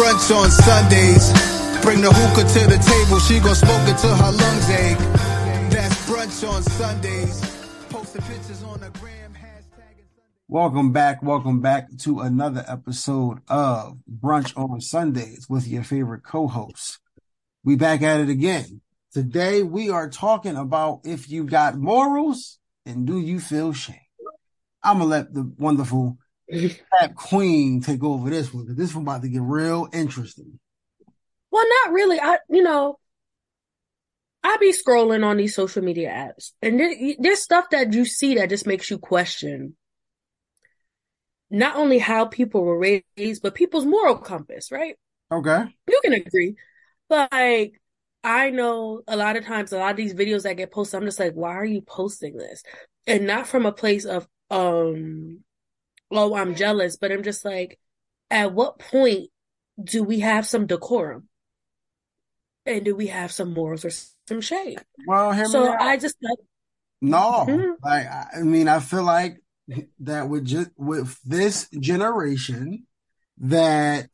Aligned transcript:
brunch 0.00 0.34
on 0.34 0.50
Sundays. 0.50 1.28
Bring 1.82 2.00
the 2.00 2.10
hookah 2.10 2.48
to 2.48 2.66
the 2.66 2.78
table, 2.80 3.20
she 3.20 3.38
gon' 3.38 3.54
smoke 3.54 3.86
it 3.86 3.98
till 3.98 4.14
her 4.14 4.32
lungs 4.32 4.70
ache. 4.70 4.98
That's 5.70 5.94
brunch 6.08 6.48
on 6.48 6.62
Sundays. 6.62 7.40
Posting 7.90 8.22
pictures 8.22 8.62
on 8.62 8.80
the 8.80 8.88
gram. 8.98 9.36
Welcome 10.48 10.92
back. 10.92 11.22
Welcome 11.22 11.60
back 11.60 11.94
to 11.98 12.20
another 12.20 12.64
episode 12.66 13.40
of 13.46 13.98
Brunch 14.10 14.56
on 14.56 14.80
Sundays 14.80 15.46
with 15.48 15.68
your 15.68 15.84
favorite 15.84 16.24
co-hosts. 16.24 16.98
We 17.62 17.76
back 17.76 18.02
at 18.02 18.20
it 18.20 18.30
again. 18.30 18.80
Today 19.12 19.62
we 19.62 19.90
are 19.90 20.08
talking 20.08 20.56
about 20.56 21.02
if 21.04 21.30
you 21.30 21.44
got 21.44 21.76
morals 21.76 22.58
and 22.86 23.06
do 23.06 23.20
you 23.20 23.38
feel 23.38 23.74
shame. 23.74 23.96
I'm 24.82 24.98
gonna 24.98 25.10
let 25.10 25.34
the 25.34 25.52
wonderful 25.58 26.16
Rap 26.50 27.14
Queen 27.14 27.80
take 27.80 28.02
over 28.02 28.30
this 28.30 28.52
one 28.52 28.64
because 28.64 28.76
this 28.76 28.94
one 28.94 29.04
about 29.04 29.22
to 29.22 29.28
get 29.28 29.42
real 29.42 29.88
interesting. 29.92 30.58
Well, 31.50 31.66
not 31.84 31.92
really. 31.92 32.20
I, 32.20 32.38
you 32.48 32.62
know, 32.62 32.98
I 34.42 34.56
be 34.58 34.72
scrolling 34.72 35.24
on 35.24 35.36
these 35.36 35.54
social 35.54 35.82
media 35.82 36.10
apps, 36.10 36.52
and 36.62 36.78
there, 36.78 36.94
there's 37.18 37.42
stuff 37.42 37.70
that 37.70 37.92
you 37.92 38.04
see 38.04 38.36
that 38.36 38.48
just 38.48 38.66
makes 38.66 38.90
you 38.90 38.98
question 38.98 39.76
not 41.50 41.76
only 41.76 41.98
how 41.98 42.26
people 42.26 42.62
were 42.62 42.78
raised, 42.78 43.42
but 43.42 43.54
people's 43.54 43.84
moral 43.84 44.16
compass, 44.16 44.70
right? 44.70 44.94
Okay. 45.32 45.64
You 45.88 46.00
can 46.02 46.12
agree. 46.12 46.56
But 47.08 47.32
like, 47.32 47.80
I 48.22 48.50
know 48.50 49.02
a 49.08 49.16
lot 49.16 49.36
of 49.36 49.44
times, 49.44 49.72
a 49.72 49.78
lot 49.78 49.90
of 49.90 49.96
these 49.96 50.14
videos 50.14 50.44
that 50.44 50.56
get 50.56 50.70
posted, 50.70 51.00
I'm 51.00 51.06
just 51.06 51.18
like, 51.18 51.34
why 51.34 51.54
are 51.54 51.64
you 51.64 51.80
posting 51.80 52.36
this? 52.36 52.62
And 53.06 53.26
not 53.26 53.48
from 53.48 53.66
a 53.66 53.72
place 53.72 54.04
of, 54.04 54.28
um, 54.50 55.42
oh, 56.10 56.34
I'm 56.34 56.54
jealous, 56.54 56.96
but 56.96 57.12
I'm 57.12 57.22
just 57.22 57.44
like, 57.44 57.78
at 58.30 58.52
what 58.52 58.78
point 58.78 59.30
do 59.82 60.02
we 60.02 60.20
have 60.20 60.46
some 60.46 60.66
decorum? 60.66 61.28
And 62.66 62.84
do 62.84 62.94
we 62.94 63.08
have 63.08 63.32
some 63.32 63.52
morals 63.54 63.84
or 63.84 63.90
some 63.90 64.40
shame? 64.40 64.78
Well, 65.06 65.32
hear 65.32 65.46
So. 65.46 65.72
I 65.72 65.96
just, 65.96 66.16
No, 67.00 67.46
Mhm. 67.48 67.76
like 67.82 68.06
I 68.06 68.26
I 68.36 68.42
mean, 68.42 68.68
I 68.68 68.80
feel 68.80 69.02
like 69.02 69.42
that 70.00 70.28
with 70.28 70.44
just 70.44 70.70
with 70.76 71.18
this 71.24 71.68
generation, 71.70 72.86
that 73.38 74.10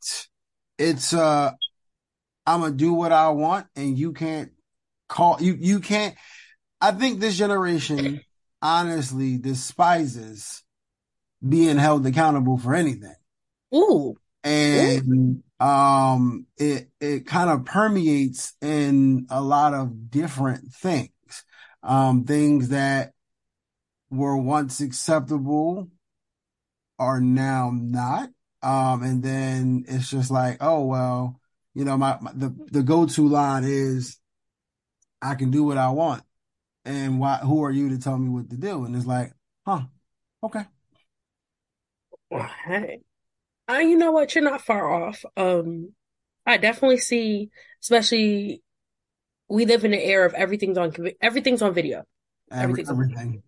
it's 0.77 1.13
uh, 1.13 1.51
I'm 2.45 2.61
gonna 2.61 2.73
do 2.75 2.93
what 2.93 3.11
I 3.11 3.29
want, 3.29 3.67
and 3.75 3.97
you 3.97 4.13
can't 4.13 4.51
call 5.09 5.37
you 5.41 5.57
you 5.59 5.79
can't. 5.79 6.15
I 6.79 6.91
think 6.91 7.19
this 7.19 7.37
generation 7.37 8.21
honestly 8.61 9.37
despises 9.37 10.63
being 11.49 11.77
held 11.77 12.05
accountable 12.05 12.57
for 12.57 12.73
anything, 12.75 13.15
ooh, 13.73 14.15
and 14.43 15.43
um, 15.59 16.45
it 16.57 16.89
it 16.99 17.25
kind 17.25 17.49
of 17.49 17.65
permeates 17.65 18.53
in 18.61 19.27
a 19.29 19.41
lot 19.41 19.73
of 19.73 20.09
different 20.09 20.71
things, 20.73 21.11
um, 21.83 22.25
things 22.25 22.69
that 22.69 23.13
were 24.09 24.37
once 24.37 24.79
acceptable 24.79 25.89
are 26.99 27.19
now 27.21 27.71
not. 27.73 28.29
Um, 28.63 29.03
and 29.03 29.21
then 29.23 29.85
it's 29.87 30.09
just 30.09 30.31
like, 30.31 30.57
oh, 30.61 30.85
well, 30.85 31.39
you 31.73 31.85
know, 31.85 31.95
my, 31.97 32.17
my 32.21 32.31
the, 32.33 32.55
the 32.71 32.83
go-to 32.83 33.27
line 33.27 33.63
is 33.65 34.17
I 35.21 35.35
can 35.35 35.51
do 35.51 35.63
what 35.63 35.77
I 35.77 35.89
want. 35.89 36.23
And 36.85 37.19
why, 37.19 37.37
who 37.37 37.63
are 37.63 37.71
you 37.71 37.89
to 37.89 37.99
tell 37.99 38.17
me 38.17 38.29
what 38.29 38.49
to 38.49 38.57
do? 38.57 38.85
And 38.85 38.95
it's 38.95 39.05
like, 39.05 39.33
huh, 39.65 39.81
okay. 40.43 40.63
Hey. 42.31 42.99
Uh, 43.69 43.79
you 43.79 43.97
know 43.97 44.11
what? 44.11 44.33
You're 44.33 44.43
not 44.43 44.61
far 44.61 44.89
off. 44.91 45.23
Um, 45.35 45.93
I 46.45 46.57
definitely 46.57 46.99
see, 46.99 47.49
especially 47.83 48.61
we 49.49 49.65
live 49.65 49.83
in 49.85 49.93
an 49.93 49.99
era 49.99 50.25
of 50.25 50.33
everything's 50.33 50.77
on 50.77 50.93
everything's 51.21 51.61
on 51.61 51.73
video, 51.73 52.03
Every, 52.51 52.83
Everything's 52.83 52.89
everything. 52.89 53.43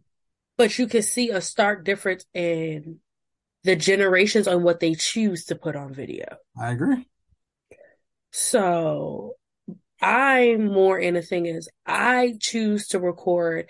but 0.58 0.78
you 0.78 0.88
can 0.88 1.02
see 1.02 1.30
a 1.30 1.42
stark 1.42 1.86
difference 1.86 2.26
in 2.34 3.00
the 3.64 3.76
generations 3.76 4.48
on 4.48 4.64
what 4.64 4.80
they 4.80 4.96
choose 4.96 5.46
to 5.46 5.56
put 5.56 5.76
on 5.76 5.94
video. 5.94 6.26
I 6.58 6.72
agree. 6.72 7.06
So 8.32 9.34
I'm 10.02 10.66
more 10.66 10.98
in 11.00 11.16
a 11.16 11.22
thing 11.22 11.46
is 11.46 11.70
I 11.86 12.36
choose 12.40 12.88
to 12.90 13.00
record. 13.00 13.68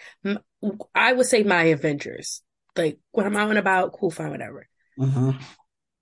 I 0.94 1.14
would 1.14 1.26
say 1.26 1.44
my 1.44 1.64
adventures, 1.66 2.42
like 2.76 3.00
when 3.12 3.26
I'm 3.26 3.38
out 3.38 3.50
and 3.50 3.60
about, 3.60 3.94
cool, 3.94 4.12
fine, 4.12 4.32
whatever. 4.32 4.68
Hmm 5.00 5.32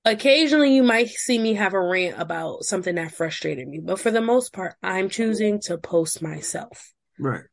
Occasionally, 0.05 0.73
you 0.73 0.83
might 0.83 1.09
see 1.09 1.37
me 1.37 1.55
have 1.55 1.73
a 1.73 1.81
rant 1.81 2.15
about 2.17 2.63
something 2.63 2.95
that 2.95 3.11
frustrated 3.11 3.67
me, 3.67 3.79
but 3.79 3.99
for 3.99 4.09
the 4.09 4.21
most 4.21 4.53
part, 4.53 4.75
I'm 4.81 5.09
choosing 5.09 5.59
to 5.63 5.77
post 5.77 6.21
myself. 6.21 6.93
Right. 7.19 7.43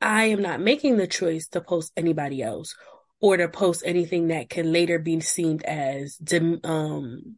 I 0.00 0.24
am 0.24 0.40
not 0.40 0.60
making 0.60 0.96
the 0.96 1.06
choice 1.06 1.46
to 1.48 1.60
post 1.60 1.92
anybody 1.94 2.42
else 2.42 2.74
or 3.20 3.36
to 3.36 3.48
post 3.48 3.82
anything 3.84 4.28
that 4.28 4.48
can 4.48 4.72
later 4.72 4.98
be 4.98 5.20
seen 5.20 5.60
as 5.66 6.18
um 6.64 7.36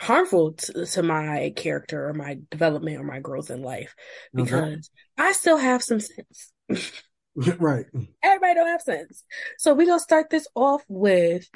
harmful 0.00 0.54
to, 0.54 0.84
to 0.86 1.02
my 1.02 1.52
character 1.54 2.08
or 2.08 2.14
my 2.14 2.38
development 2.50 2.98
or 2.98 3.04
my 3.04 3.20
growth 3.20 3.50
in 3.50 3.62
life 3.62 3.94
Okay. 4.36 4.44
because 4.44 4.90
I 5.16 5.32
still 5.32 5.56
have 5.56 5.82
some 5.82 6.00
sense. 6.00 6.52
Right. 7.58 7.86
Everybody 8.22 8.54
don't 8.54 8.68
have 8.68 8.82
sense. 8.82 9.24
So 9.58 9.74
we're 9.74 9.86
gonna 9.86 9.98
start 9.98 10.30
this 10.30 10.46
off 10.54 10.84
with 10.88 11.48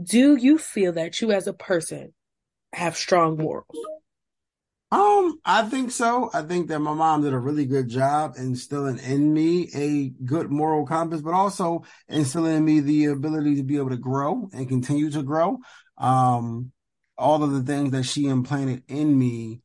do 0.00 0.36
you 0.36 0.58
feel 0.58 0.92
that 0.92 1.20
you 1.20 1.32
as 1.32 1.46
a 1.46 1.52
person 1.52 2.14
have 2.72 2.96
strong 2.96 3.36
morals? 3.36 3.66
Um, 4.90 5.40
I 5.44 5.62
think 5.68 5.90
so. 5.90 6.30
I 6.32 6.42
think 6.42 6.68
that 6.68 6.78
my 6.78 6.94
mom 6.94 7.22
did 7.22 7.32
a 7.32 7.38
really 7.38 7.66
good 7.66 7.88
job 7.88 8.34
instilling 8.38 8.98
in 8.98 9.32
me 9.32 9.68
a 9.74 10.10
good 10.24 10.52
moral 10.52 10.86
compass, 10.86 11.20
but 11.20 11.34
also 11.34 11.82
instilling 12.08 12.56
in 12.56 12.64
me 12.64 12.78
the 12.78 13.06
ability 13.06 13.56
to 13.56 13.64
be 13.64 13.76
able 13.76 13.90
to 13.90 13.96
grow 13.96 14.48
and 14.52 14.68
continue 14.68 15.10
to 15.10 15.22
grow. 15.24 15.58
Um, 15.98 16.70
all 17.18 17.42
of 17.42 17.50
the 17.50 17.62
things 17.62 17.90
that 17.90 18.04
she 18.04 18.26
implanted 18.26 18.84
in 18.86 19.18
me 19.18 19.62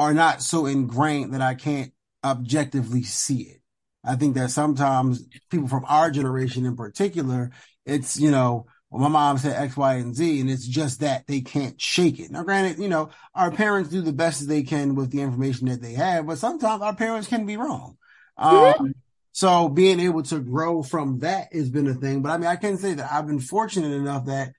are 0.00 0.14
not 0.14 0.42
so 0.42 0.66
ingrained 0.66 1.34
that 1.34 1.42
I 1.42 1.54
can't 1.54 1.92
objectively 2.24 3.04
see 3.04 3.42
it. 3.42 3.60
I 4.06 4.16
think 4.16 4.34
that 4.36 4.50
sometimes 4.50 5.26
people 5.50 5.68
from 5.68 5.84
our 5.88 6.10
generation 6.10 6.64
in 6.64 6.76
particular, 6.76 7.50
it's, 7.84 8.18
you 8.18 8.30
know, 8.30 8.66
well, 8.90 9.02
my 9.02 9.08
mom 9.08 9.38
said 9.38 9.60
X, 9.60 9.76
Y, 9.76 9.94
and 9.94 10.14
Z, 10.14 10.40
and 10.40 10.48
it's 10.48 10.66
just 10.66 11.00
that 11.00 11.26
they 11.26 11.40
can't 11.40 11.80
shake 11.80 12.20
it. 12.20 12.30
Now, 12.30 12.44
granted, 12.44 12.78
you 12.78 12.88
know, 12.88 13.10
our 13.34 13.50
parents 13.50 13.90
do 13.90 14.00
the 14.00 14.12
best 14.12 14.46
they 14.46 14.62
can 14.62 14.94
with 14.94 15.10
the 15.10 15.22
information 15.22 15.68
that 15.68 15.82
they 15.82 15.94
have, 15.94 16.26
but 16.26 16.38
sometimes 16.38 16.82
our 16.82 16.94
parents 16.94 17.26
can 17.26 17.46
be 17.46 17.56
wrong. 17.56 17.96
Um, 18.38 18.94
so 19.32 19.68
being 19.68 20.00
able 20.00 20.22
to 20.24 20.38
grow 20.38 20.82
from 20.82 21.18
that 21.18 21.52
has 21.52 21.68
been 21.68 21.88
a 21.88 21.94
thing. 21.94 22.22
But 22.22 22.30
I 22.30 22.38
mean, 22.38 22.46
I 22.46 22.56
can 22.56 22.78
say 22.78 22.94
that 22.94 23.12
I've 23.12 23.26
been 23.26 23.40
fortunate 23.40 23.92
enough 23.92 24.26
that 24.26 24.52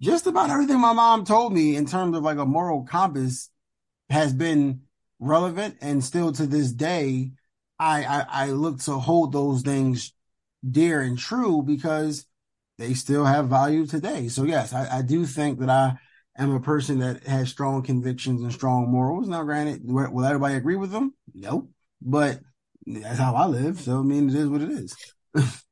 just 0.00 0.26
about 0.26 0.50
everything 0.50 0.80
my 0.80 0.92
mom 0.92 1.24
told 1.24 1.52
me 1.52 1.76
in 1.76 1.86
terms 1.86 2.16
of 2.16 2.22
like 2.22 2.38
a 2.38 2.46
moral 2.46 2.84
compass 2.84 3.50
has 4.10 4.32
been 4.32 4.82
relevant 5.18 5.76
and 5.80 6.02
still 6.02 6.32
to 6.32 6.46
this 6.46 6.72
day, 6.72 7.32
I, 7.78 8.04
I, 8.04 8.26
I 8.30 8.46
look 8.50 8.80
to 8.82 8.92
hold 8.92 9.32
those 9.32 9.62
things 9.62 10.12
dear 10.68 11.00
and 11.00 11.18
true 11.18 11.62
because 11.62 12.26
they 12.78 12.94
still 12.94 13.24
have 13.24 13.48
value 13.48 13.86
today. 13.86 14.28
So 14.28 14.44
yes, 14.44 14.72
I, 14.72 14.98
I 14.98 15.02
do 15.02 15.26
think 15.26 15.60
that 15.60 15.70
I 15.70 15.94
am 16.36 16.54
a 16.54 16.60
person 16.60 16.98
that 17.00 17.24
has 17.24 17.48
strong 17.48 17.82
convictions 17.82 18.42
and 18.42 18.52
strong 18.52 18.90
morals. 18.90 19.28
Now, 19.28 19.42
granted, 19.44 19.82
will 19.84 20.24
everybody 20.24 20.54
agree 20.54 20.76
with 20.76 20.90
them? 20.90 21.14
Nope. 21.34 21.70
But 22.02 22.40
that's 22.86 23.18
how 23.18 23.34
I 23.34 23.46
live. 23.46 23.80
So 23.80 24.00
I 24.00 24.02
mean, 24.02 24.28
it 24.28 24.34
is 24.34 24.48
what 24.48 24.62
it 24.62 24.70
is. 24.70 24.96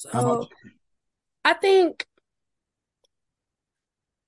So 0.00 0.48
I 1.44 1.52
think 1.52 2.06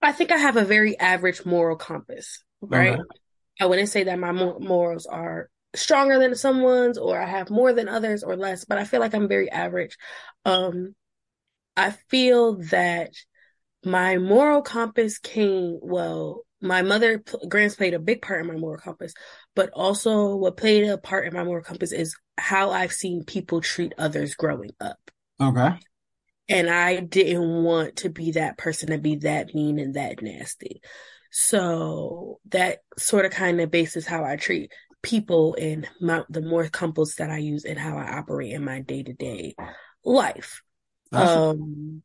I 0.03 0.13
think 0.13 0.33
I 0.33 0.37
have 0.37 0.57
a 0.59 0.65
very 0.65 0.99
average 0.99 1.47
moral 1.47 1.77
compass, 1.77 2.45
right? 2.61 2.93
Okay. 2.93 3.03
I 3.59 3.67
wouldn't 3.67 3.89
say 3.89 4.05
that 4.05 4.19
my 4.19 4.33
morals 4.33 5.07
are 5.07 5.49
stronger 5.75 6.19
than 6.19 6.35
someone's 6.35 6.99
or 6.99 7.21
I 7.21 7.27
have 7.27 7.51
more 7.51 7.73
than 7.73 7.89
others 7.89 8.23
or 8.23 8.37
less, 8.37 8.65
but 8.65 8.79
I 8.79 8.85
feel 8.85 9.01
like 9.01 9.15
I'm 9.15 9.29
very 9.29 9.51
average. 9.51 9.97
Um, 10.45 10.95
I 11.77 11.91
feel 12.11 12.57
that 12.71 13.13
my 13.85 14.19
moral 14.19 14.63
compass 14.63 15.19
came, 15.19 15.79
well, 15.83 16.43
my 16.61 16.83
mother, 16.83 17.19
p- 17.19 17.49
Grants 17.49 17.75
played 17.75 17.95
a 17.95 17.99
big 17.99 18.23
part 18.23 18.41
in 18.41 18.47
my 18.47 18.57
moral 18.57 18.79
compass, 18.79 19.15
but 19.57 19.71
also 19.71 20.37
what 20.37 20.57
played 20.57 20.89
a 20.89 20.99
part 20.99 21.27
in 21.27 21.35
my 21.35 21.43
moral 21.43 21.65
compass 21.65 21.93
is 21.93 22.17
how 22.39 22.71
I've 22.71 22.93
seen 22.93 23.25
people 23.25 23.61
treat 23.61 23.95
others 23.99 24.35
growing 24.35 24.71
up. 24.81 24.99
Okay. 25.41 25.71
And 26.49 26.71
I 26.71 27.01
didn't 27.01 27.65
want 27.65 27.97
to 27.97 28.11
be 28.11 28.33
that 28.33 28.59
person 28.59 28.91
to 28.91 28.99
be 28.99 29.17
that 29.17 29.55
mean 29.55 29.79
and 29.79 29.95
that 29.95 30.23
nasty. 30.23 30.83
So 31.31 32.41
that 32.51 32.81
sort 32.99 33.25
of 33.25 33.33
kind 33.33 33.61
of 33.61 33.71
bases 33.71 34.07
how 34.07 34.25
I 34.25 34.37
treat 34.37 34.71
people 35.03 35.57
and 35.61 35.89
my, 36.01 36.23
the 36.31 36.41
more 36.41 36.69
compass 36.69 37.17
that 37.17 37.31
I 37.31 37.39
use 37.39 37.65
and 37.65 37.79
how 37.79 37.99
I 37.99 38.19
operate 38.19 38.53
in 38.53 38.65
my 38.65 38.81
day 38.81 39.03
to 39.03 39.13
day 39.13 39.55
life. 40.05 40.63
Um, 41.13 42.03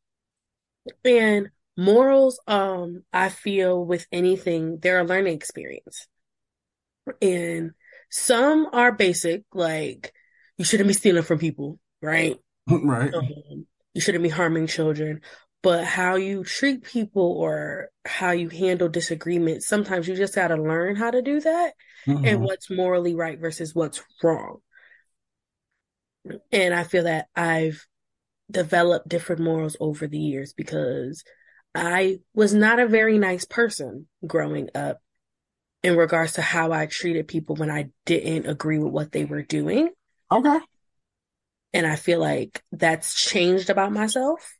and 1.05 1.49
morals, 1.77 2.39
um, 2.47 3.03
I 3.13 3.29
feel 3.29 3.85
with 3.85 4.07
anything, 4.11 4.79
they're 4.79 4.99
a 4.99 5.05
learning 5.05 5.35
experience. 5.35 6.07
And 7.21 7.71
some 8.09 8.67
are 8.73 8.91
basic, 8.91 9.43
like 9.53 10.13
you 10.57 10.65
shouldn't 10.65 10.88
be 10.88 10.93
stealing 10.93 11.23
from 11.23 11.39
people, 11.39 11.79
right? 12.01 12.38
right. 12.69 13.13
Um, 13.13 13.67
you 13.93 14.01
shouldn't 14.01 14.23
be 14.23 14.29
harming 14.29 14.67
children. 14.67 15.21
But 15.63 15.86
how 15.86 16.15
you 16.15 16.44
treat 16.44 16.83
people 16.83 17.24
or 17.24 17.89
how 18.06 18.31
you 18.31 18.50
handle 18.50 18.89
disagreements, 18.89 19.68
sometimes 19.68 20.07
you 20.07 20.15
just 20.15 20.36
got 20.36 20.50
to 20.50 20.56
learn 20.56 20.95
how 20.95 21.12
to 21.12 21.21
do 21.21 21.39
that 21.42 21.74
Mhm. 22.06 22.25
and 22.25 22.42
what's 22.42 22.69
morally 22.69 23.15
right 23.15 23.39
versus 23.39 23.74
what's 23.75 24.01
wrong. 24.24 24.59
And 26.51 26.74
I 26.74 26.83
feel 26.83 27.04
that 27.04 27.27
I've 27.36 27.86
developed 28.50 29.09
different 29.09 29.42
morals 29.42 29.75
over 29.80 30.07
the 30.07 30.19
years 30.19 30.54
because 30.54 31.24
I 31.75 32.19
was 32.33 32.53
not 32.53 32.80
a 32.80 32.88
very 32.88 33.18
nice 33.18 33.45
person 33.45 34.07
growing 34.25 34.69
up 34.75 35.00
in 35.83 35.95
regards 35.95 36.33
to 36.33 36.42
how 36.42 36.71
I 36.71 36.86
treated 36.86 37.27
people 37.27 37.56
when 37.56 37.69
I 37.69 37.89
didn't 38.06 38.50
agree 38.50 38.80
with 38.80 38.92
what 38.92 39.12
they 39.12 39.25
were 39.25 39.44
doing. 39.44 39.89
Okay. 40.31 40.60
And 41.74 41.86
I 41.86 41.95
feel 41.95 42.19
like 42.19 42.63
that's 42.71 43.13
changed 43.13 43.69
about 43.69 43.92
myself 43.92 44.56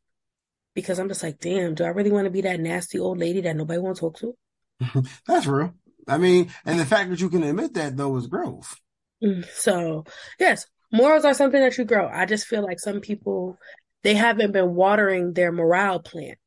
because 0.78 1.00
I'm 1.00 1.08
just 1.08 1.24
like, 1.24 1.40
damn, 1.40 1.74
do 1.74 1.86
I 1.86 1.88
really 1.88 2.12
want 2.12 2.26
to 2.26 2.30
be 2.30 2.42
that 2.42 2.60
nasty 2.60 3.00
old 3.00 3.18
lady 3.18 3.42
that 3.42 3.56
nobody 3.56 3.80
wants 3.80 4.00
to 4.00 4.12
talk 4.12 4.20
to? 4.20 5.04
That's 5.28 5.48
real. 5.48 5.74
I 6.08 6.20
mean, 6.20 6.52
and 6.66 6.80
the 6.80 6.86
fact 6.86 7.10
that 7.10 7.20
you 7.20 7.32
can 7.32 7.42
admit 7.42 7.74
that 7.74 7.98
though 7.98 8.16
is 8.18 8.28
growth. 8.28 8.80
Mm, 9.24 9.44
So, 9.50 10.04
yes, 10.40 10.68
morals 10.92 11.26
are 11.26 11.34
something 11.34 11.60
that 11.60 11.76
you 11.80 11.84
grow. 11.84 12.08
I 12.08 12.28
just 12.28 12.46
feel 12.46 12.62
like 12.62 12.80
some 12.80 13.02
people, 13.02 13.58
they 14.04 14.14
haven't 14.14 14.52
been 14.52 14.76
watering 14.76 15.34
their 15.34 15.52
morale 15.52 16.00
plant 16.00 16.38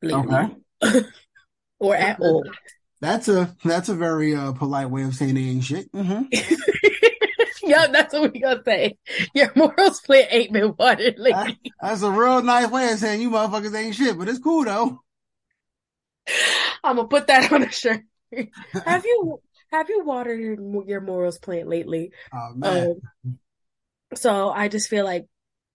lately 0.00 0.54
or 1.80 1.96
at 1.96 2.20
all. 2.20 2.44
That's 3.00 3.26
a 3.26 3.56
that's 3.64 3.88
a 3.88 3.96
very 3.96 4.36
uh, 4.36 4.52
polite 4.52 4.88
way 4.88 5.02
of 5.02 5.16
saying 5.16 5.34
they 5.34 5.40
ain't 5.40 5.64
shit. 5.64 5.88
hmm 5.92 6.22
yeah, 7.62 7.86
that's 7.88 8.12
what 8.14 8.32
we 8.32 8.40
gonna 8.40 8.62
say. 8.64 8.96
Your 9.34 9.52
morals 9.54 10.00
plant 10.00 10.28
ain't 10.30 10.52
been 10.52 10.74
watered 10.78 11.18
lately. 11.18 11.58
That's 11.80 12.02
a 12.02 12.10
real 12.10 12.42
nice 12.42 12.70
way 12.70 12.92
of 12.92 12.98
saying 12.98 13.20
you 13.20 13.30
motherfuckers 13.30 13.74
ain't 13.74 13.94
shit, 13.94 14.18
but 14.18 14.28
it's 14.28 14.38
cool 14.38 14.64
though. 14.64 15.00
I'm 16.84 16.96
gonna 16.96 17.08
put 17.08 17.26
that 17.26 17.52
on 17.52 17.62
a 17.62 17.70
shirt. 17.70 18.02
have 18.84 19.04
you 19.04 19.40
have 19.70 19.88
you 19.88 20.04
watered 20.04 20.40
your, 20.40 20.84
your 20.86 21.00
morals 21.00 21.38
plant 21.38 21.68
lately? 21.68 22.12
Oh. 22.32 23.00
Um, 23.24 23.38
so 24.14 24.50
I 24.50 24.68
just 24.68 24.88
feel 24.88 25.04
like 25.04 25.26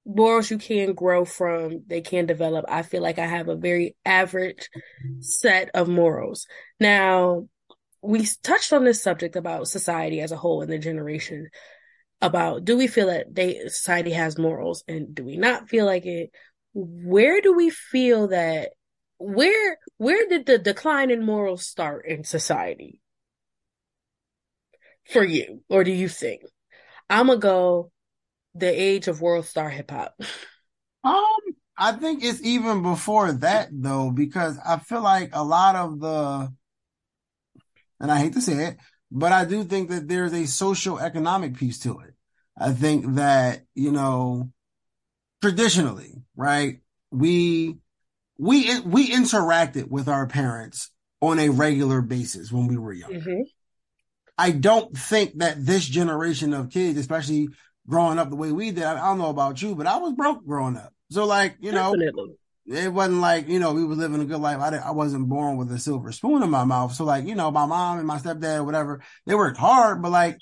morals 0.05 0.51
you 0.51 0.57
can 0.57 0.93
grow 0.93 1.25
from, 1.25 1.83
they 1.87 2.01
can 2.01 2.25
develop. 2.25 2.65
I 2.67 2.83
feel 2.83 3.01
like 3.01 3.19
I 3.19 3.25
have 3.25 3.47
a 3.47 3.55
very 3.55 3.95
average 4.05 4.69
set 5.19 5.71
of 5.73 5.87
morals. 5.87 6.47
Now, 6.79 7.47
we 8.01 8.27
touched 8.43 8.71
on 8.71 8.83
this 8.83 9.01
subject 9.01 9.35
about 9.35 9.67
society 9.67 10.21
as 10.21 10.31
a 10.31 10.37
whole 10.37 10.61
and 10.61 10.71
the 10.71 10.77
generation 10.77 11.49
about 12.21 12.65
do 12.65 12.77
we 12.77 12.87
feel 12.87 13.07
that 13.07 13.33
they 13.33 13.59
society 13.67 14.11
has 14.11 14.37
morals 14.37 14.83
and 14.87 15.13
do 15.13 15.23
we 15.23 15.37
not 15.37 15.69
feel 15.69 15.85
like 15.85 16.05
it? 16.05 16.31
Where 16.73 17.41
do 17.41 17.53
we 17.53 17.69
feel 17.69 18.29
that 18.29 18.71
where 19.17 19.77
where 19.97 20.27
did 20.27 20.45
the 20.45 20.57
decline 20.57 21.11
in 21.11 21.25
morals 21.25 21.65
start 21.65 22.05
in 22.07 22.23
society? 22.23 23.01
For 25.11 25.23
you, 25.23 25.61
or 25.69 25.83
do 25.83 25.91
you 25.91 26.09
think? 26.09 26.41
I'm 27.09 27.27
gonna 27.27 27.39
go 27.39 27.91
the 28.55 28.67
age 28.67 29.07
of 29.07 29.21
world 29.21 29.45
star 29.45 29.69
hip 29.69 29.91
hop. 29.91 30.19
Um, 31.03 31.23
I 31.77 31.91
think 31.91 32.23
it's 32.23 32.41
even 32.41 32.81
before 32.81 33.31
that 33.31 33.69
though, 33.71 34.09
because 34.09 34.57
I 34.65 34.79
feel 34.79 35.03
like 35.03 35.29
a 35.33 35.43
lot 35.43 35.75
of 35.75 35.99
the, 35.99 36.51
and 37.99 38.11
I 38.11 38.17
hate 38.17 38.33
to 38.33 38.41
say 38.41 38.69
it, 38.69 38.77
but 39.15 39.31
I 39.31 39.45
do 39.45 39.63
think 39.63 39.89
that 39.89 40.09
there's 40.09 40.33
a 40.33 40.45
social 40.45 40.99
economic 40.99 41.55
piece 41.55 41.79
to 41.79 41.99
it. 42.01 42.13
I 42.57 42.73
think 42.73 43.15
that, 43.15 43.61
you 43.73 43.91
know, 43.91 44.51
traditionally, 45.41 46.21
right, 46.35 46.81
we, 47.11 47.77
we, 48.37 48.79
we 48.81 49.09
interacted 49.09 49.87
with 49.87 50.09
our 50.09 50.27
parents 50.27 50.91
on 51.21 51.39
a 51.39 51.47
regular 51.47 52.01
basis 52.01 52.51
when 52.51 52.67
we 52.67 52.77
were 52.77 52.91
young. 52.91 53.11
Mm-hmm. 53.11 53.41
I 54.37 54.51
don't 54.51 54.95
think 54.95 55.37
that 55.39 55.65
this 55.65 55.85
generation 55.85 56.53
of 56.53 56.69
kids, 56.69 56.99
especially 56.99 57.47
growing 57.87 58.19
up 58.19 58.29
the 58.29 58.35
way 58.35 58.51
we 58.51 58.71
did, 58.71 58.83
I, 58.83 59.01
I 59.01 59.07
don't 59.07 59.17
know 59.17 59.29
about 59.29 59.61
you, 59.61 59.75
but 59.75 59.87
I 59.87 59.95
was 59.95 60.11
broke 60.11 60.45
growing 60.45 60.75
up. 60.75 60.93
So 61.09 61.25
like, 61.25 61.55
you 61.61 61.71
know, 61.71 61.95
Definitely. 61.95 62.35
It 62.67 62.91
wasn't 62.91 63.21
like, 63.21 63.47
you 63.47 63.59
know, 63.59 63.73
we 63.73 63.85
were 63.85 63.95
living 63.95 64.21
a 64.21 64.25
good 64.25 64.41
life. 64.41 64.59
I, 64.59 64.77
I 64.77 64.91
wasn't 64.91 65.29
born 65.29 65.57
with 65.57 65.71
a 65.71 65.79
silver 65.79 66.11
spoon 66.11 66.41
in 66.41 66.49
my 66.49 66.63
mouth. 66.63 66.93
So 66.93 67.05
like, 67.05 67.25
you 67.25 67.35
know, 67.35 67.51
my 67.51 67.65
mom 67.65 67.99
and 67.99 68.07
my 68.07 68.17
stepdad, 68.17 68.65
whatever, 68.65 69.01
they 69.25 69.35
worked 69.35 69.57
hard, 69.57 70.01
but 70.01 70.11
like, 70.11 70.37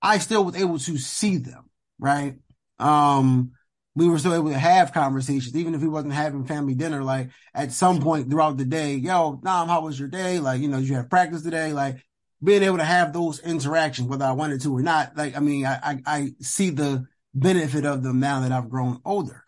I 0.00 0.18
still 0.18 0.44
was 0.44 0.56
able 0.56 0.78
to 0.78 0.98
see 0.98 1.36
them, 1.36 1.70
right? 1.98 2.34
Um, 2.80 3.52
we 3.94 4.08
were 4.08 4.18
still 4.18 4.34
able 4.34 4.50
to 4.50 4.58
have 4.58 4.92
conversations, 4.92 5.54
even 5.54 5.74
if 5.74 5.82
we 5.82 5.88
wasn't 5.88 6.14
having 6.14 6.46
family 6.46 6.74
dinner, 6.74 7.04
like 7.04 7.30
at 7.54 7.72
some 7.72 8.00
point 8.00 8.30
throughout 8.30 8.56
the 8.56 8.64
day, 8.64 8.94
yo, 8.94 9.38
Nam, 9.44 9.68
how 9.68 9.82
was 9.82 9.98
your 9.98 10.08
day? 10.08 10.40
Like, 10.40 10.60
you 10.60 10.68
know, 10.68 10.78
you 10.78 10.94
have 10.94 11.10
practice 11.10 11.42
today? 11.42 11.72
Like 11.72 12.04
being 12.42 12.62
able 12.62 12.78
to 12.78 12.84
have 12.84 13.12
those 13.12 13.38
interactions, 13.40 14.08
whether 14.08 14.24
I 14.24 14.32
wanted 14.32 14.60
to 14.62 14.76
or 14.76 14.82
not. 14.82 15.16
Like, 15.16 15.36
I 15.36 15.40
mean, 15.40 15.64
I, 15.66 15.78
I, 15.82 16.02
I 16.06 16.28
see 16.40 16.70
the 16.70 17.06
benefit 17.34 17.86
of 17.86 18.02
them 18.02 18.18
now 18.18 18.40
that 18.40 18.52
I've 18.52 18.70
grown 18.70 19.00
older. 19.04 19.44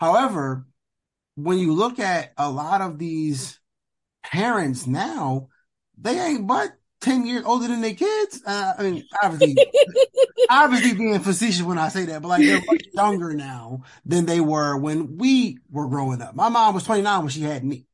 However, 0.00 0.66
when 1.38 1.58
you 1.58 1.72
look 1.72 2.00
at 2.00 2.32
a 2.36 2.50
lot 2.50 2.80
of 2.80 2.98
these 2.98 3.60
parents 4.24 4.88
now, 4.88 5.48
they 5.96 6.18
ain't 6.18 6.48
but 6.48 6.70
10 7.00 7.26
years 7.26 7.44
older 7.44 7.68
than 7.68 7.80
their 7.80 7.94
kids. 7.94 8.42
Uh, 8.44 8.72
I 8.76 8.82
mean, 8.82 9.04
obviously, 9.22 9.56
obviously 10.50 10.98
being 10.98 11.20
facetious 11.20 11.62
when 11.62 11.78
I 11.78 11.90
say 11.90 12.06
that, 12.06 12.22
but 12.22 12.28
like 12.28 12.42
they're 12.42 12.60
much 12.66 12.82
younger 12.92 13.34
now 13.34 13.84
than 14.04 14.26
they 14.26 14.40
were 14.40 14.76
when 14.76 15.16
we 15.16 15.58
were 15.70 15.86
growing 15.86 16.20
up. 16.20 16.34
My 16.34 16.48
mom 16.48 16.74
was 16.74 16.82
29 16.82 17.20
when 17.20 17.28
she 17.28 17.42
had 17.42 17.64
me. 17.64 17.86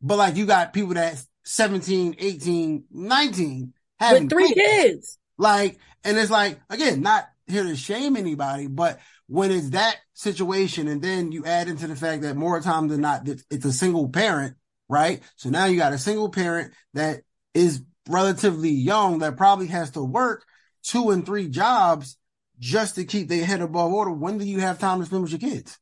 But 0.00 0.16
like 0.16 0.36
you 0.36 0.46
got 0.46 0.72
people 0.72 0.94
that's 0.94 1.28
17, 1.44 2.16
18, 2.18 2.84
19 2.90 3.74
having 3.98 4.22
With 4.22 4.30
three 4.30 4.54
kids. 4.54 5.18
like, 5.36 5.78
and 6.02 6.16
it's 6.16 6.30
like, 6.30 6.58
again, 6.70 7.02
not 7.02 7.28
here 7.46 7.64
to 7.64 7.76
shame 7.76 8.16
anybody, 8.16 8.68
but 8.68 9.00
when 9.28 9.50
it's 9.50 9.70
that 9.70 9.96
situation, 10.14 10.88
and 10.88 11.02
then 11.02 11.32
you 11.32 11.44
add 11.44 11.68
into 11.68 11.86
the 11.86 11.96
fact 11.96 12.22
that 12.22 12.36
more 12.36 12.60
times 12.60 12.90
than 12.90 13.00
not, 13.00 13.28
it's, 13.50 13.64
a 13.64 13.72
single 13.72 14.08
parent, 14.08 14.56
right? 14.88 15.20
So 15.36 15.50
now 15.50 15.66
you 15.66 15.76
got 15.76 15.92
a 15.92 15.98
single 15.98 16.30
parent 16.30 16.72
that 16.94 17.22
is 17.54 17.82
relatively 18.08 18.70
young 18.70 19.18
that 19.18 19.36
probably 19.36 19.66
has 19.68 19.90
to 19.92 20.02
work 20.02 20.44
two 20.82 21.10
and 21.10 21.26
three 21.26 21.48
jobs 21.48 22.16
just 22.58 22.94
to 22.94 23.04
keep 23.04 23.28
their 23.28 23.44
head 23.44 23.60
above 23.60 23.90
water. 23.90 24.12
When 24.12 24.38
do 24.38 24.44
you 24.44 24.60
have 24.60 24.78
time 24.78 25.00
to 25.00 25.06
spend 25.06 25.22
with 25.22 25.32
your 25.32 25.40
kids? 25.40 25.78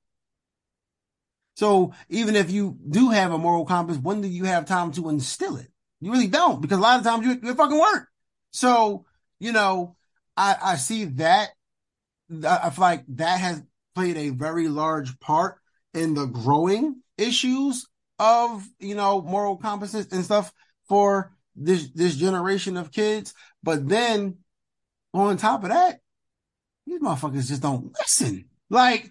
So 1.56 1.92
even 2.08 2.34
if 2.34 2.50
you 2.50 2.78
do 2.88 3.10
have 3.10 3.32
a 3.32 3.38
moral 3.38 3.64
compass, 3.64 3.98
when 3.98 4.20
do 4.20 4.28
you 4.28 4.44
have 4.44 4.66
time 4.66 4.90
to 4.92 5.08
instill 5.08 5.56
it? 5.56 5.68
You 6.00 6.12
really 6.12 6.26
don't 6.26 6.60
because 6.60 6.78
a 6.78 6.82
lot 6.82 6.98
of 6.98 7.04
times 7.04 7.26
you, 7.26 7.38
you 7.42 7.54
fucking 7.54 7.78
work. 7.78 8.08
So, 8.50 9.04
you 9.38 9.52
know, 9.52 9.96
I, 10.36 10.56
I 10.62 10.76
see 10.76 11.04
that. 11.04 11.50
I 12.46 12.70
feel 12.70 12.82
like 12.82 13.04
that 13.08 13.40
has 13.40 13.62
played 13.94 14.16
a 14.16 14.30
very 14.30 14.68
large 14.68 15.18
part 15.20 15.56
in 15.92 16.14
the 16.14 16.26
growing 16.26 17.02
issues 17.18 17.86
of, 18.18 18.66
you 18.78 18.94
know, 18.94 19.22
moral 19.22 19.56
compasses 19.56 20.08
and 20.12 20.24
stuff 20.24 20.52
for 20.88 21.32
this, 21.56 21.90
this 21.94 22.16
generation 22.16 22.76
of 22.76 22.92
kids. 22.92 23.34
But 23.62 23.88
then 23.88 24.38
on 25.12 25.36
top 25.36 25.62
of 25.62 25.70
that, 25.70 26.00
these 26.86 27.00
motherfuckers 27.00 27.48
just 27.48 27.62
don't 27.62 27.94
listen. 27.98 28.46
Like, 28.70 29.10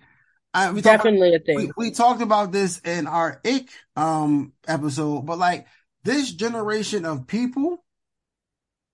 I, 0.53 0.72
we 0.72 0.82
talk- 0.82 0.98
Definitely 0.98 1.36
a 1.36 1.39
we, 1.39 1.39
thing. 1.39 1.72
we 1.77 1.91
talked 1.91 2.22
about 2.22 2.51
this 2.51 2.79
in 2.79 3.08
our 3.08 3.41
ick 3.46 3.70
um 3.96 4.53
episode, 4.67 5.25
but 5.25 5.39
like 5.39 5.65
this 6.03 6.32
generation 6.32 7.05
of 7.05 7.27
people 7.27 7.84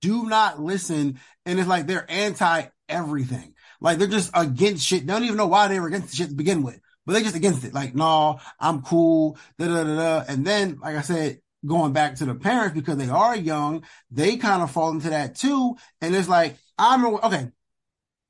do 0.02 0.28
not 0.30 0.62
listen, 0.62 1.20
and 1.46 1.60
it's 1.60 1.68
like 1.68 1.88
they're 1.88 2.10
anti 2.10 2.64
everything. 2.88 3.54
Like 3.82 3.98
they're 3.98 4.08
just 4.08 4.32
against 4.34 4.86
shit. 4.86 5.06
They 5.06 5.14
don't 5.14 5.24
even 5.24 5.38
know 5.38 5.48
why 5.48 5.68
they 5.68 5.80
were 5.80 5.88
against 5.88 6.10
the 6.10 6.16
shit 6.16 6.30
to 6.30 6.36
begin 6.36 6.64
with, 6.64 6.80
but 7.06 7.14
they're 7.14 7.22
just 7.22 7.36
against 7.36 7.64
it. 7.64 7.74
Like, 7.74 7.96
no, 7.96 8.40
I'm 8.60 8.82
cool. 8.82 9.38
Da 9.58 9.68
da 9.68 9.84
da 9.84 9.96
da. 9.96 10.26
And 10.28 10.46
then, 10.46 10.80
like 10.82 10.96
I 10.96 11.02
said, 11.02 11.40
going 11.66 11.94
back 11.94 12.16
to 12.16 12.26
the 12.26 12.36
parents 12.36 12.76
because 12.76 12.98
they 12.98 13.10
are 13.10 13.36
young, 13.36 13.84
they 14.12 14.38
kind 14.38 14.62
of 14.62 14.72
fall 14.72 14.92
into 14.92 15.10
that 15.10 15.36
too. 15.36 15.78
And 16.02 16.16
it's 16.16 16.30
like 16.30 16.58
I'm 16.78 17.06
okay. 17.06 17.48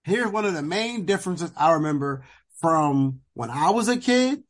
Here's 0.03 0.31
one 0.31 0.45
of 0.45 0.53
the 0.53 0.63
main 0.63 1.05
differences 1.05 1.51
I 1.57 1.73
remember 1.73 2.25
from 2.59 3.21
when 3.33 3.49
I 3.49 3.71
was 3.71 3.87
a 3.87 3.97
kid 3.97 4.43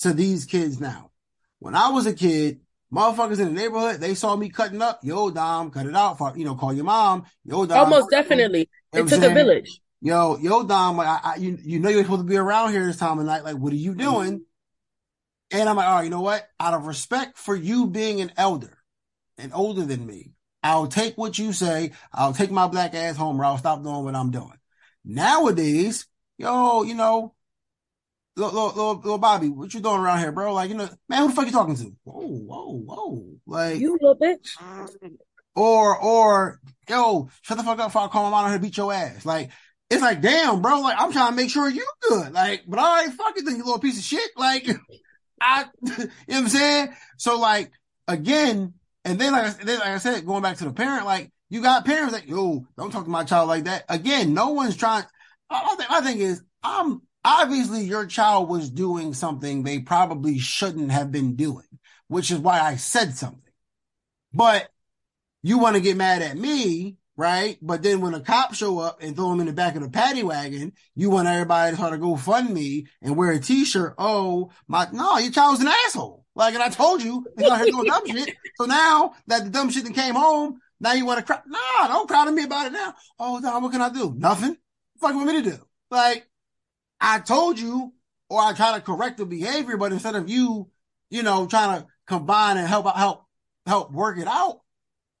to 0.00 0.12
these 0.12 0.44
kids 0.44 0.80
now. 0.80 1.10
When 1.58 1.74
I 1.74 1.90
was 1.90 2.06
a 2.06 2.12
kid, 2.12 2.60
motherfuckers 2.92 3.40
in 3.40 3.54
the 3.54 3.60
neighborhood, 3.60 4.00
they 4.00 4.14
saw 4.14 4.36
me 4.36 4.48
cutting 4.48 4.82
up. 4.82 5.00
Yo, 5.02 5.30
Dom, 5.30 5.70
cut 5.70 5.86
it 5.86 5.94
out. 5.94 6.18
For, 6.18 6.36
you 6.36 6.44
know, 6.44 6.54
call 6.54 6.72
your 6.72 6.84
mom. 6.84 7.24
Yo, 7.44 7.66
Dom. 7.66 7.78
Almost 7.78 8.10
definitely. 8.10 8.68
You 8.92 9.00
know 9.00 9.06
It 9.06 9.08
took 9.08 9.22
a 9.22 9.34
village. 9.34 9.80
Yo, 10.02 10.36
yo, 10.36 10.64
Dom, 10.64 11.00
I, 11.00 11.20
I, 11.22 11.36
you, 11.36 11.58
you 11.62 11.80
know 11.80 11.88
you're 11.88 12.02
supposed 12.02 12.20
to 12.20 12.28
be 12.28 12.36
around 12.36 12.72
here 12.72 12.86
this 12.86 12.98
time 12.98 13.18
of 13.18 13.26
night. 13.26 13.44
Like, 13.44 13.56
what 13.56 13.72
are 13.72 13.76
you 13.76 13.92
mm-hmm. 13.92 14.00
doing? 14.00 14.44
And 15.50 15.68
I'm 15.68 15.76
like, 15.76 15.86
all 15.86 15.96
right, 15.96 16.04
you 16.04 16.10
know 16.10 16.20
what? 16.20 16.46
Out 16.60 16.74
of 16.74 16.86
respect 16.86 17.38
for 17.38 17.54
you 17.54 17.86
being 17.86 18.20
an 18.20 18.32
elder 18.36 18.76
and 19.38 19.54
older 19.54 19.84
than 19.84 20.04
me, 20.04 20.32
I'll 20.62 20.88
take 20.88 21.16
what 21.16 21.38
you 21.38 21.52
say. 21.52 21.92
I'll 22.12 22.32
take 22.32 22.50
my 22.50 22.66
black 22.66 22.94
ass 22.94 23.16
home 23.16 23.40
or 23.40 23.44
I'll 23.44 23.58
stop 23.58 23.82
doing 23.82 24.04
what 24.04 24.16
I'm 24.16 24.30
doing. 24.30 24.58
Nowadays, 25.04 26.06
yo, 26.36 26.82
you 26.82 26.94
know, 26.94 27.34
little, 28.36 28.66
little, 28.66 28.94
little 28.96 29.18
Bobby, 29.18 29.48
what 29.48 29.72
you 29.72 29.80
doing 29.80 30.00
around 30.00 30.18
here, 30.18 30.32
bro? 30.32 30.52
Like, 30.52 30.68
you 30.68 30.76
know, 30.76 30.88
man, 31.08 31.22
who 31.22 31.28
the 31.28 31.34
fuck 31.34 31.46
you 31.46 31.52
talking 31.52 31.76
to? 31.76 31.96
Whoa, 32.02 32.26
whoa, 32.26 32.78
whoa. 32.78 33.24
Like, 33.46 33.78
you 33.78 33.92
little 33.92 34.16
bitch. 34.16 34.56
Or, 35.54 35.96
or, 35.96 36.60
yo, 36.88 37.30
shut 37.42 37.56
the 37.56 37.64
fuck 37.64 37.78
up 37.78 37.88
before 37.88 38.02
I 38.02 38.08
call 38.08 38.24
my 38.24 38.30
mom 38.30 38.46
out 38.46 38.50
here 38.50 38.58
beat 38.58 38.76
your 38.76 38.92
ass. 38.92 39.24
Like, 39.24 39.50
it's 39.90 40.02
like, 40.02 40.20
damn, 40.20 40.62
bro, 40.62 40.80
like, 40.80 40.96
I'm 40.98 41.12
trying 41.12 41.30
to 41.30 41.36
make 41.36 41.50
sure 41.50 41.68
you 41.68 41.86
good. 42.08 42.32
Like, 42.32 42.64
but 42.66 42.78
all 42.78 42.96
right, 42.96 43.12
fuck 43.12 43.36
it 43.36 43.44
then, 43.44 43.56
you 43.56 43.64
little 43.64 43.78
piece 43.78 43.98
of 43.98 44.04
shit. 44.04 44.30
Like, 44.36 44.66
I, 45.40 45.64
you 45.82 45.90
know 45.96 46.06
what 46.26 46.36
I'm 46.36 46.48
saying? 46.48 46.88
So 47.18 47.38
like, 47.38 47.70
again, 48.08 48.74
and 49.04 49.20
then 49.20 49.32
like, 49.32 49.58
then, 49.62 49.78
like 49.78 49.88
I 49.88 49.98
said, 49.98 50.26
going 50.26 50.42
back 50.42 50.56
to 50.58 50.64
the 50.64 50.72
parent, 50.72 51.06
like, 51.06 51.30
you 51.48 51.62
got 51.62 51.84
parents 51.84 52.12
like, 52.12 52.26
yo, 52.26 52.66
don't 52.76 52.90
talk 52.90 53.04
to 53.04 53.10
my 53.10 53.22
child 53.22 53.48
like 53.48 53.64
that. 53.64 53.84
Again, 53.88 54.34
no 54.34 54.50
one's 54.50 54.76
trying. 54.76 55.04
I 55.48 55.76
think, 55.76 55.90
my 55.90 56.00
thing 56.00 56.18
is, 56.18 56.42
I'm, 56.64 57.02
obviously 57.24 57.84
your 57.84 58.06
child 58.06 58.48
was 58.48 58.70
doing 58.70 59.14
something 59.14 59.62
they 59.62 59.80
probably 59.80 60.38
shouldn't 60.38 60.90
have 60.90 61.12
been 61.12 61.36
doing, 61.36 61.66
which 62.08 62.32
is 62.32 62.38
why 62.38 62.60
I 62.60 62.76
said 62.76 63.14
something. 63.14 63.42
But 64.32 64.68
you 65.42 65.58
want 65.58 65.76
to 65.76 65.82
get 65.82 65.96
mad 65.96 66.22
at 66.22 66.36
me, 66.36 66.96
right? 67.16 67.58
But 67.62 67.82
then 67.82 68.00
when 68.00 68.14
a 68.14 68.20
cop 68.20 68.54
show 68.54 68.78
up 68.78 68.98
and 69.00 69.16
throw 69.16 69.32
him 69.32 69.40
in 69.40 69.46
the 69.46 69.52
back 69.52 69.74
of 69.74 69.82
the 69.82 69.88
paddy 69.88 70.22
wagon, 70.22 70.72
you 70.94 71.10
want 71.10 71.28
everybody 71.28 71.72
to 71.72 71.80
try 71.80 71.90
to 71.90 71.98
go 71.98 72.16
fund 72.16 72.52
me 72.52 72.86
and 73.02 73.16
wear 73.16 73.32
a 73.32 73.40
t-shirt. 73.40 73.94
Oh, 73.98 74.50
my, 74.68 74.86
no, 74.92 75.18
your 75.18 75.32
child's 75.32 75.60
an 75.60 75.68
asshole. 75.68 76.24
Like, 76.34 76.54
and 76.54 76.62
I 76.62 76.68
told 76.68 77.02
you, 77.02 77.24
he's 77.38 77.48
out 77.48 77.58
here 77.58 77.66
doing 77.66 77.86
dumb 77.86 78.06
shit. 78.06 78.34
So 78.56 78.66
now 78.66 79.14
that 79.26 79.44
the 79.44 79.50
dumb 79.50 79.70
shit 79.70 79.84
that 79.84 79.94
came 79.94 80.14
home, 80.14 80.60
now 80.78 80.92
you 80.92 81.06
want 81.06 81.18
to 81.18 81.24
cry. 81.24 81.40
Nah, 81.46 81.88
don't 81.88 82.06
cry 82.06 82.26
to 82.26 82.32
me 82.32 82.44
about 82.44 82.66
it 82.66 82.72
now. 82.72 82.94
Oh, 83.18 83.38
no, 83.38 83.58
what 83.60 83.72
can 83.72 83.80
I 83.80 83.88
do? 83.88 84.14
Nothing. 84.16 84.56
What 84.98 85.10
you 85.10 85.16
want 85.16 85.28
me 85.28 85.42
to 85.42 85.50
do? 85.50 85.58
Like, 85.90 86.28
I 87.00 87.20
told 87.20 87.58
you, 87.58 87.94
or 88.28 88.40
I 88.40 88.52
try 88.52 88.74
to 88.74 88.82
correct 88.82 89.16
the 89.16 89.24
behavior, 89.24 89.78
but 89.78 89.92
instead 89.92 90.14
of 90.14 90.28
you, 90.28 90.68
you 91.08 91.22
know, 91.22 91.46
trying 91.46 91.80
to 91.80 91.86
combine 92.06 92.58
and 92.58 92.66
help 92.66 92.86
out, 92.86 92.96
help 92.96 93.24
help 93.64 93.92
work 93.92 94.18
it 94.18 94.28
out, 94.28 94.60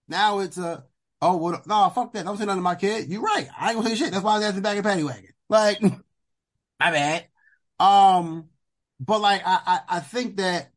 now 0.08 0.40
it's 0.40 0.58
a 0.58 0.84
oh 1.26 1.36
well 1.36 1.62
no 1.66 1.88
fuck 1.90 2.12
that 2.12 2.24
don't 2.24 2.36
say 2.36 2.44
nothing 2.44 2.58
to 2.58 2.62
my 2.62 2.74
kid. 2.74 3.08
You're 3.08 3.22
right, 3.22 3.48
I 3.58 3.68
ain't 3.68 3.76
gonna 3.76 3.90
say 3.90 3.96
shit. 3.96 4.12
That's 4.12 4.24
why 4.24 4.34
I 4.34 4.38
was 4.38 4.46
asking 4.46 4.62
back 4.62 4.76
in 4.76 4.82
paddy 4.82 5.02
wagon. 5.02 5.32
Like 5.48 5.80
my 6.80 6.90
bad. 6.90 7.26
Um, 7.78 8.48
but 9.00 9.20
like 9.20 9.42
I, 9.44 9.60
I 9.66 9.80
I 9.96 10.00
think 10.00 10.36
that 10.36 10.70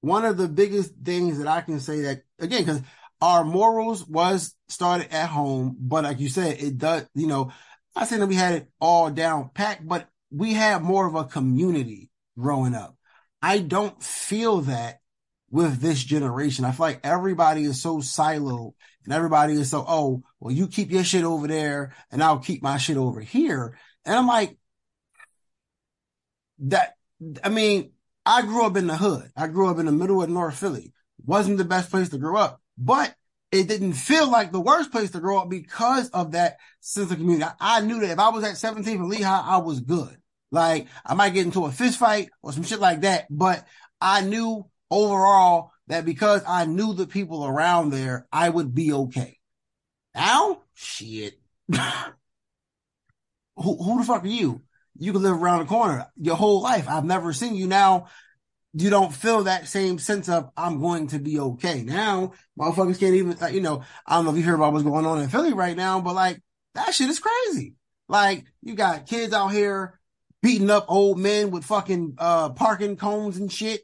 one 0.00 0.24
of 0.24 0.36
the 0.36 0.48
biggest 0.48 0.92
things 1.02 1.38
that 1.38 1.46
I 1.46 1.60
can 1.60 1.80
say 1.80 2.02
that 2.02 2.22
again 2.38 2.64
because 2.64 2.82
our 3.20 3.44
morals 3.44 4.06
was 4.06 4.54
started 4.68 5.14
at 5.14 5.28
home, 5.28 5.76
but 5.80 6.04
like 6.04 6.20
you 6.20 6.28
said, 6.28 6.58
it 6.60 6.78
does 6.78 7.06
you 7.14 7.26
know 7.26 7.52
I 7.96 8.04
saying 8.04 8.20
that 8.20 8.26
we 8.26 8.34
had 8.34 8.54
it 8.54 8.68
all 8.80 9.10
down 9.10 9.50
packed, 9.54 9.86
but 9.86 10.08
we 10.30 10.52
had 10.52 10.82
more 10.82 11.06
of 11.06 11.14
a 11.14 11.24
community 11.24 12.10
growing 12.38 12.74
up. 12.74 12.96
I 13.40 13.58
don't 13.58 14.02
feel 14.02 14.62
that 14.62 15.00
with 15.50 15.80
this 15.80 16.02
generation. 16.02 16.64
I 16.64 16.72
feel 16.72 16.86
like 16.86 17.00
everybody 17.04 17.62
is 17.62 17.80
so 17.80 17.98
siloed 17.98 18.72
and 19.04 19.12
everybody 19.12 19.54
is 19.54 19.70
so, 19.70 19.84
oh, 19.86 20.22
well, 20.40 20.54
you 20.54 20.66
keep 20.66 20.90
your 20.90 21.04
shit 21.04 21.24
over 21.24 21.46
there 21.46 21.94
and 22.10 22.22
I'll 22.22 22.38
keep 22.38 22.62
my 22.62 22.78
shit 22.78 22.96
over 22.96 23.20
here. 23.20 23.78
And 24.04 24.14
I'm 24.14 24.26
like, 24.26 24.56
that, 26.60 26.94
I 27.42 27.48
mean, 27.48 27.92
I 28.26 28.42
grew 28.42 28.64
up 28.64 28.76
in 28.76 28.86
the 28.86 28.96
hood. 28.96 29.30
I 29.36 29.48
grew 29.48 29.68
up 29.68 29.78
in 29.78 29.86
the 29.86 29.92
middle 29.92 30.22
of 30.22 30.30
North 30.30 30.58
Philly. 30.58 30.92
Wasn't 31.24 31.58
the 31.58 31.64
best 31.64 31.90
place 31.90 32.08
to 32.10 32.18
grow 32.18 32.36
up, 32.36 32.60
but 32.78 33.14
it 33.52 33.68
didn't 33.68 33.92
feel 33.92 34.30
like 34.30 34.50
the 34.50 34.60
worst 34.60 34.90
place 34.90 35.10
to 35.12 35.20
grow 35.20 35.38
up 35.38 35.48
because 35.48 36.08
of 36.10 36.32
that 36.32 36.56
sense 36.80 37.10
of 37.10 37.18
community. 37.18 37.44
I, 37.44 37.78
I 37.78 37.80
knew 37.80 38.00
that 38.00 38.10
if 38.10 38.18
I 38.18 38.30
was 38.30 38.44
at 38.44 38.56
17 38.56 38.96
in 38.96 39.08
Lehigh, 39.08 39.44
I 39.46 39.58
was 39.58 39.80
good. 39.80 40.16
Like 40.50 40.88
I 41.04 41.14
might 41.14 41.34
get 41.34 41.46
into 41.46 41.64
a 41.64 41.72
fist 41.72 41.98
fight 41.98 42.30
or 42.42 42.52
some 42.52 42.62
shit 42.62 42.80
like 42.80 43.02
that, 43.02 43.26
but 43.30 43.64
I 44.00 44.22
knew 44.22 44.66
overall 44.90 45.72
that 45.88 46.04
because 46.04 46.42
I 46.46 46.64
knew 46.64 46.94
the 46.94 47.06
people 47.06 47.46
around 47.46 47.90
there, 47.90 48.26
I 48.32 48.48
would 48.48 48.74
be 48.74 48.92
okay. 48.92 49.38
Now, 50.14 50.62
shit. 50.74 51.38
who, 51.72 51.82
who 53.56 53.98
the 53.98 54.04
fuck 54.04 54.24
are 54.24 54.28
you? 54.28 54.62
You 54.96 55.12
can 55.12 55.22
live 55.22 55.42
around 55.42 55.60
the 55.60 55.66
corner 55.66 56.06
your 56.16 56.36
whole 56.36 56.62
life. 56.62 56.88
I've 56.88 57.04
never 57.04 57.32
seen 57.32 57.56
you 57.56 57.66
now 57.66 58.06
you 58.76 58.90
don't 58.90 59.14
feel 59.14 59.44
that 59.44 59.68
same 59.68 59.98
sense 59.98 60.28
of 60.28 60.50
I'm 60.56 60.80
going 60.80 61.06
to 61.08 61.20
be 61.20 61.38
okay. 61.38 61.82
Now, 61.82 62.32
motherfuckers 62.58 62.98
can't 62.98 63.14
even, 63.14 63.36
you 63.52 63.60
know, 63.60 63.84
I 64.04 64.16
don't 64.16 64.24
know 64.24 64.32
if 64.32 64.36
you 64.36 64.42
hear 64.42 64.56
about 64.56 64.72
what's 64.72 64.84
going 64.84 65.06
on 65.06 65.20
in 65.20 65.28
Philly 65.28 65.52
right 65.52 65.76
now, 65.76 66.00
but 66.00 66.14
like 66.14 66.42
that 66.74 66.92
shit 66.92 67.08
is 67.08 67.20
crazy. 67.20 67.74
Like 68.08 68.44
you 68.62 68.74
got 68.74 69.06
kids 69.06 69.32
out 69.32 69.48
here 69.48 70.00
beating 70.42 70.70
up 70.70 70.86
old 70.88 71.18
men 71.18 71.52
with 71.52 71.64
fucking 71.64 72.16
uh 72.18 72.50
parking 72.50 72.96
cones 72.96 73.36
and 73.36 73.50
shit. 73.50 73.82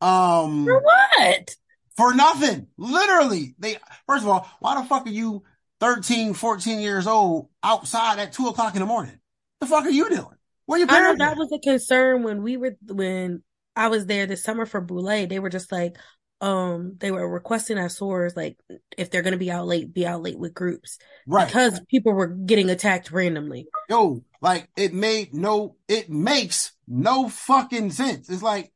Um 0.00 0.64
For 0.64 0.80
what? 0.80 1.56
For 1.96 2.14
nothing. 2.14 2.68
Literally. 2.76 3.54
They 3.58 3.78
first 4.06 4.24
of 4.24 4.28
all, 4.28 4.48
why 4.60 4.80
the 4.80 4.86
fuck 4.86 5.06
are 5.06 5.10
you 5.10 5.42
13, 5.80 6.34
14 6.34 6.80
years 6.80 7.06
old 7.06 7.48
outside 7.62 8.18
at 8.18 8.32
two 8.32 8.48
o'clock 8.48 8.74
in 8.74 8.80
the 8.80 8.86
morning? 8.86 9.18
The 9.60 9.66
fuck 9.66 9.84
are 9.84 9.90
you 9.90 10.08
doing? 10.08 10.26
Where 10.66 10.78
your 10.78 10.88
parents? 10.88 11.20
I 11.20 11.24
know 11.24 11.30
that 11.30 11.38
was 11.38 11.52
a 11.52 11.58
concern 11.58 12.22
when 12.22 12.42
we 12.42 12.56
were 12.56 12.76
when 12.82 13.42
I 13.74 13.88
was 13.88 14.06
there 14.06 14.26
this 14.26 14.42
summer 14.42 14.66
for 14.66 14.82
Boulé. 14.82 15.28
They 15.28 15.38
were 15.38 15.50
just 15.50 15.70
like, 15.70 15.96
um, 16.40 16.96
they 16.98 17.10
were 17.10 17.28
requesting 17.28 17.78
our 17.78 17.88
SOARs, 17.88 18.36
like, 18.36 18.58
if 18.96 19.10
they're 19.10 19.22
to 19.22 19.36
be 19.36 19.50
out 19.50 19.66
late, 19.66 19.92
be 19.92 20.06
out 20.06 20.22
late 20.22 20.38
with 20.38 20.54
groups. 20.54 20.98
Right. 21.26 21.46
Because 21.46 21.80
people 21.88 22.12
were 22.12 22.26
getting 22.26 22.70
attacked 22.70 23.10
randomly. 23.10 23.66
Yo, 23.88 24.24
like, 24.40 24.68
it 24.76 24.92
made 24.92 25.32
no, 25.34 25.76
it 25.88 26.10
makes 26.10 26.72
no 26.86 27.28
fucking 27.28 27.90
sense. 27.90 28.28
It's 28.28 28.42
like, 28.42 28.72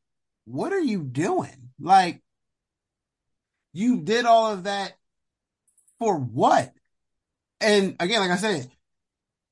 what 0.50 0.72
are 0.72 0.80
you 0.80 1.02
doing? 1.02 1.70
Like, 1.80 2.22
you 3.72 4.00
did 4.00 4.24
all 4.24 4.52
of 4.52 4.64
that 4.64 4.92
for 5.98 6.18
what? 6.18 6.72
And 7.60 7.96
again, 8.00 8.20
like 8.20 8.30
I 8.30 8.36
said, 8.36 8.70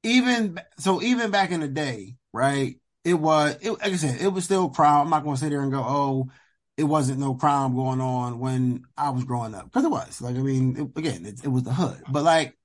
even, 0.02 0.60
so 0.78 1.02
even 1.02 1.30
back 1.30 1.50
in 1.50 1.60
the 1.60 1.68
day, 1.68 2.16
right? 2.32 2.76
it 3.08 3.14
was, 3.14 3.56
it, 3.60 3.70
like 3.70 3.84
I 3.84 3.96
said, 3.96 4.20
it 4.20 4.28
was 4.28 4.44
still 4.44 4.68
crime. 4.68 5.02
I'm 5.02 5.10
not 5.10 5.24
going 5.24 5.36
to 5.36 5.40
sit 5.40 5.50
there 5.50 5.62
and 5.62 5.72
go, 5.72 5.82
oh, 5.84 6.30
it 6.76 6.84
wasn't 6.84 7.18
no 7.18 7.34
crime 7.34 7.74
going 7.74 8.00
on 8.00 8.38
when 8.38 8.84
I 8.96 9.10
was 9.10 9.24
growing 9.24 9.54
up. 9.54 9.72
Cause 9.72 9.84
it 9.84 9.90
was. 9.90 10.20
Like, 10.20 10.36
I 10.36 10.40
mean, 10.40 10.76
it, 10.76 10.98
again, 10.98 11.26
it, 11.26 11.44
it 11.44 11.48
was 11.48 11.62
the 11.62 11.72
hood. 11.72 12.02
But 12.08 12.24
like, 12.24 12.56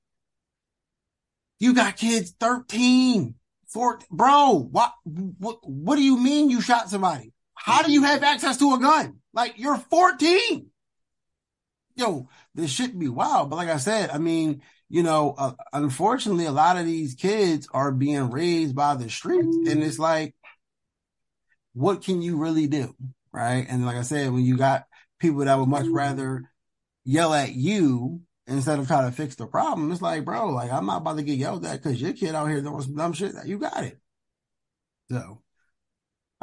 you 1.60 1.74
got 1.74 1.98
kids 1.98 2.36
13, 2.40 3.36
14, 3.68 4.08
bro, 4.12 4.68
what, 4.72 4.94
what, 5.04 5.60
what 5.64 5.96
do 5.96 6.04
you 6.04 6.20
mean 6.20 6.50
you 6.50 6.62
shot 6.62 6.90
somebody? 6.90 7.33
How 7.64 7.82
do 7.82 7.94
you 7.94 8.04
have 8.04 8.24
access 8.24 8.58
to 8.58 8.74
a 8.74 8.78
gun? 8.78 9.20
Like, 9.34 9.54
you're 9.56 9.78
14. 9.78 10.70
Yo, 11.96 12.28
this 12.54 12.70
shouldn't 12.70 13.00
be 13.00 13.08
wild. 13.08 13.50
But 13.50 13.56
like 13.56 13.70
I 13.70 13.78
said, 13.78 14.10
I 14.10 14.18
mean, 14.18 14.62
you 14.90 15.02
know, 15.02 15.34
uh, 15.38 15.54
unfortunately, 15.72 16.44
a 16.44 16.52
lot 16.52 16.76
of 16.76 16.86
these 16.86 17.16
kids 17.16 17.70
are 17.74 17.94
being 17.94 18.32
raised 18.32 18.76
by 18.76 18.96
the 18.96 19.10
streets, 19.10 19.56
and 19.70 19.82
it's 19.82 19.98
like, 19.98 20.36
what 21.72 22.04
can 22.04 22.22
you 22.22 22.36
really 22.36 22.68
do, 22.68 22.94
right? 23.32 23.66
And 23.70 23.86
like 23.86 23.96
I 23.96 24.02
said, 24.02 24.34
when 24.34 24.44
you 24.44 24.58
got 24.58 24.84
people 25.20 25.46
that 25.46 25.58
would 25.58 25.70
much 25.70 25.88
rather 25.88 26.52
yell 27.06 27.34
at 27.34 27.54
you 27.54 28.24
instead 28.46 28.78
of 28.78 28.88
try 28.88 29.04
to 29.06 29.12
fix 29.14 29.36
the 29.36 29.48
problem, 29.48 29.90
it's 29.94 30.02
like, 30.02 30.26
bro, 30.26 30.50
like 30.50 30.70
I'm 30.70 30.86
not 30.86 30.98
about 30.98 31.16
to 31.16 31.24
get 31.24 31.38
yelled 31.38 31.66
at 31.66 31.82
because 31.82 32.02
your 32.02 32.12
kid 32.12 32.36
out 32.36 32.50
here 32.50 32.62
doing 32.62 32.82
some 32.82 32.96
dumb 32.96 33.14
shit. 33.14 33.34
You 33.46 33.58
got 33.58 33.86
it. 33.86 34.02
So. 35.10 35.43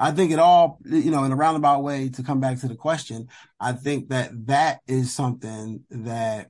I 0.01 0.13
think 0.13 0.33
it 0.33 0.39
all, 0.39 0.79
you 0.85 1.11
know, 1.11 1.25
in 1.25 1.33
a 1.33 1.37
roundabout 1.37 1.83
way 1.83 2.09
to 2.09 2.23
come 2.23 2.41
back 2.41 2.59
to 2.61 2.69
the 2.69 2.75
question, 2.75 3.29
I 3.61 3.73
think 3.73 4.09
that 4.09 4.47
that 4.47 4.81
is 4.87 5.13
something 5.13 5.85
that, 5.91 6.49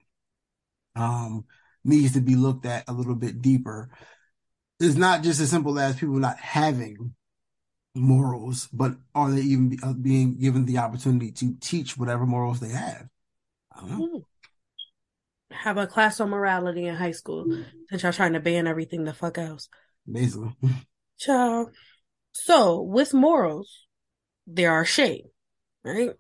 um, 0.94 1.44
needs 1.84 2.12
to 2.12 2.20
be 2.20 2.36
looked 2.36 2.64
at 2.64 2.84
a 2.88 2.92
little 2.92 3.16
bit 3.16 3.42
deeper. 3.42 3.90
It's 4.78 4.96
not 4.96 5.22
just 5.22 5.40
as 5.40 5.50
simple 5.50 5.78
as 5.78 5.96
people 5.96 6.14
not 6.14 6.38
having 6.38 7.14
morals, 7.94 8.68
but 8.72 8.92
are 9.14 9.30
they 9.30 9.40
even 9.40 9.76
uh, 9.82 9.94
being 9.94 10.38
given 10.38 10.64
the 10.64 10.78
opportunity 10.78 11.32
to 11.32 11.56
teach 11.60 11.96
whatever 11.96 12.26
morals 12.26 12.60
they 12.60 12.68
have? 12.68 13.08
I 13.74 13.80
don't 13.80 13.90
know. 13.90 14.06
Hmm. 14.06 14.18
Have 15.52 15.78
a 15.78 15.86
class 15.88 16.20
on 16.20 16.30
morality 16.30 16.86
in 16.86 16.94
high 16.94 17.10
school 17.10 17.44
since 17.88 18.02
y'all 18.04 18.12
trying 18.12 18.34
to 18.34 18.40
ban 18.40 18.68
everything 18.68 19.04
the 19.04 19.12
fuck 19.12 19.36
else. 19.36 19.68
Basically. 20.10 20.52
Child. 21.18 21.74
So 22.32 22.80
with 22.80 23.14
morals, 23.14 23.86
there 24.46 24.72
are 24.72 24.84
shame, 24.84 25.24
right? 25.84 26.12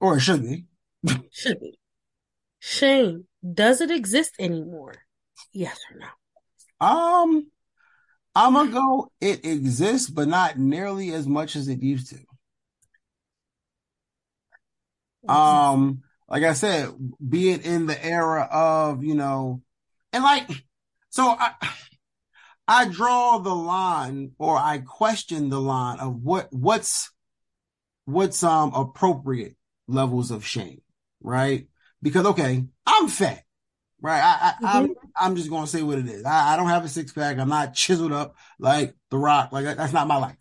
Or 0.00 0.16
it 0.16 0.20
should 0.20 0.42
be. 0.42 0.66
should 1.30 1.60
be. 1.60 1.78
Shame 2.58 3.26
does 3.42 3.80
it 3.80 3.90
exist 3.90 4.34
anymore? 4.38 4.94
Yes 5.52 5.78
or 5.90 5.98
no? 5.98 6.86
Um, 6.86 7.46
I'm 8.34 8.54
gonna 8.54 8.70
go. 8.70 9.10
It 9.20 9.44
exists, 9.44 10.08
but 10.08 10.28
not 10.28 10.58
nearly 10.58 11.12
as 11.12 11.26
much 11.26 11.56
as 11.56 11.68
it 11.68 11.82
used 11.82 12.10
to. 12.10 12.18
Um, 15.32 16.02
like 16.28 16.44
I 16.44 16.54
said, 16.54 16.90
be 17.26 17.50
it 17.50 17.66
in 17.66 17.86
the 17.86 18.04
era 18.04 18.48
of, 18.50 19.04
you 19.04 19.14
know, 19.14 19.62
and 20.12 20.24
like, 20.24 20.48
so 21.10 21.28
I, 21.28 21.52
I 22.70 22.86
draw 22.86 23.38
the 23.38 23.54
line 23.54 24.30
or 24.38 24.56
I 24.56 24.78
question 24.78 25.48
the 25.48 25.60
line 25.60 25.98
of 25.98 26.22
what, 26.22 26.52
what's, 26.52 27.10
what's, 28.04 28.44
um, 28.44 28.72
appropriate 28.74 29.56
levels 29.88 30.30
of 30.30 30.46
shame, 30.46 30.80
right? 31.20 31.66
Because, 32.00 32.26
okay, 32.26 32.64
I'm 32.86 33.08
fat, 33.08 33.42
right? 34.00 34.22
I, 34.22 34.54
I, 34.62 34.78
am 34.78 34.84
I'm, 34.84 34.94
I'm 35.16 35.36
just 35.36 35.50
going 35.50 35.64
to 35.64 35.68
say 35.70 35.82
what 35.82 35.98
it 35.98 36.06
is. 36.06 36.24
I, 36.24 36.54
I 36.54 36.56
don't 36.56 36.68
have 36.68 36.84
a 36.84 36.88
six 36.88 37.12
pack. 37.12 37.38
I'm 37.38 37.48
not 37.48 37.74
chiseled 37.74 38.12
up 38.12 38.36
like 38.60 38.94
the 39.10 39.18
rock. 39.18 39.50
Like 39.50 39.64
that's 39.64 39.92
not 39.92 40.06
my 40.06 40.18
life. 40.18 40.36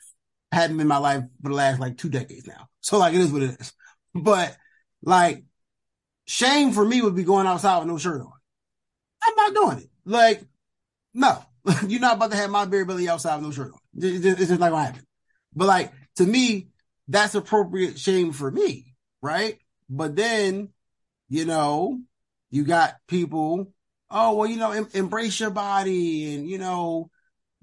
I 0.52 0.58
hadn't 0.58 0.78
been 0.78 0.88
my 0.88 0.98
life 0.98 1.24
for 1.42 1.50
the 1.50 1.56
last 1.56 1.80
like 1.80 1.98
two 1.98 2.10
decades 2.10 2.46
now. 2.46 2.70
So 2.82 3.00
like 3.00 3.16
it 3.16 3.22
is 3.22 3.32
what 3.32 3.42
it 3.42 3.60
is. 3.60 3.74
But 4.14 4.56
like 5.02 5.46
shame 6.30 6.74
for 6.74 6.86
me 6.86 7.02
would 7.02 7.16
be 7.16 7.24
going 7.24 7.48
outside 7.48 7.80
with 7.80 7.88
no 7.88 7.98
shirt 7.98 8.22
on. 8.22 8.32
I'm 9.24 9.36
not 9.36 9.54
doing 9.56 9.78
it. 9.80 9.90
Like, 10.06 10.44
no, 11.16 11.44
you're 11.88 12.02
not 12.02 12.18
about 12.18 12.32
to 12.32 12.38
have 12.38 12.50
my 12.50 12.66
beer 12.66 12.86
belly 12.86 13.10
outside 13.10 13.36
with 13.36 13.46
no 13.46 13.52
shirt 13.52 13.74
on. 13.74 13.80
It's 13.98 14.24
just, 14.24 14.40
it's 14.40 14.50
just 14.50 14.60
not 14.60 14.72
gonna 14.72 14.86
happen. 14.86 15.04
But 15.56 15.68
like 15.68 15.94
to 16.18 16.26
me, 16.26 16.68
that's 17.08 17.36
appropriate 17.36 18.00
shame 18.00 18.32
for 18.32 18.50
me, 18.50 18.94
right? 19.22 19.58
But 19.90 20.16
then, 20.16 20.70
you 21.28 21.46
know, 21.46 22.00
you 22.52 22.64
got 22.64 22.96
people, 23.08 23.74
oh 24.10 24.36
well, 24.36 24.48
you 24.48 24.58
know, 24.58 24.72
em- 24.72 24.90
embrace 24.94 25.40
your 25.40 25.50
body, 25.50 26.36
and 26.36 26.48
you 26.48 26.58
know, 26.58 27.10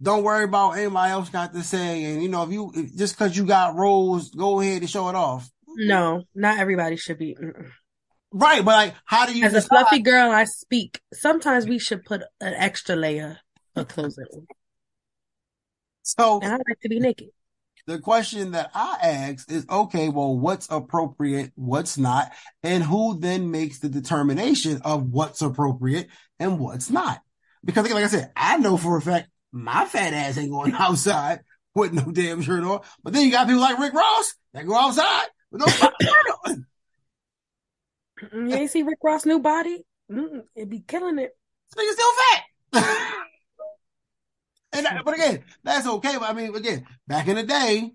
don't 0.00 0.24
worry 0.24 0.44
about 0.44 0.72
anybody 0.72 1.12
else 1.12 1.30
got 1.30 1.52
to 1.54 1.62
say, 1.62 2.04
and 2.04 2.22
you 2.22 2.28
know, 2.28 2.42
if 2.42 2.50
you 2.50 2.72
if, 2.74 2.96
just 2.96 3.16
because 3.16 3.36
you 3.36 3.44
got 3.44 3.76
rolls, 3.76 4.30
go 4.30 4.60
ahead 4.60 4.82
and 4.82 4.90
show 4.90 5.08
it 5.08 5.14
off. 5.14 5.48
No, 5.76 6.24
not 6.34 6.58
everybody 6.58 6.96
should 6.96 7.18
be. 7.18 7.34
Mm-mm. 7.34 7.70
Right, 8.32 8.64
but 8.64 8.72
like, 8.72 8.94
how 9.04 9.26
do 9.26 9.36
you? 9.36 9.44
As 9.44 9.52
decide? 9.52 9.66
a 9.66 9.68
fluffy 9.68 9.98
girl, 10.00 10.30
I 10.30 10.44
speak. 10.44 11.00
Sometimes 11.12 11.66
we 11.66 11.78
should 11.78 12.04
put 12.04 12.22
an 12.40 12.54
extra 12.54 12.96
layer 12.96 13.38
of 13.80 13.88
clothing. 13.88 14.46
So, 16.02 16.40
and 16.40 16.52
I 16.52 16.56
like 16.56 16.80
to 16.82 16.88
be 16.88 17.00
naked. 17.00 17.28
The 17.86 17.98
question 18.00 18.52
that 18.52 18.70
I 18.74 18.98
ask 19.00 19.50
is, 19.50 19.64
okay, 19.70 20.08
well, 20.08 20.36
what's 20.36 20.66
appropriate, 20.70 21.52
what's 21.54 21.96
not, 21.98 22.32
and 22.62 22.82
who 22.82 23.18
then 23.20 23.50
makes 23.50 23.78
the 23.78 23.88
determination 23.88 24.80
of 24.84 25.08
what's 25.10 25.40
appropriate 25.40 26.08
and 26.40 26.58
what's 26.58 26.90
not? 26.90 27.20
Because, 27.64 27.90
like 27.90 28.04
I 28.04 28.08
said, 28.08 28.32
I 28.34 28.56
know 28.58 28.76
for 28.76 28.96
a 28.96 29.02
fact 29.02 29.28
my 29.52 29.84
fat 29.84 30.12
ass 30.12 30.38
ain't 30.38 30.50
going 30.50 30.72
outside 30.78 31.40
with 31.74 31.92
no 31.92 32.10
damn 32.10 32.42
shirt 32.42 32.64
on. 32.64 32.80
But 33.02 33.12
then 33.12 33.24
you 33.24 33.30
got 33.30 33.46
people 33.46 33.60
like 33.60 33.78
Rick 33.78 33.92
Ross 33.92 34.34
that 34.52 34.66
go 34.66 34.74
outside 34.74 35.26
with 35.50 35.60
no 35.60 35.66
shirt 35.68 35.94
on. 36.46 36.66
You 38.32 38.56
ain't 38.56 38.70
see 38.70 38.82
Rick 38.82 38.98
Ross' 39.04 39.26
new 39.26 39.40
body? 39.40 39.84
Mm-mm, 40.10 40.42
it'd 40.54 40.70
be 40.70 40.80
killing 40.80 41.18
it. 41.18 41.36
This 41.76 41.92
still 41.92 42.10
fat. 42.30 43.24
And 44.76 45.04
but 45.04 45.14
again, 45.14 45.44
that's 45.62 45.86
okay. 45.86 46.16
But 46.18 46.30
I 46.30 46.32
mean, 46.32 46.54
again, 46.54 46.86
back 47.06 47.28
in 47.28 47.36
the 47.36 47.42
day, 47.42 47.92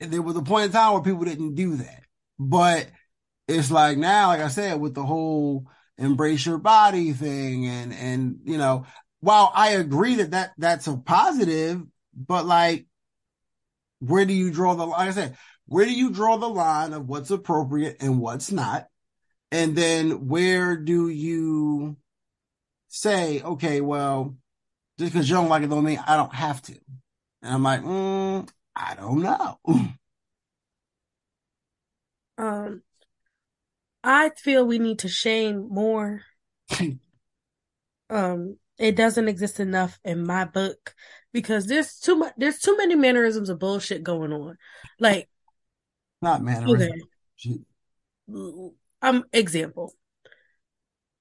there 0.00 0.22
was 0.22 0.36
a 0.36 0.42
point 0.42 0.66
in 0.66 0.72
time 0.72 0.92
where 0.94 1.02
people 1.02 1.24
didn't 1.24 1.54
do 1.54 1.76
that. 1.76 2.02
But 2.38 2.88
it's 3.46 3.70
like 3.70 3.98
now, 3.98 4.28
like 4.28 4.40
I 4.40 4.48
said, 4.48 4.80
with 4.80 4.94
the 4.94 5.04
whole 5.04 5.66
embrace 5.96 6.46
your 6.46 6.58
body 6.58 7.12
thing, 7.12 7.66
and 7.66 7.92
and 7.92 8.40
you 8.44 8.58
know, 8.58 8.86
while 9.20 9.50
I 9.54 9.70
agree 9.70 10.16
that 10.16 10.30
that 10.32 10.52
that's 10.58 10.86
a 10.86 10.96
positive, 10.96 11.82
but 12.14 12.46
like, 12.46 12.86
where 14.00 14.24
do 14.24 14.32
you 14.32 14.50
draw 14.50 14.74
the 14.74 14.86
line? 14.86 15.00
Like 15.00 15.08
I 15.08 15.12
said, 15.12 15.36
where 15.66 15.84
do 15.84 15.92
you 15.92 16.10
draw 16.10 16.36
the 16.36 16.48
line 16.48 16.92
of 16.92 17.08
what's 17.08 17.30
appropriate 17.30 17.96
and 18.00 18.20
what's 18.20 18.52
not? 18.52 18.86
And 19.50 19.74
then 19.74 20.28
where 20.28 20.76
do 20.76 21.08
you 21.08 21.96
say, 22.88 23.40
okay, 23.42 23.80
well, 23.80 24.36
just 24.98 25.12
because 25.12 25.28
you 25.28 25.36
don't 25.36 25.48
like 25.48 25.62
it 25.62 25.70
don't 25.70 25.84
mean 25.84 26.02
I 26.06 26.16
don't 26.16 26.34
have 26.34 26.60
to. 26.62 26.74
And 27.42 27.54
I'm 27.54 27.62
like, 27.62 27.82
mm, 27.82 28.48
I 28.74 28.94
don't 28.96 29.22
know. 29.22 29.58
um, 32.38 32.82
I 34.02 34.30
feel 34.30 34.66
we 34.66 34.78
need 34.78 35.00
to 35.00 35.08
shame 35.08 35.68
more. 35.70 36.22
um, 38.10 38.56
it 38.78 38.96
doesn't 38.96 39.28
exist 39.28 39.60
enough 39.60 39.98
in 40.04 40.26
my 40.26 40.44
book 40.44 40.94
because 41.32 41.66
there's 41.66 41.98
too 41.98 42.16
much. 42.16 42.32
There's 42.36 42.58
too 42.58 42.76
many 42.76 42.96
mannerisms 42.96 43.50
of 43.50 43.60
bullshit 43.60 44.02
going 44.02 44.32
on. 44.32 44.56
Like, 44.98 45.28
not 46.20 46.42
mannerisms. 46.42 47.04
Okay. 47.46 47.60
Um, 49.00 49.24
example. 49.32 49.94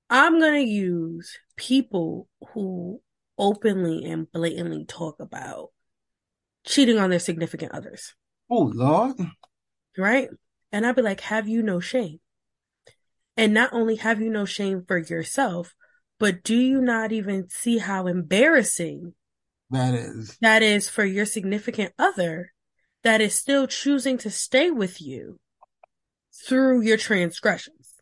I'm 0.09 0.39
gonna 0.39 0.59
use 0.59 1.37
people 1.57 2.27
who 2.53 3.01
openly 3.37 4.03
and 4.05 4.31
blatantly 4.31 4.85
talk 4.85 5.19
about 5.19 5.69
cheating 6.65 6.97
on 6.97 7.09
their 7.09 7.19
significant 7.19 7.71
others. 7.71 8.13
Oh 8.49 8.71
Lord. 8.73 9.15
Right? 9.97 10.29
And 10.71 10.85
I'd 10.85 10.95
be 10.95 11.01
like, 11.01 11.21
have 11.21 11.47
you 11.47 11.63
no 11.63 11.79
shame? 11.79 12.19
And 13.35 13.53
not 13.53 13.71
only 13.73 13.95
have 13.97 14.21
you 14.21 14.29
no 14.29 14.45
shame 14.45 14.83
for 14.87 14.97
yourself, 14.97 15.75
but 16.19 16.43
do 16.43 16.55
you 16.55 16.81
not 16.81 17.11
even 17.11 17.49
see 17.49 17.77
how 17.77 18.07
embarrassing 18.07 19.13
that 19.69 19.93
is? 19.93 20.37
That 20.41 20.63
is 20.63 20.89
for 20.89 21.05
your 21.05 21.25
significant 21.25 21.93
other 21.99 22.53
that 23.03 23.21
is 23.21 23.35
still 23.35 23.67
choosing 23.67 24.17
to 24.19 24.29
stay 24.31 24.71
with 24.71 25.01
you 25.01 25.39
through 26.45 26.81
your 26.81 26.97
transgressions. 26.97 27.93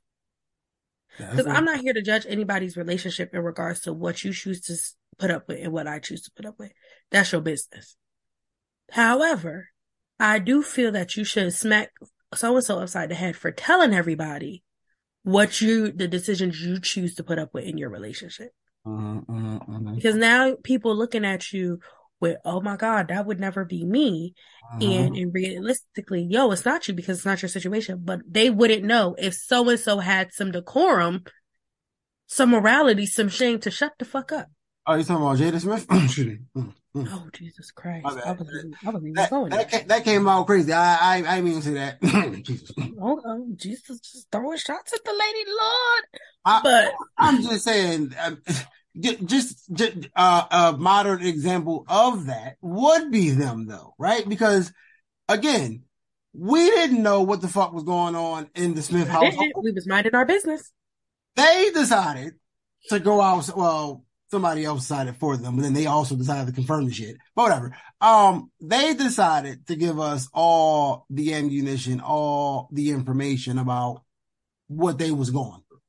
Because 1.18 1.48
I'm 1.48 1.66
not 1.66 1.80
here 1.80 1.94
to 1.94 2.02
judge 2.02 2.26
anybody's 2.28 2.76
relationship 2.76 3.34
in 3.34 3.42
regards 3.42 3.82
to 3.82 3.94
what 3.94 4.24
you 4.24 4.34
choose 4.34 4.62
to 4.62 4.76
put 5.18 5.32
up 5.32 5.48
with 5.48 5.60
and 5.62 5.72
what 5.72 5.88
I 5.88 6.00
choose 6.00 6.24
to 6.24 6.32
put 6.36 6.46
up 6.46 6.60
with. 6.60 6.72
That's 7.12 7.32
your 7.32 7.42
business. 7.42 7.96
However, 8.92 9.70
I 10.20 10.40
do 10.40 10.62
feel 10.62 10.92
that 10.94 11.16
you 11.16 11.24
should 11.24 11.54
smack 11.54 11.92
so 12.34 12.56
and 12.56 12.64
so 12.64 12.80
upside 12.80 13.10
the 13.10 13.16
head 13.16 13.36
for 13.36 13.52
telling 13.52 13.94
everybody 13.94 14.64
what 15.24 15.62
you, 15.62 15.92
the 15.92 16.08
decisions 16.08 16.62
you 16.62 16.80
choose 16.80 17.16
to 17.16 17.24
put 17.24 17.40
up 17.40 17.54
with 17.54 17.66
in 17.66 17.78
your 17.78 17.90
relationship. 17.90 18.52
Mm-hmm, 18.86 19.32
mm-hmm, 19.32 19.76
mm-hmm. 19.76 19.96
Because 19.96 20.16
now 20.16 20.56
people 20.64 20.96
looking 20.96 21.26
at 21.26 21.52
you 21.52 21.80
with, 22.20 22.38
oh 22.46 22.62
my 22.62 22.78
God, 22.78 23.08
that 23.08 23.26
would 23.26 23.40
never 23.40 23.66
be 23.66 23.84
me. 23.84 24.36
Mm-hmm. 24.76 24.92
And, 24.92 25.16
and 25.16 25.34
realistically, 25.34 26.28
yo, 26.30 26.52
it's 26.52 26.66
not 26.66 26.88
you 26.88 26.94
because 26.94 27.18
it's 27.18 27.26
not 27.26 27.42
your 27.42 27.50
situation, 27.50 28.02
but 28.04 28.20
they 28.30 28.50
wouldn't 28.50 28.84
know 28.84 29.16
if 29.18 29.34
so 29.34 29.68
and 29.70 29.80
so 29.80 30.00
had 30.00 30.32
some 30.32 30.52
decorum, 30.52 31.24
some 32.28 32.52
morality, 32.52 33.06
some 33.06 33.30
shame 33.30 33.60
to 33.60 33.72
shut 33.72 33.94
the 33.98 34.06
fuck 34.06 34.32
up. 34.32 34.48
Oh, 34.88 34.96
you 34.96 35.04
talking 35.04 35.26
about 35.26 35.38
Jada 35.38 35.60
Smith? 35.60 35.88
Mm, 36.56 36.74
mm. 36.96 37.08
Oh 37.12 37.28
Jesus 37.34 37.72
Christ! 37.72 38.06
I 38.06 38.34
believe, 38.34 38.74
I 38.88 38.92
believe 38.92 39.16
that, 39.16 39.30
that, 39.30 39.70
came, 39.70 39.88
that, 39.88 40.04
came 40.06 40.28
out 40.30 40.48
crazy. 40.48 40.72
I 40.72 40.96
I, 40.96 41.16
I 41.18 41.36
didn't 41.42 41.48
even 41.50 41.62
say 41.62 41.74
that. 41.74 42.02
Jesus. 42.44 42.72
Oh, 43.02 43.22
oh, 43.26 43.48
Jesus, 43.58 44.00
just 44.00 44.32
throwing 44.32 44.58
shots 44.58 44.94
at 44.94 45.04
the 45.04 45.12
lady, 45.12 45.50
Lord. 45.50 46.04
I, 46.46 46.62
but 46.64 46.94
I'm 47.18 47.42
just 47.42 47.66
saying, 47.66 48.14
um, 48.24 48.42
just, 49.26 49.74
just 49.74 50.08
uh, 50.16 50.46
a 50.50 50.78
modern 50.78 51.26
example 51.26 51.86
of 51.90 52.28
that 52.28 52.56
would 52.62 53.12
be 53.12 53.32
them, 53.32 53.66
though, 53.66 53.96
right? 54.00 54.28
Because 54.28 54.72
again, 55.28 55.84
we 56.34 56.70
didn't 56.70 57.04
know 57.04 57.24
what 57.24 57.42
the 57.42 57.50
fuck 57.50 57.74
was 57.74 57.84
going 57.84 58.16
on 58.16 58.50
in 58.56 58.76
the 58.76 58.82
Smith 58.82 59.10
household. 59.10 59.52
We 59.62 59.72
was 59.72 59.88
minding 59.88 60.16
our 60.16 60.26
business. 60.26 60.72
They 61.36 61.72
decided 61.74 62.36
to 62.90 63.00
go 63.00 63.20
out. 63.20 63.50
Well, 63.56 64.05
somebody 64.32 64.66
else 64.66 64.82
decided 64.82 65.18
for 65.18 65.38
them, 65.38 65.56
but 65.56 65.62
then 65.64 65.74
they 65.74 65.86
also 65.86 66.16
decided 66.16 66.48
to 66.48 66.54
confirm 66.54 66.86
the 66.86 66.94
shit. 66.94 67.18
But 67.36 67.44
whatever. 67.44 67.78
Um, 68.02 68.52
they 68.62 68.94
decided 68.94 69.68
to 69.68 69.76
give 69.76 70.00
us 70.00 70.28
all 70.34 71.06
the 71.10 71.34
ammunition, 71.34 72.02
all 72.02 72.70
the 72.72 72.92
information 72.92 73.58
about 73.58 74.04
what 74.68 74.98
they 74.98 75.12
was 75.12 75.30
going 75.30 75.62
through, 75.68 75.80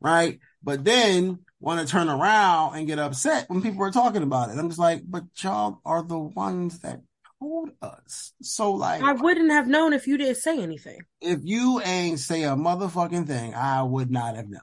right? 0.00 0.38
But 0.62 0.84
then 0.84 1.40
want 1.60 1.80
to 1.80 1.90
turn 1.90 2.08
around 2.08 2.76
and 2.76 2.86
get 2.86 2.98
upset 2.98 3.48
when 3.48 3.62
people 3.62 3.82
are 3.82 3.90
talking 3.90 4.22
about 4.22 4.50
it. 4.50 4.58
I'm 4.58 4.68
just 4.68 4.78
like, 4.78 5.02
but 5.06 5.24
y'all 5.42 5.80
are 5.84 6.02
the 6.02 6.18
ones 6.18 6.80
that 6.80 7.00
told 7.40 7.70
us. 7.80 8.32
So 8.42 8.72
like, 8.72 9.02
I 9.02 9.12
wouldn't 9.12 9.50
have 9.50 9.66
known 9.66 9.92
if 9.92 10.06
you 10.06 10.18
didn't 10.18 10.36
say 10.36 10.60
anything. 10.60 11.00
If 11.20 11.40
you 11.42 11.80
ain't 11.82 12.20
say 12.20 12.44
a 12.44 12.50
motherfucking 12.50 13.26
thing, 13.26 13.54
I 13.54 13.82
would 13.82 14.10
not 14.10 14.36
have 14.36 14.48
known. 14.48 14.60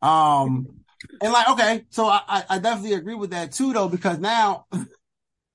Um, 0.00 0.81
and 1.20 1.32
like, 1.32 1.48
okay, 1.50 1.84
so 1.90 2.06
I, 2.06 2.44
I 2.48 2.58
definitely 2.58 2.94
agree 2.94 3.14
with 3.14 3.30
that 3.30 3.52
too, 3.52 3.72
though, 3.72 3.88
because 3.88 4.18
now, 4.18 4.66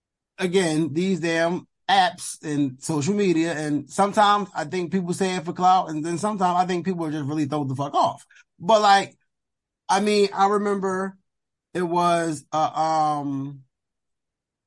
again, 0.38 0.93
these 0.93 1.19
damn 1.19 1.67
apps 1.89 2.41
and 2.43 2.81
social 2.81 3.13
media, 3.13 3.53
and 3.53 3.89
sometimes 3.89 4.49
I 4.55 4.65
think 4.65 4.91
people 4.91 5.13
say 5.13 5.36
it 5.36 5.45
for 5.45 5.53
clout, 5.53 5.89
and 5.89 6.05
then 6.05 6.17
sometimes 6.17 6.57
I 6.62 6.65
think 6.65 6.86
people 6.86 7.05
are 7.05 7.12
just 7.12 7.25
really 7.25 7.45
throw 7.45 7.63
the 7.63 7.75
fuck 7.75 7.93
off. 7.93 8.25
But 8.60 8.81
like, 8.81 9.15
I 9.89 9.99
mean, 10.01 10.29
I 10.33 10.47
remember 10.47 11.17
it 11.73 11.83
was 11.83 12.45
a 12.53 12.79
um 12.79 13.63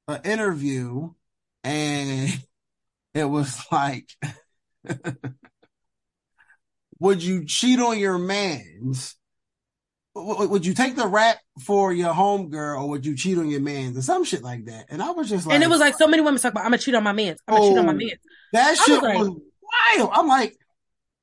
an 0.09 0.21
interview, 0.25 1.13
and 1.65 2.45
it 3.15 3.25
was 3.25 3.61
like 3.73 4.09
would 6.99 7.23
you 7.23 7.45
cheat 7.45 7.81
on 7.81 7.99
your 7.99 8.19
man's? 8.19 9.17
Would 10.15 10.67
you 10.67 10.75
take 10.75 10.97
the 10.97 11.07
rap 11.07 11.39
for 11.65 11.93
your 11.93 12.13
homegirl 12.13 12.83
or 12.83 12.89
would 12.89 13.07
you 13.07 13.15
cheat 13.17 13.39
on 13.39 13.49
your 13.49 13.61
man 13.61 13.97
or 13.97 14.03
some 14.03 14.25
shit 14.25 14.43
like 14.43 14.65
that? 14.65 14.87
And 14.89 15.01
I 15.01 15.13
was 15.13 15.29
just 15.29 15.47
like, 15.47 15.55
and 15.55 15.63
it 15.63 15.71
was 15.71 15.79
like 15.79 15.97
so 15.97 16.09
many 16.09 16.23
women 16.23 16.41
talk 16.41 16.53
about, 16.53 16.65
I'm 16.65 16.71
gonna 16.71 16.79
cheat 16.79 16.95
on 16.97 17.05
my 17.05 17.13
man. 17.13 17.37
I'm 17.47 17.55
gonna 17.55 17.65
oh, 17.65 17.69
cheat 17.69 17.79
on 17.79 17.87
my 17.87 17.93
oh, 17.93 17.97
man. 17.97 18.11
That 18.53 18.77
shit 18.77 19.01
was, 19.01 19.03
like, 19.03 19.19
was 19.19 19.29
wild. 19.99 20.11
I'm 20.13 20.27
like, 20.27 20.57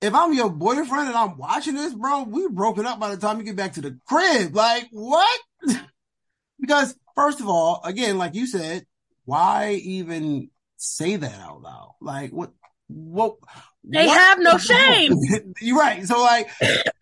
if 0.02 0.14
I'm 0.14 0.34
your 0.34 0.50
boyfriend 0.50 1.10
and 1.10 1.18
I'm 1.18 1.38
watching 1.38 1.74
this, 1.74 1.94
bro, 1.94 2.24
we 2.24 2.48
broken 2.50 2.86
up 2.86 3.00
by 3.00 3.14
the 3.14 3.18
time 3.20 3.40
you 3.40 3.44
get 3.44 3.56
back 3.56 3.74
to 3.74 3.82
the 3.82 4.00
crib. 4.08 4.56
Like, 4.56 4.88
what? 4.92 5.42
because 6.60 6.96
first 7.16 7.42
of 7.42 7.50
all, 7.50 7.82
again, 7.84 8.18
like 8.18 8.36
you 8.36 8.48
said, 8.48 8.86
why 9.26 9.74
even 9.84 10.50
say 10.78 11.18
that 11.18 11.40
out 11.42 11.62
loud? 11.62 11.96
Like, 12.00 12.32
what? 12.32 12.52
What? 12.88 13.36
They 13.90 14.06
what 14.06 14.20
have 14.20 14.40
no 14.40 14.58
shame. 14.58 15.14
You're 15.62 15.78
right. 15.78 16.06
So 16.06 16.22
like, 16.22 16.50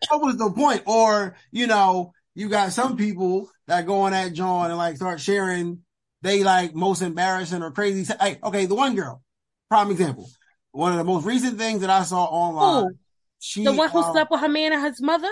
what 0.08 0.22
was 0.22 0.36
the 0.36 0.50
point? 0.50 0.82
Or, 0.86 1.36
you 1.50 1.66
know, 1.66 2.12
you 2.34 2.48
got 2.48 2.72
some 2.72 2.96
people 2.96 3.50
that 3.66 3.86
go 3.86 4.02
on 4.02 4.12
that 4.12 4.32
John 4.32 4.70
and 4.70 4.78
like 4.78 4.96
start 4.96 5.20
sharing 5.20 5.82
they 6.22 6.42
like 6.42 6.74
most 6.74 7.02
embarrassing 7.02 7.62
or 7.62 7.70
crazy. 7.70 8.12
Hey, 8.20 8.38
okay, 8.42 8.66
the 8.66 8.74
one 8.74 8.94
girl, 8.94 9.22
prime 9.68 9.90
example. 9.90 10.28
One 10.72 10.92
of 10.92 10.98
the 10.98 11.04
most 11.04 11.24
recent 11.24 11.58
things 11.58 11.80
that 11.80 11.90
I 11.90 12.02
saw 12.02 12.24
online. 12.24 12.84
Ooh, 12.90 12.96
she, 13.38 13.64
the 13.64 13.72
one 13.72 13.88
who 13.88 13.98
um, 13.98 14.12
slept 14.12 14.30
with 14.30 14.40
her 14.40 14.48
man 14.48 14.72
and 14.72 14.82
his 14.84 15.00
mother? 15.00 15.30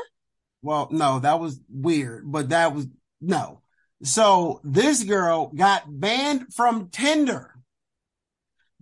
Well, 0.63 0.89
no, 0.91 1.19
that 1.19 1.41
was 1.41 1.61
weird, 1.69 2.31
but 2.31 2.51
that 2.51 2.75
was 2.75 2.87
no. 3.21 3.61
So 4.03 4.61
this 4.63 5.03
girl 5.03 5.51
got 5.55 5.83
banned 5.87 6.55
from 6.55 6.89
Tinder 6.91 7.54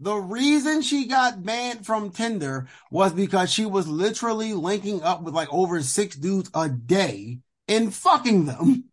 the 0.03 0.17
reason 0.17 0.83
she 0.83 1.07
got 1.07 1.45
banned 1.45 1.87
from 1.87 2.11
Tinder 2.11 2.67
was 2.91 3.13
because 3.13 3.53
she 3.53 3.65
was 3.65 3.87
literally 3.87 4.53
linking 4.53 5.03
up 5.03 5.23
with 5.23 5.33
like 5.33 5.53
over 5.53 5.81
six 5.81 6.17
dudes 6.17 6.51
a 6.55 6.69
day 6.69 7.39
and 7.69 7.95
fucking 7.95 8.47
them. 8.47 8.85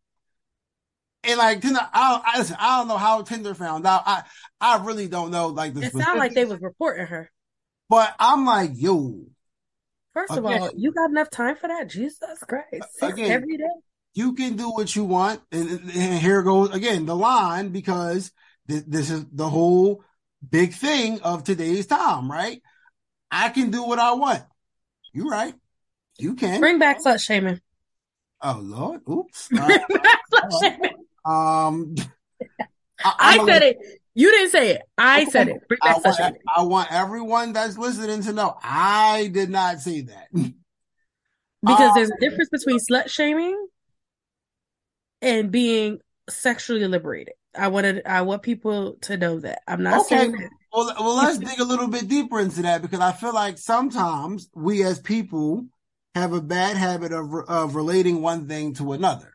And 1.24 1.38
like 1.38 1.62
Tinder, 1.62 1.80
I, 1.82 2.22
I, 2.24 2.38
listen, 2.38 2.58
I 2.60 2.78
don't 2.78 2.88
know 2.88 2.98
how 2.98 3.24
Tinder 3.24 3.56
found 3.56 3.88
out. 3.88 4.04
I, 4.06 4.24
I 4.62 4.86
really 4.86 5.08
don't 5.08 5.32
know. 5.32 5.48
Like 5.48 5.74
the 5.74 5.82
it 5.82 5.94
sounded 5.94 6.20
like 6.20 6.36
they 6.36 6.46
was 6.46 6.62
reporting 6.62 7.08
her. 7.08 7.32
But 7.90 8.14
I'm 8.20 8.46
like, 8.46 8.72
yo. 8.76 9.26
First 10.14 10.38
of 10.38 10.46
again, 10.46 10.62
all, 10.62 10.70
you 10.78 10.92
got 10.92 11.10
enough 11.10 11.30
time 11.32 11.56
for 11.56 11.68
that? 11.68 11.90
Jesus 11.90 12.40
Christ! 12.48 12.88
Again, 13.02 13.32
every 13.32 13.58
day. 13.58 13.64
You 14.14 14.34
can 14.34 14.56
do 14.56 14.70
what 14.70 14.96
you 14.96 15.06
want, 15.06 15.42
and, 15.52 15.70
and 15.70 16.20
here 16.20 16.42
goes 16.44 16.74
again 16.74 17.06
the 17.06 17.16
line 17.16 17.70
because 17.70 18.32
th- 18.68 18.84
this 18.88 19.10
is 19.10 19.26
the 19.32 19.50
whole 19.50 20.04
big 20.48 20.74
thing 20.74 21.22
of 21.22 21.44
today's 21.44 21.88
time, 21.88 22.32
right? 22.32 22.62
I 23.32 23.50
can 23.50 23.72
do 23.72 23.84
what 23.84 24.00
I 24.00 24.14
want. 24.14 24.44
You 25.14 25.30
right. 25.30 25.54
You 26.18 26.36
can. 26.36 26.60
Bring 26.60 26.80
back 26.80 27.00
slut 27.00 27.22
shaming. 27.22 27.62
Oh 28.42 28.60
Lord. 28.62 29.02
Oops. 29.10 29.50
Uh, 31.26 31.30
um 31.30 31.96
I, 33.04 33.40
I 33.40 33.46
said 33.46 33.62
it. 33.64 33.78
You 34.14 34.32
didn't 34.32 34.52
say 34.52 34.70
it. 34.72 34.82
I 34.98 35.26
said 35.26 35.50
it. 35.50 35.68
Bring 35.68 35.80
back 35.84 35.98
I, 35.98 36.00
slut 36.00 36.18
shaming. 36.18 36.42
I 36.56 36.64
want 36.64 36.92
everyone 36.92 37.54
that's 37.54 37.78
listening 37.78 38.22
to 38.24 38.34
know 38.34 38.58
I 38.64 39.30
did 39.34 39.50
not 39.50 39.80
say 39.80 40.02
that. 40.02 40.28
because 40.34 40.54
um, 41.90 41.92
there's 41.96 42.10
a 42.10 42.20
difference 42.20 42.50
between 42.50 42.80
slut 42.80 43.10
shaming 43.10 43.68
and 45.22 45.52
being 45.52 46.00
sexually 46.30 46.88
liberated. 46.88 47.34
I 47.56 47.68
wanted 47.70 48.06
I 48.06 48.22
want 48.22 48.44
people 48.44 48.98
to 49.02 49.18
know 49.18 49.40
that. 49.40 49.62
I'm 49.68 49.84
not 49.84 50.02
okay. 50.02 50.18
saying 50.18 50.32
that. 50.34 50.50
Well, 50.72 50.94
well, 51.00 51.16
let's 51.16 51.38
dig 51.40 51.60
a 51.60 51.64
little 51.64 51.88
bit 51.88 52.08
deeper 52.08 52.40
into 52.40 52.62
that 52.64 52.82
because 52.82 53.00
I 53.00 53.12
feel 53.12 53.34
like 53.34 53.58
sometimes 53.58 54.50
we 54.54 54.84
as 54.84 55.00
people 55.00 55.66
have 56.16 56.34
a 56.34 56.42
bad 56.42 56.78
habit 56.78 57.12
of 57.12 57.34
of 57.48 57.76
relating 57.76 58.22
one 58.22 58.48
thing 58.48 58.74
to 58.76 58.94
another, 58.94 59.34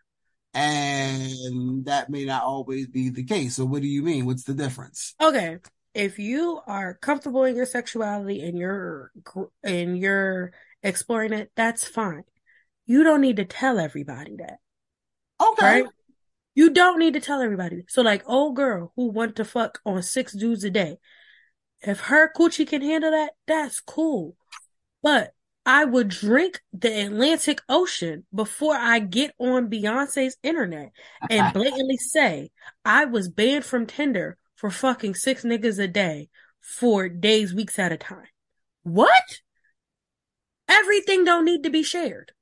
and 0.53 1.87
that 1.87 2.11
may 2.11 2.25
not 2.25 2.45
always 2.45 2.87
be 2.87 3.11
the 3.11 3.25
case. 3.25 3.57
So, 3.57 3.65
what 3.65 3.83
do 3.83 3.89
you 3.89 4.03
mean? 4.03 4.27
What's 4.27 4.45
the 4.45 4.55
difference? 4.55 5.15
Okay, 5.21 5.59
if 5.95 6.19
you 6.19 6.61
are 6.67 6.95
comfortable 6.95 7.45
in 7.45 7.57
your 7.57 7.67
sexuality 7.67 8.43
and 8.43 8.59
you're 8.59 9.13
and 9.63 9.99
you're 9.99 10.53
exploring 10.83 11.33
it, 11.33 11.51
that's 11.57 11.87
fine. 11.87 12.25
You 12.87 13.03
don't 13.03 13.21
need 13.21 13.37
to 13.37 13.45
tell 13.45 13.79
everybody 13.79 14.37
that. 14.37 14.59
Okay. 15.41 15.83
Right? 15.83 15.85
You 16.55 16.71
don't 16.71 16.99
need 16.99 17.15
to 17.15 17.21
tell 17.21 17.43
everybody. 17.43 17.85
So 17.89 18.03
like 18.03 18.23
old 18.27 18.57
girl 18.57 18.93
who 18.97 19.11
want 19.11 19.37
to 19.37 19.45
fuck 19.45 19.81
on 19.85 20.03
six 20.03 20.33
dudes 20.33 20.65
a 20.65 20.71
day. 20.71 20.99
If 21.81 22.01
her 22.01 22.33
coochie 22.33 22.67
can 22.67 22.83
handle 22.83 23.11
that, 23.11 23.33
that's 23.47 23.81
cool. 23.81 24.37
But 25.03 25.33
I 25.67 25.85
would 25.85 26.09
drink 26.09 26.61
the 26.73 27.07
Atlantic 27.07 27.61
Ocean 27.69 28.27
before 28.35 28.77
I 28.77 28.99
get 28.99 29.35
on 29.39 29.71
Beyonce's 29.71 30.37
internet 30.43 30.93
and 31.29 31.53
blatantly 31.55 31.97
say 31.97 32.51
I 32.85 33.07
was 33.07 33.29
banned 33.29 33.65
from 33.65 33.87
Tinder 33.87 34.37
for 34.57 34.71
fucking 34.71 35.15
six 35.15 35.43
niggas 35.43 35.83
a 35.83 35.89
day 35.89 36.29
for 36.61 37.09
days, 37.09 37.55
weeks 37.55 37.79
at 37.79 37.93
a 37.93 37.97
time. 37.97 38.29
What? 38.83 39.41
Everything 40.69 41.25
don't 41.25 41.45
need 41.45 41.63
to 41.63 41.71
be 41.71 41.83
shared. 41.83 42.33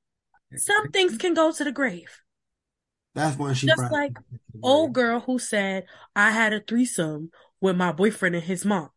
Some 0.57 0.91
things 0.91 1.17
can 1.17 1.35
go 1.35 1.53
to 1.53 1.65
the 1.65 1.73
grave. 1.73 2.21
That's 3.15 3.37
when 3.37 3.55
she 3.55 3.67
just 3.67 3.93
like 3.93 4.17
old 4.63 4.93
girl 4.93 5.21
who 5.21 5.39
said 5.39 5.85
I 6.17 6.31
had 6.31 6.53
a 6.53 6.61
threesome 6.61 7.31
with 7.61 7.77
my 7.77 7.93
boyfriend 7.93 8.35
and 8.35 8.45
his 8.45 8.65
mom. 8.65 8.91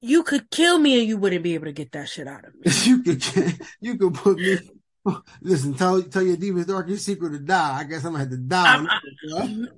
You 0.00 0.22
could 0.22 0.50
kill 0.50 0.78
me 0.78 1.00
and 1.00 1.08
you 1.08 1.18
wouldn't 1.18 1.42
be 1.42 1.54
able 1.54 1.66
to 1.66 1.72
get 1.72 1.92
that 1.92 2.08
shit 2.08 2.26
out 2.26 2.44
of 2.46 2.54
me. 2.54 2.72
you 2.84 3.02
could 3.02 3.24
you 3.80 3.98
could 3.98 4.14
put 4.14 4.38
me 4.38 4.58
listen, 5.42 5.74
tell 5.74 6.02
tell 6.02 6.22
your 6.22 6.36
deepest 6.36 6.68
darkest 6.68 7.04
secret 7.04 7.30
to 7.30 7.38
die. 7.38 7.78
I 7.78 7.84
guess 7.84 8.04
I'm 8.04 8.12
gonna 8.12 8.24
have 8.24 8.30
to 8.30 8.36
die. 8.36 8.74
I'm, 8.74 8.88
I'm, 9.36 9.68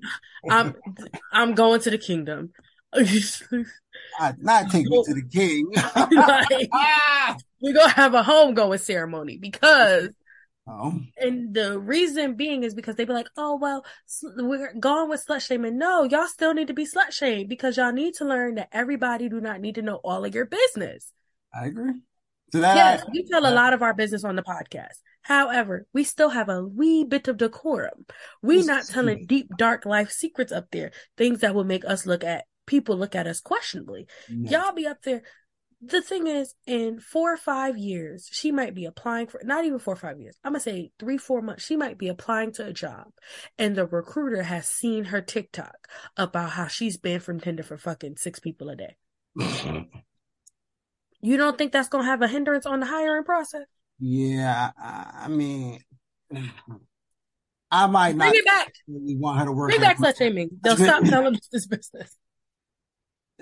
I'm, 0.51 0.75
I'm 1.33 1.55
going 1.55 1.81
to 1.81 1.91
the 1.91 1.99
kingdom. 1.99 2.53
I, 2.95 4.35
not 4.39 4.71
take 4.71 4.87
me 4.87 5.03
to 5.05 5.15
the 5.15 5.23
king. 5.33 5.73
like, 5.75 6.71
we're 7.61 7.73
gonna 7.73 7.89
have 7.89 8.15
a 8.15 8.23
homegoing 8.23 8.81
ceremony 8.81 9.39
because 9.39 10.11
Oh. 10.67 11.01
And 11.17 11.55
the 11.55 11.79
reason 11.79 12.35
being 12.35 12.63
is 12.63 12.75
because 12.75 12.95
they 12.95 13.05
be 13.05 13.13
like, 13.13 13.29
oh, 13.37 13.57
well, 13.57 13.85
we're 14.23 14.73
going 14.79 15.09
with 15.09 15.25
slut 15.27 15.45
shaming. 15.45 15.77
No, 15.77 16.05
y'all 16.05 16.29
still 16.29 16.55
need 16.55 16.69
to 16.69 16.75
be 16.75 16.87
slut 16.87 17.11
shamed 17.11 17.49
because 17.49 17.77
y'all 17.77 17.93
need 17.93 18.15
to 18.15 18.25
learn 18.25 18.55
that 18.55 18.69
everybody 18.73 19.29
do 19.29 19.41
not 19.41 19.61
need 19.61 19.75
to 19.75 19.83
know 19.83 19.97
all 19.97 20.25
of 20.25 20.35
your 20.35 20.47
business. 20.47 21.13
I 21.53 21.67
agree. 21.67 21.95
So 22.53 22.61
that 22.61 22.77
yes, 22.77 23.05
we 23.11 23.27
tell 23.27 23.47
a 23.47 23.51
lot 23.51 23.73
of 23.73 23.83
our 23.83 23.95
business 23.95 24.25
on 24.25 24.37
the 24.37 24.43
podcast. 24.43 25.01
However, 25.23 25.87
we 25.95 26.05
still 26.05 26.29
have 26.29 26.49
a 26.49 26.63
wee 26.63 27.05
bit 27.05 27.27
of 27.29 27.39
decorum. 27.39 28.07
We 28.43 28.63
not 28.63 28.87
telling 28.87 29.27
deep, 29.27 29.49
dark 29.57 29.87
life 29.87 30.11
secrets 30.11 30.53
up 30.53 30.67
there, 30.71 30.93
things 31.17 31.41
that 31.41 31.55
will 31.55 31.65
make 31.65 31.85
us 31.85 32.07
look 32.07 32.25
at 32.25 32.45
people 32.67 32.97
look 32.97 33.15
at 33.15 33.27
us 33.27 33.41
questionably. 33.41 34.07
Y'all 34.29 34.73
be 34.73 34.87
up 34.87 35.03
there 35.03 35.23
the 35.85 36.01
thing 36.01 36.29
is, 36.29 36.55
in 36.65 37.01
four 37.01 37.33
or 37.33 37.37
five 37.37 37.77
years, 37.77 38.29
she 38.31 38.53
might 38.53 38.73
be 38.75 38.85
applying 38.85 39.27
for 39.27 39.41
not 39.43 39.65
even 39.65 39.81
four 39.81 39.95
or 39.95 39.97
five 39.97 40.21
years. 40.21 40.37
I'm 40.45 40.53
gonna 40.53 40.61
say 40.61 40.93
three, 40.99 41.19
four 41.19 41.43
months. 41.43 41.65
She 41.65 41.77
might 41.77 41.99
be 41.99 42.09
applying 42.09 42.53
to 42.53 42.67
a 42.67 42.73
job, 42.73 43.09
and 43.59 43.75
the 43.75 43.87
recruiter 43.87 44.45
has 44.45 44.69
seen 44.69 45.07
her 45.07 45.21
TikTok 45.21 45.89
about 46.17 46.51
how 46.51 46.69
she's 46.69 46.97
banned 46.97 47.25
from 47.25 47.41
Tinder 47.41 47.65
for 47.65 47.77
fucking 47.77 48.17
six 48.17 48.39
people 48.39 48.69
a 48.69 48.77
day. 48.77 48.97
you 51.21 51.37
don't 51.37 51.59
think 51.59 51.73
that's 51.73 51.89
gonna 51.89 52.05
have 52.05 52.23
a 52.23 52.29
hindrance 52.29 52.65
on 52.65 52.79
the 52.79 52.87
hiring 52.87 53.25
process? 53.25 53.67
Yeah, 53.99 54.71
I, 54.79 55.25
I 55.25 55.29
mean, 55.29 55.81
I 57.73 57.87
might 57.89 58.15
not. 58.15 58.29
Bring 58.29 58.39
it 58.39 58.45
back. 58.45 58.73
Really 58.87 59.17
want 59.17 59.41
her 59.41 59.47
to 59.47 59.53
work. 59.53 59.71
Bring 59.71 59.81
back 59.81 59.99
slut 59.99 60.17
shaming. 60.17 60.51
They'll 60.63 60.77
stop 60.77 61.03
telling 61.09 61.41
this 61.51 61.67
business 61.67 62.17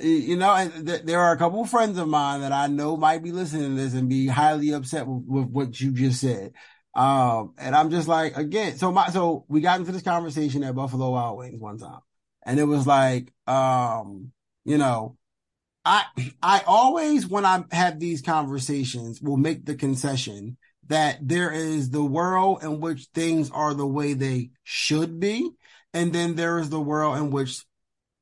you 0.01 0.37
know, 0.37 0.71
th- 0.85 1.03
there 1.03 1.21
are 1.21 1.33
a 1.33 1.39
couple 1.39 1.63
of 1.63 1.71
friends 1.71 1.99
of 1.99 2.09
mine 2.09 2.41
that 2.41 2.53
I 2.53 2.67
know 2.67 2.97
might 2.97 3.23
be 3.23 3.33
listening 3.33 3.77
to 3.77 3.83
this 3.83 3.95
and 3.95 4.09
be 4.09 4.27
highly 4.27 4.73
upset 4.73 5.07
with, 5.07 5.25
with 5.27 5.47
what 5.47 5.81
you 5.81 5.93
just 5.93 6.21
said. 6.21 6.53
Um, 6.95 7.55
and 7.59 7.75
I'm 7.75 7.91
just 7.91 8.09
like, 8.09 8.37
again, 8.37 8.77
so 8.77 8.91
my, 8.91 9.09
so 9.11 9.45
we 9.49 9.61
got 9.61 9.79
into 9.79 9.93
this 9.93 10.03
conversation 10.03 10.65
at 10.65 10.75
Buffalo 10.75 11.11
Wild 11.11 11.39
Wings 11.39 11.61
one 11.61 11.79
time 11.79 12.01
and 12.45 12.59
it 12.59 12.65
was 12.65 12.87
like, 12.87 13.33
um, 13.47 14.33
you 14.65 14.79
know, 14.79 15.17
I, 15.85 16.05
I 16.43 16.63
always, 16.67 17.27
when 17.27 17.45
I 17.45 17.65
have 17.73 17.99
these 17.99 18.23
conversations, 18.23 19.21
will 19.21 19.37
make 19.37 19.65
the 19.65 19.75
concession 19.75 20.57
that 20.89 21.19
there 21.23 21.53
is 21.53 21.91
the 21.91 22.05
world 22.05 22.63
in 22.63 22.81
which 22.81 23.09
things 23.15 23.51
are 23.51 23.75
the 23.75 23.87
way 23.87 24.15
they 24.15 24.51
should 24.65 25.21
be. 25.21 25.51
And 25.95 26.13
then 26.13 26.35
there 26.35 26.59
is 26.59 26.71
the 26.71 26.81
world 26.81 27.19
in 27.19 27.31
which 27.31 27.65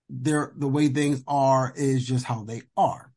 they're 0.09 0.53
the 0.57 0.68
way 0.68 0.88
things 0.88 1.23
are 1.27 1.73
is 1.77 2.07
just 2.07 2.25
how 2.25 2.44
they 2.44 2.62
are. 2.77 3.12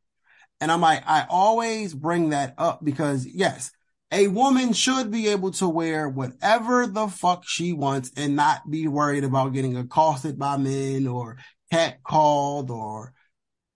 And 0.60 0.70
I'm 0.70 0.80
like, 0.80 1.02
I 1.06 1.26
always 1.28 1.94
bring 1.94 2.30
that 2.30 2.54
up 2.58 2.84
because 2.84 3.26
yes, 3.26 3.72
a 4.12 4.28
woman 4.28 4.72
should 4.72 5.10
be 5.10 5.28
able 5.28 5.50
to 5.52 5.68
wear 5.68 6.08
whatever 6.08 6.86
the 6.86 7.08
fuck 7.08 7.44
she 7.46 7.72
wants 7.72 8.12
and 8.16 8.36
not 8.36 8.70
be 8.70 8.86
worried 8.86 9.24
about 9.24 9.54
getting 9.54 9.76
accosted 9.76 10.38
by 10.38 10.56
men 10.58 11.06
or 11.06 11.38
catcalled 11.72 12.70
or, 12.70 13.14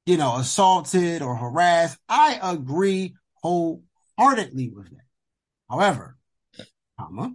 you 0.05 0.17
know, 0.17 0.37
assaulted 0.37 1.23
or 1.23 1.35
harassed. 1.35 1.99
I 2.09 2.39
agree 2.43 3.15
wholeheartedly. 3.43 3.83
wholeheartedly 4.19 4.71
with 4.71 4.91
that. 4.91 5.05
However, 5.69 6.17
comma, 7.01 7.35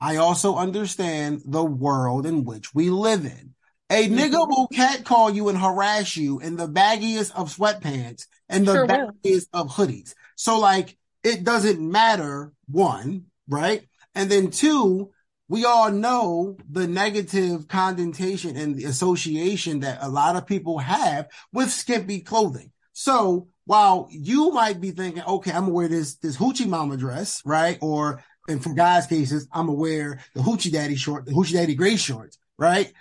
I 0.00 0.16
also 0.16 0.56
understand 0.56 1.42
the 1.44 1.64
world 1.64 2.26
in 2.26 2.44
which 2.44 2.74
we 2.74 2.90
live 2.90 3.24
in. 3.24 3.54
A 3.88 4.08
Mhm. 4.08 4.18
nigga 4.18 4.48
will 4.48 4.66
catcall 4.68 5.30
you 5.30 5.48
and 5.48 5.58
harass 5.58 6.16
you 6.16 6.40
in 6.40 6.56
the 6.56 6.68
baggiest 6.68 7.32
of 7.32 7.54
sweatpants 7.54 8.26
and 8.48 8.66
the 8.66 8.72
Sure 8.72 8.86
will. 8.86 9.12
baggiest 9.24 9.46
of 9.52 9.68
hoodies. 9.70 10.14
So 10.34 10.58
like 10.58 10.98
it 11.22 11.44
doesn't 11.44 11.80
matter, 11.80 12.52
one, 12.68 13.26
right? 13.48 13.88
And 14.14 14.30
then 14.30 14.50
two, 14.50 15.10
we 15.48 15.64
all 15.64 15.90
know 15.92 16.56
the 16.68 16.86
negative 16.88 17.68
connotation 17.68 18.56
and 18.56 18.74
the 18.74 18.84
association 18.84 19.80
that 19.80 19.98
a 20.00 20.08
lot 20.08 20.34
of 20.36 20.46
people 20.46 20.78
have 20.78 21.28
with 21.52 21.70
skimpy 21.70 22.20
clothing. 22.20 22.72
So 22.92 23.48
while 23.66 24.08
you 24.10 24.50
might 24.50 24.80
be 24.80 24.90
thinking, 24.90 25.22
okay, 25.22 25.52
I'm 25.52 25.62
gonna 25.62 25.72
wear 25.74 25.88
this 25.88 26.16
this 26.16 26.36
hoochie 26.36 26.66
mama 26.68 26.96
dress, 26.96 27.42
right? 27.44 27.78
Or 27.80 28.22
and 28.48 28.62
for 28.62 28.74
guys' 28.74 29.06
cases, 29.06 29.46
I'm 29.52 29.66
gonna 29.66 29.78
wear 29.78 30.20
the 30.34 30.40
hoochie 30.42 30.72
daddy 30.72 30.96
short, 30.96 31.24
the 31.26 31.32
hoochie 31.32 31.52
daddy 31.54 31.74
gray 31.74 31.96
shorts, 31.96 32.38
right? 32.58 32.92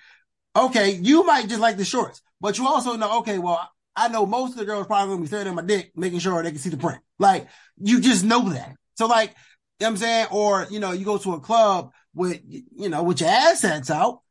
Okay, 0.55 0.91
you 0.91 1.23
might 1.25 1.49
just 1.49 1.59
like 1.59 1.77
the 1.77 1.85
shorts, 1.85 2.21
but 2.39 2.57
you 2.57 2.67
also 2.67 2.95
know, 2.95 3.19
okay, 3.19 3.39
well, 3.39 3.69
I 3.95 4.07
know 4.07 4.25
most 4.25 4.51
of 4.51 4.57
the 4.57 4.65
girls 4.65 4.87
probably 4.87 5.13
gonna 5.13 5.21
be 5.21 5.27
staring 5.27 5.47
at 5.47 5.53
my 5.53 5.61
dick, 5.61 5.91
making 5.95 6.19
sure 6.19 6.41
they 6.41 6.51
can 6.51 6.59
see 6.59 6.69
the 6.69 6.77
print. 6.77 7.01
Like, 7.19 7.47
you 7.77 7.99
just 7.99 8.23
know 8.23 8.49
that. 8.49 8.75
So 8.95 9.07
like, 9.07 9.29
you 9.29 9.33
know 9.33 9.87
what 9.87 9.89
I'm 9.89 9.97
saying? 9.97 10.27
Or, 10.31 10.67
you 10.69 10.79
know, 10.79 10.93
you 10.93 11.03
go 11.03 11.17
to 11.17 11.33
a 11.33 11.39
club 11.39 11.91
with, 12.13 12.39
you 12.45 12.89
know, 12.89 13.03
with 13.03 13.19
your 13.19 13.29
assets 13.29 13.89
out. 13.91 14.21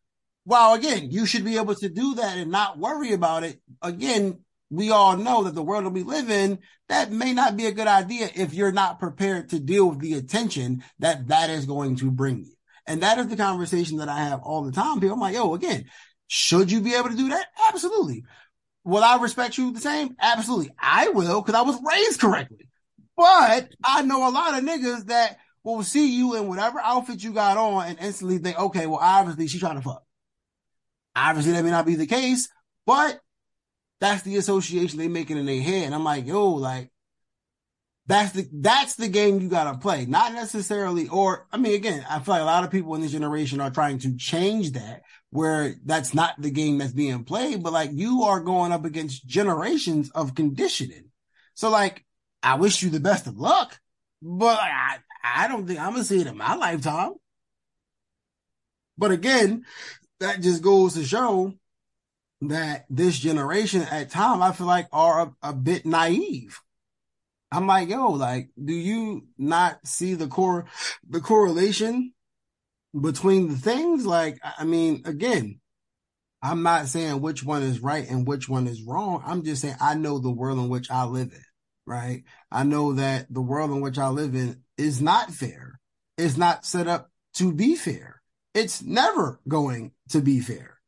Well, 0.46 0.74
again, 0.74 1.10
you 1.10 1.26
should 1.26 1.44
be 1.44 1.56
able 1.56 1.74
to 1.74 1.88
do 1.88 2.14
that 2.16 2.38
and 2.38 2.50
not 2.50 2.78
worry 2.78 3.12
about 3.12 3.44
it. 3.44 3.60
Again, 3.82 4.40
we 4.70 4.90
all 4.90 5.16
know 5.16 5.44
that 5.44 5.54
the 5.54 5.62
world 5.62 5.84
that 5.84 5.90
we 5.90 6.02
live 6.02 6.30
in, 6.30 6.58
that 6.88 7.12
may 7.12 7.32
not 7.32 7.56
be 7.56 7.66
a 7.66 7.72
good 7.72 7.86
idea 7.86 8.28
if 8.34 8.52
you're 8.54 8.72
not 8.72 8.98
prepared 8.98 9.50
to 9.50 9.60
deal 9.60 9.90
with 9.90 10.00
the 10.00 10.14
attention 10.14 10.82
that 10.98 11.28
that 11.28 11.50
is 11.50 11.66
going 11.66 11.96
to 11.96 12.10
bring 12.10 12.44
you. 12.44 12.52
And 12.86 13.02
that 13.02 13.18
is 13.18 13.28
the 13.28 13.36
conversation 13.36 13.98
that 13.98 14.08
I 14.08 14.18
have 14.18 14.40
all 14.42 14.64
the 14.64 14.72
time. 14.72 15.00
People, 15.00 15.14
I'm 15.14 15.20
like, 15.20 15.34
yo, 15.34 15.54
again, 15.54 15.86
should 16.34 16.72
you 16.72 16.80
be 16.80 16.94
able 16.94 17.10
to 17.10 17.16
do 17.16 17.28
that? 17.28 17.46
Absolutely. 17.68 18.24
Will 18.82 19.04
I 19.04 19.18
respect 19.18 19.56
you 19.56 19.72
the 19.72 19.78
same? 19.78 20.16
Absolutely. 20.20 20.72
I 20.76 21.10
will 21.10 21.40
because 21.40 21.54
I 21.54 21.62
was 21.62 21.78
raised 21.88 22.20
correctly. 22.20 22.68
But 23.16 23.68
I 23.84 24.02
know 24.02 24.28
a 24.28 24.34
lot 24.34 24.58
of 24.58 24.64
niggas 24.64 25.06
that 25.06 25.38
will 25.62 25.84
see 25.84 26.16
you 26.16 26.34
in 26.34 26.48
whatever 26.48 26.80
outfit 26.80 27.22
you 27.22 27.32
got 27.32 27.56
on 27.56 27.86
and 27.86 28.00
instantly 28.00 28.38
think, 28.38 28.58
okay, 28.58 28.88
well, 28.88 28.98
obviously 29.00 29.46
she's 29.46 29.60
trying 29.60 29.76
to 29.76 29.82
fuck. 29.82 30.02
Obviously 31.14 31.52
that 31.52 31.62
may 31.62 31.70
not 31.70 31.86
be 31.86 31.94
the 31.94 32.08
case, 32.08 32.48
but 32.84 33.20
that's 34.00 34.22
the 34.22 34.36
association 34.36 34.98
they 34.98 35.06
making 35.06 35.38
in 35.38 35.46
their 35.46 35.62
head. 35.62 35.84
And 35.84 35.94
I'm 35.94 36.02
like, 36.02 36.26
yo, 36.26 36.50
like, 36.54 36.90
that's 38.06 38.32
the 38.32 38.48
that's 38.52 38.96
the 38.96 39.08
game 39.08 39.40
you 39.40 39.48
gotta 39.48 39.78
play. 39.78 40.04
Not 40.04 40.34
necessarily, 40.34 41.08
or 41.08 41.46
I 41.52 41.58
mean, 41.58 41.76
again, 41.76 42.04
I 42.10 42.18
feel 42.18 42.34
like 42.34 42.42
a 42.42 42.46
lot 42.46 42.64
of 42.64 42.72
people 42.72 42.96
in 42.96 43.02
this 43.02 43.12
generation 43.12 43.60
are 43.60 43.70
trying 43.70 43.98
to 44.00 44.16
change 44.16 44.72
that, 44.72 45.02
where 45.34 45.74
that's 45.84 46.14
not 46.14 46.40
the 46.40 46.48
game 46.48 46.78
that's 46.78 46.92
being 46.92 47.24
played, 47.24 47.60
but 47.60 47.72
like 47.72 47.90
you 47.92 48.22
are 48.22 48.38
going 48.38 48.70
up 48.70 48.84
against 48.84 49.26
generations 49.26 50.08
of 50.10 50.36
conditioning. 50.36 51.10
So 51.54 51.70
like, 51.70 52.04
I 52.40 52.54
wish 52.54 52.84
you 52.84 52.88
the 52.88 53.00
best 53.00 53.26
of 53.26 53.36
luck, 53.36 53.80
but 54.22 54.60
I 54.60 54.98
I 55.24 55.48
don't 55.48 55.66
think 55.66 55.80
I'm 55.80 55.90
gonna 55.90 56.04
see 56.04 56.20
it 56.20 56.28
in 56.28 56.36
my 56.36 56.54
lifetime. 56.54 57.14
But 58.96 59.10
again, 59.10 59.64
that 60.20 60.40
just 60.40 60.62
goes 60.62 60.94
to 60.94 61.04
show 61.04 61.54
that 62.42 62.84
this 62.88 63.18
generation 63.18 63.82
at 63.82 64.10
time 64.10 64.40
I 64.40 64.52
feel 64.52 64.68
like 64.68 64.86
are 64.92 65.20
a, 65.42 65.48
a 65.48 65.52
bit 65.52 65.84
naive. 65.84 66.60
I'm 67.50 67.66
like, 67.66 67.88
yo, 67.88 68.10
like, 68.10 68.50
do 68.62 68.72
you 68.72 69.26
not 69.36 69.84
see 69.84 70.14
the 70.14 70.28
core, 70.28 70.66
the 71.08 71.20
correlation 71.20 72.14
between 72.98 73.48
the 73.48 73.56
things? 73.56 74.06
Like, 74.06 74.38
I 74.58 74.64
mean, 74.64 75.02
again, 75.04 75.60
I'm 76.42 76.62
not 76.62 76.88
saying 76.88 77.20
which 77.20 77.42
one 77.42 77.62
is 77.62 77.80
right 77.80 78.08
and 78.08 78.26
which 78.26 78.48
one 78.48 78.66
is 78.66 78.82
wrong. 78.82 79.22
I'm 79.26 79.44
just 79.44 79.62
saying 79.62 79.76
I 79.80 79.94
know 79.94 80.18
the 80.18 80.30
world 80.30 80.58
in 80.58 80.68
which 80.68 80.90
I 80.90 81.04
live 81.04 81.32
in, 81.32 81.44
right? 81.86 82.24
I 82.50 82.64
know 82.64 82.92
that 82.94 83.26
the 83.30 83.40
world 83.40 83.70
in 83.70 83.80
which 83.80 83.98
I 83.98 84.08
live 84.08 84.34
in 84.34 84.62
is 84.76 85.00
not 85.00 85.30
fair. 85.30 85.80
It's 86.18 86.36
not 86.36 86.66
set 86.66 86.86
up 86.86 87.10
to 87.34 87.52
be 87.52 87.76
fair. 87.76 88.22
It's 88.52 88.82
never 88.82 89.40
going 89.48 89.92
to 90.10 90.20
be 90.20 90.40
fair. 90.40 90.78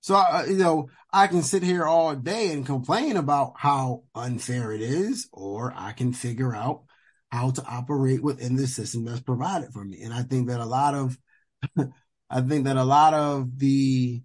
So, 0.00 0.16
uh, 0.16 0.44
you 0.48 0.54
know, 0.54 0.88
I 1.12 1.26
can 1.26 1.42
sit 1.42 1.62
here 1.62 1.84
all 1.84 2.16
day 2.16 2.52
and 2.52 2.66
complain 2.66 3.16
about 3.16 3.54
how 3.56 4.04
unfair 4.14 4.72
it 4.72 4.82
is, 4.82 5.28
or 5.32 5.72
I 5.76 5.92
can 5.92 6.12
figure 6.12 6.54
out 6.54 6.84
how 7.30 7.50
to 7.50 7.64
operate 7.64 8.22
within 8.22 8.56
the 8.56 8.66
system 8.66 9.04
that's 9.04 9.20
provided 9.20 9.72
for 9.72 9.84
me. 9.84 10.02
And 10.02 10.12
I 10.12 10.22
think 10.22 10.48
that 10.48 10.60
a 10.60 10.66
lot 10.66 10.94
of, 10.94 11.18
I 12.30 12.40
think 12.40 12.64
that 12.64 12.76
a 12.76 12.84
lot 12.84 13.14
of 13.14 13.58
the 13.58 14.22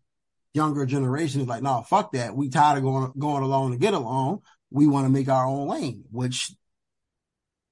younger 0.53 0.85
generation 0.85 1.41
is 1.41 1.47
like, 1.47 1.61
no, 1.61 1.81
fuck 1.81 2.13
that. 2.13 2.35
We 2.35 2.49
tired 2.49 2.77
of 2.77 2.83
going, 2.83 3.11
going 3.17 3.43
along 3.43 3.71
to 3.71 3.77
get 3.77 3.93
along. 3.93 4.41
We 4.71 4.87
want 4.87 5.05
to 5.05 5.11
make 5.11 5.29
our 5.29 5.45
own 5.45 5.67
lane, 5.67 6.05
which 6.11 6.51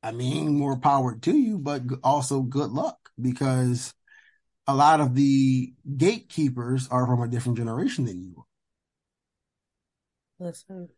I 0.06 0.12
mean, 0.12 0.60
more 0.60 0.78
power 0.78 1.18
to 1.18 1.36
you, 1.36 1.58
but 1.58 1.82
also 2.04 2.42
good 2.42 2.70
luck 2.70 3.10
because 3.20 3.92
a 4.68 4.76
lot 4.76 5.02
of 5.02 5.16
the 5.16 5.74
gatekeepers 5.98 6.88
are 6.90 7.08
from 7.08 7.24
a 7.24 7.28
different 7.28 7.58
generation 7.58 8.06
than 8.06 8.22
you. 8.22 8.46
Listen, 10.40 10.90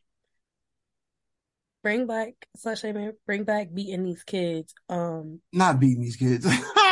bring 1.84 2.06
back 2.06 2.34
slut 2.58 2.82
shaming, 2.82 3.14
bring 3.26 3.46
back 3.46 3.74
beating 3.74 4.04
these 4.04 4.24
kids. 4.24 4.74
Um, 4.90 5.40
Not 5.54 5.80
beating 5.80 6.02
these 6.02 6.18
kids. 6.18 6.46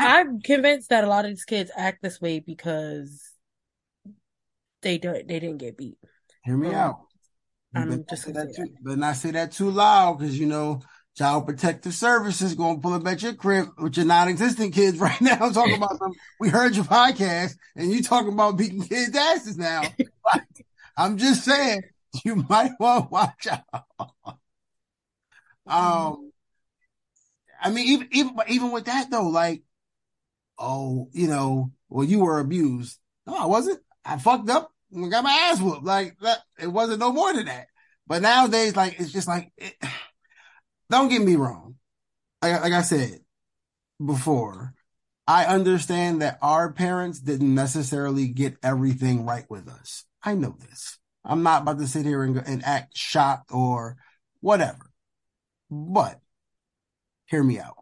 I'm 0.00 0.40
convinced 0.40 0.88
that 0.90 1.04
a 1.04 1.06
lot 1.08 1.24
of 1.24 1.30
these 1.30 1.44
kids 1.44 1.70
act 1.76 2.02
this 2.02 2.20
way 2.20 2.40
because 2.40 3.22
they 4.82 4.98
don't 4.98 5.26
they 5.28 5.38
didn't 5.40 5.58
get 5.58 5.76
beat. 5.76 5.98
Hear 6.44 6.56
me 6.56 6.68
Um, 6.68 6.74
out. 6.74 7.00
I'm 7.74 7.90
not 7.90 8.08
just 8.08 8.22
say 8.24 8.32
that 8.32 8.54
say 8.54 8.64
too, 8.64 8.74
better 8.82 8.96
not 8.96 9.16
say 9.16 9.30
that 9.32 9.52
too 9.52 9.70
loud 9.70 10.18
because 10.18 10.38
you 10.38 10.46
know 10.46 10.80
Child 11.16 11.46
Protective 11.46 11.92
Services 11.94 12.54
going 12.54 12.76
to 12.76 12.80
pull 12.80 12.94
up 12.94 13.06
at 13.06 13.22
your 13.22 13.34
crib 13.34 13.68
with 13.78 13.96
your 13.96 14.06
non-existent 14.06 14.72
kids 14.74 14.98
right 15.06 15.20
now. 15.20 15.38
I'm 15.40 15.52
talking 15.52 15.76
about 15.76 15.98
them. 15.98 16.12
We 16.40 16.48
heard 16.48 16.74
your 16.74 16.84
podcast 16.86 17.54
and 17.76 17.92
you 17.92 18.02
talking 18.02 18.32
about 18.32 18.56
beating 18.56 18.82
kids' 18.82 19.16
asses 19.16 19.58
now. 19.58 19.82
I'm 20.96 21.18
just 21.18 21.44
saying 21.44 21.82
you 22.24 22.36
might 22.48 22.72
want 22.80 23.04
to 23.04 23.10
watch 23.10 23.46
out. 23.46 23.84
Um, 25.66 26.32
I 27.62 27.70
mean, 27.70 27.86
even 27.88 28.08
even 28.12 28.34
even 28.48 28.70
with 28.72 28.86
that 28.86 29.10
though, 29.10 29.28
like, 29.28 29.62
oh, 30.60 31.08
you 31.12 31.26
know, 31.26 31.72
well, 31.88 32.06
you 32.06 32.20
were 32.20 32.38
abused. 32.38 32.98
No, 33.26 33.34
I 33.34 33.46
wasn't. 33.46 33.80
I 34.04 34.18
fucked 34.18 34.50
up 34.50 34.72
and 34.92 35.10
got 35.10 35.24
my 35.24 35.32
ass 35.50 35.60
whooped. 35.60 35.84
Like 35.84 36.18
that, 36.20 36.38
it 36.58 36.68
wasn't 36.68 37.00
no 37.00 37.12
more 37.12 37.32
than 37.32 37.46
that. 37.46 37.66
But 38.06 38.22
nowadays, 38.22 38.76
like, 38.76 39.00
it's 39.00 39.12
just 39.12 39.28
like, 39.28 39.52
it, 39.56 39.74
don't 40.90 41.08
get 41.08 41.22
me 41.22 41.36
wrong. 41.36 41.76
Like, 42.42 42.60
like 42.60 42.72
I 42.72 42.82
said 42.82 43.20
before, 44.04 44.74
I 45.26 45.44
understand 45.44 46.22
that 46.22 46.38
our 46.42 46.72
parents 46.72 47.20
didn't 47.20 47.54
necessarily 47.54 48.28
get 48.28 48.56
everything 48.62 49.24
right 49.24 49.48
with 49.48 49.68
us. 49.68 50.04
I 50.22 50.34
know 50.34 50.56
this. 50.58 50.98
I'm 51.24 51.42
not 51.42 51.62
about 51.62 51.78
to 51.78 51.86
sit 51.86 52.06
here 52.06 52.22
and, 52.22 52.36
and 52.38 52.64
act 52.64 52.96
shocked 52.96 53.52
or 53.52 53.96
whatever. 54.40 54.90
But 55.70 56.20
hear 57.26 57.44
me 57.44 57.60
out. 57.60 57.76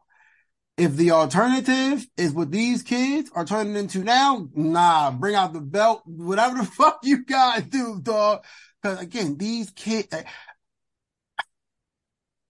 If 0.79 0.95
the 0.97 1.11
alternative 1.11 2.07
is 2.17 2.33
what 2.33 2.53
these 2.53 2.83
kids 2.85 3.31
are 3.35 3.45
turning 3.45 3.75
into 3.77 3.99
now, 4.05 4.49
nah, 4.55 5.11
bring 5.11 5.35
out 5.35 5.53
the 5.53 5.61
belt, 5.61 6.03
whatever 6.07 6.59
the 6.59 6.65
fuck 6.79 7.01
you 7.03 7.25
gotta 7.25 7.63
do, 7.63 8.01
dog. 8.01 8.45
Cause 8.83 9.01
again, 9.01 9.37
these 9.37 9.71
kids, 9.71 10.09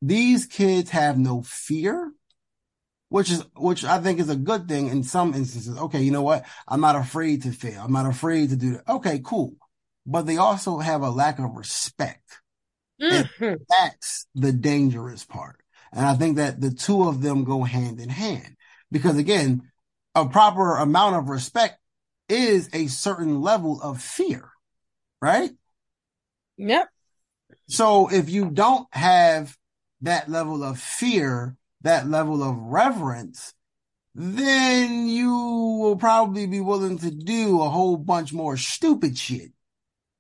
these 0.01 0.47
kids 0.47 0.91
have 0.91 1.19
no 1.19 1.43
fear, 1.43 2.13
which 3.09 3.31
is, 3.31 3.45
which 3.57 3.85
I 3.85 4.01
think 4.01 4.21
is 4.21 4.31
a 4.31 4.37
good 4.37 4.69
thing 4.69 4.89
in 4.89 5.03
some 5.03 5.35
instances. 5.35 5.79
Okay. 5.79 6.03
You 6.03 6.11
know 6.11 6.23
what? 6.23 6.45
I'm 6.69 6.81
not 6.81 6.97
afraid 6.97 7.43
to 7.43 7.53
fail. 7.53 7.83
I'm 7.85 7.93
not 7.93 8.07
afraid 8.07 8.51
to 8.51 8.57
do 8.57 8.73
that. 8.75 8.89
Okay, 8.89 9.21
cool. 9.25 9.55
But 10.07 10.27
they 10.27 10.37
also 10.39 10.79
have 10.79 11.03
a 11.03 11.11
lack 11.11 11.39
of 11.39 11.53
respect. 11.57 12.41
Mhm. 13.01 13.59
That's 13.69 14.27
the 14.35 14.53
dangerous 14.53 15.25
part. 15.25 15.61
And 15.93 16.05
I 16.05 16.15
think 16.15 16.37
that 16.37 16.61
the 16.61 16.71
two 16.71 17.05
of 17.05 17.23
them 17.23 17.45
go 17.45 17.63
hand 17.63 18.01
in 18.01 18.09
hand 18.09 18.57
because 18.91 19.17
again, 19.17 19.71
a 20.15 20.27
proper 20.27 20.77
amount 20.77 21.17
of 21.17 21.29
respect 21.29 21.79
is 22.29 22.69
a 22.73 22.87
certain 22.89 23.41
level 23.41 23.81
of 23.81 24.03
fear, 24.03 24.51
right? 25.21 25.51
Yep. 26.57 26.89
So 27.69 28.09
if 28.09 28.29
you 28.29 28.51
don't 28.51 28.87
have 28.93 29.57
that 30.03 30.29
level 30.29 30.63
of 30.63 30.79
fear, 30.79 31.57
that 31.83 32.09
level 32.09 32.43
of 32.43 32.57
reverence, 32.57 33.55
then 34.15 35.09
you 35.09 35.31
will 35.31 35.97
probably 35.97 36.47
be 36.47 36.61
willing 36.61 36.99
to 36.99 37.11
do 37.11 37.61
a 37.63 37.69
whole 37.69 37.97
bunch 37.97 38.33
more 38.33 38.57
stupid 38.57 39.17
shit 39.17 39.53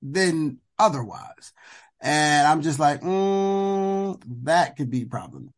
than 0.02 0.58
otherwise. 0.78 1.52
And 2.00 2.46
I'm 2.46 2.62
just 2.62 2.78
like, 2.78 3.00
mm, 3.02 4.22
that 4.44 4.76
could 4.76 4.90
be 4.90 5.04
problematic. 5.04 5.57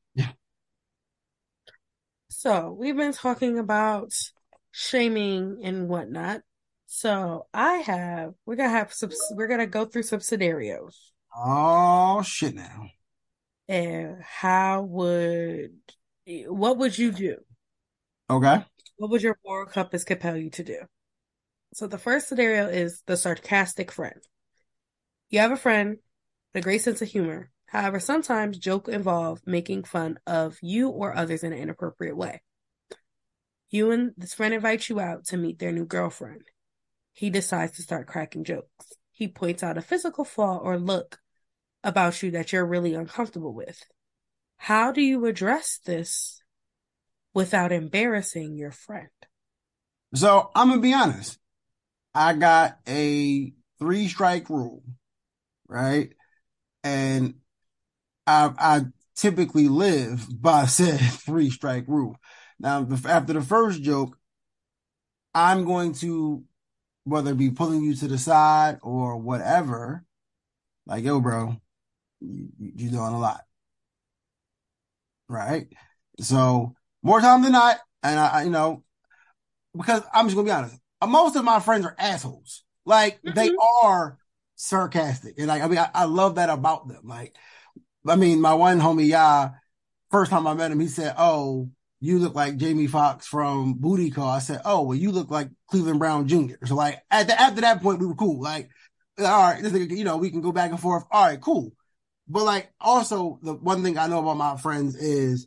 So 2.41 2.73
we've 2.73 2.97
been 2.97 3.13
talking 3.13 3.59
about 3.59 4.15
shaming 4.71 5.59
and 5.63 5.91
whatnot. 5.91 6.41
So 6.87 7.45
I 7.53 7.75
have 7.75 8.33
we're 8.47 8.57
gonna 8.57 8.71
have 8.71 8.95
some 8.95 9.11
we're 9.33 9.47
gonna 9.47 9.67
go 9.67 9.85
through 9.85 10.05
some 10.05 10.21
scenarios. 10.21 11.13
Oh 11.37 12.23
shit 12.23 12.55
now. 12.55 12.89
And 13.69 14.23
how 14.23 14.85
would 14.85 15.81
what 16.47 16.79
would 16.79 16.97
you 16.97 17.13
do? 17.13 17.37
Okay. 18.31 18.65
What 18.97 19.11
would 19.11 19.23
your 19.23 19.39
moral 19.45 19.67
compass 19.67 20.05
compel 20.05 20.39
you 20.39 20.49
to 20.49 20.65
do? 20.65 20.79
So 21.75 21.89
the 21.89 21.99
first 21.99 22.31
scenario 22.31 22.69
is 22.69 23.03
the 23.05 23.19
sarcastic 23.19 23.93
friend. 23.93 24.23
You 25.29 25.41
have 25.41 25.53
a 25.53 25.59
friend 25.59 25.99
with 26.55 26.63
a 26.63 26.65
great 26.65 26.81
sense 26.81 27.03
of 27.03 27.09
humor. 27.09 27.51
However, 27.71 28.01
sometimes 28.01 28.59
joke 28.59 28.89
involve 28.89 29.47
making 29.47 29.85
fun 29.85 30.19
of 30.27 30.59
you 30.61 30.89
or 30.89 31.17
others 31.17 31.45
in 31.45 31.53
an 31.53 31.59
inappropriate 31.61 32.17
way. 32.17 32.43
You 33.69 33.93
and 33.93 34.11
this 34.17 34.35
friend 34.35 34.53
invite 34.53 34.89
you 34.89 34.99
out 34.99 35.27
to 35.27 35.37
meet 35.37 35.61
their 35.61 35.71
new 35.71 35.85
girlfriend. 35.85 36.43
He 37.13 37.31
decides 37.31 37.77
to 37.77 37.83
start 37.83 38.09
cracking 38.09 38.43
jokes. 38.43 38.87
He 39.13 39.29
points 39.29 39.63
out 39.63 39.79
a 39.79 39.83
physical 39.83 40.25
flaw 40.25 40.59
or 40.59 40.81
look 40.81 41.21
about 41.85 42.21
you 42.25 42.33
that 42.33 42.53
you're 42.53 42.67
really 42.67 42.93
uncomfortable 42.95 43.55
with. 43.55 43.81
How 44.57 44.91
do 44.91 45.01
you 45.01 45.25
address 45.27 45.79
this 45.87 46.43
without 47.33 47.71
embarrassing 47.71 48.57
your 48.57 48.73
friend? 48.73 49.11
So 50.13 50.51
I'm 50.57 50.71
gonna 50.71 50.81
be 50.81 50.93
honest. 50.93 51.39
I 52.17 52.33
got 52.33 52.79
a 52.89 53.53
three 53.79 54.09
strike 54.09 54.51
rule, 54.51 54.83
right? 55.69 56.13
And 56.83 57.35
I, 58.27 58.53
I 58.59 58.81
typically 59.17 59.69
live 59.69 60.27
by 60.41 60.67
said 60.67 61.01
three 61.01 61.51
strike 61.51 61.85
rule. 61.89 62.17
Now, 62.59 62.87
after 63.07 63.33
the 63.33 63.43
first 63.43 63.83
joke, 63.83 64.17
I'm 65.35 65.65
going 65.65 65.95
to, 65.95 66.45
whether 67.05 67.31
it 67.33 67.39
be 67.39 67.51
pulling 67.51 67.83
you 67.83 67.95
to 67.97 68.09
the 68.09 68.19
side 68.19 68.79
or 68.83 69.17
whatever, 69.17 70.05
like, 70.87 71.05
yo, 71.05 71.21
bro, 71.21 71.57
you, 72.21 72.49
you're 72.59 72.91
doing 72.91 73.15
a 73.15 73.19
lot. 73.19 73.41
Right? 75.29 75.69
So, 76.21 76.75
more 77.03 77.21
time 77.21 77.43
than 77.43 77.53
not, 77.53 77.79
and 78.03 78.19
I, 78.19 78.43
you 78.43 78.51
know, 78.51 78.83
because 79.77 80.03
I'm 80.13 80.27
just 80.27 80.37
gonna 80.37 80.47
be 80.47 80.51
honest, 80.51 80.77
most 81.07 81.37
of 81.37 81.45
my 81.45 81.61
friends 81.61 81.87
are 81.87 81.95
assholes. 81.99 82.65
Like, 82.85 83.23
mm-hmm. 83.23 83.35
they 83.35 83.51
are 83.83 84.19
sarcastic. 84.57 85.39
And 85.39 85.47
like, 85.47 85.63
I 85.63 85.69
mean, 85.69 85.79
I, 85.79 85.91
I 85.95 86.05
love 86.05 86.35
that 86.35 86.51
about 86.51 86.89
them. 86.89 87.03
Like, 87.05 87.35
I 88.07 88.17
mean, 88.17 88.41
my 88.41 88.55
one 88.55 88.81
homie, 88.81 89.09
yeah, 89.09 89.51
first 90.11 90.31
time 90.31 90.47
I 90.47 90.55
met 90.55 90.73
him, 90.73 90.81
he 90.81 90.89
said, 90.89 91.15
Oh, 91.19 91.71
you 92.01 92.19
look 92.19 92.35
like 92.35 92.57
Jamie 92.57 92.87
Foxx 92.87 93.27
from 93.27 93.75
Booty 93.75 94.11
Call. 94.11 94.29
I 94.29 94.39
said, 94.39 94.63
Oh, 94.65 94.83
well, 94.83 94.97
you 94.97 95.13
look 95.13 95.31
like 95.31 95.49
Cleveland 95.69 95.99
Brown 95.99 96.27
Jr. 96.29 96.55
So 96.65 96.75
like 96.75 97.03
at 97.11 97.27
the, 97.27 97.41
after 97.41 97.61
that 97.61 97.83
point, 97.83 98.01
we 98.01 98.07
were 98.07 98.15
cool. 98.15 98.41
Like, 98.41 98.71
all 99.19 99.25
right, 99.25 99.63
this 99.63 99.73
you 99.91 100.05
know, 100.05 100.17
we 100.17 100.31
can 100.31 100.41
go 100.41 100.53
back 100.53 100.71
and 100.71 100.81
forth. 100.81 101.05
All 101.11 101.27
right, 101.27 101.41
cool. 101.41 101.73
But 102.29 102.45
like 102.45 102.71
also 102.81 103.39
the 103.43 103.55
one 103.55 103.83
thing 103.83 103.99
I 103.99 104.07
know 104.07 104.21
about 104.21 104.37
my 104.37 104.57
friends 104.57 104.97
is 104.97 105.47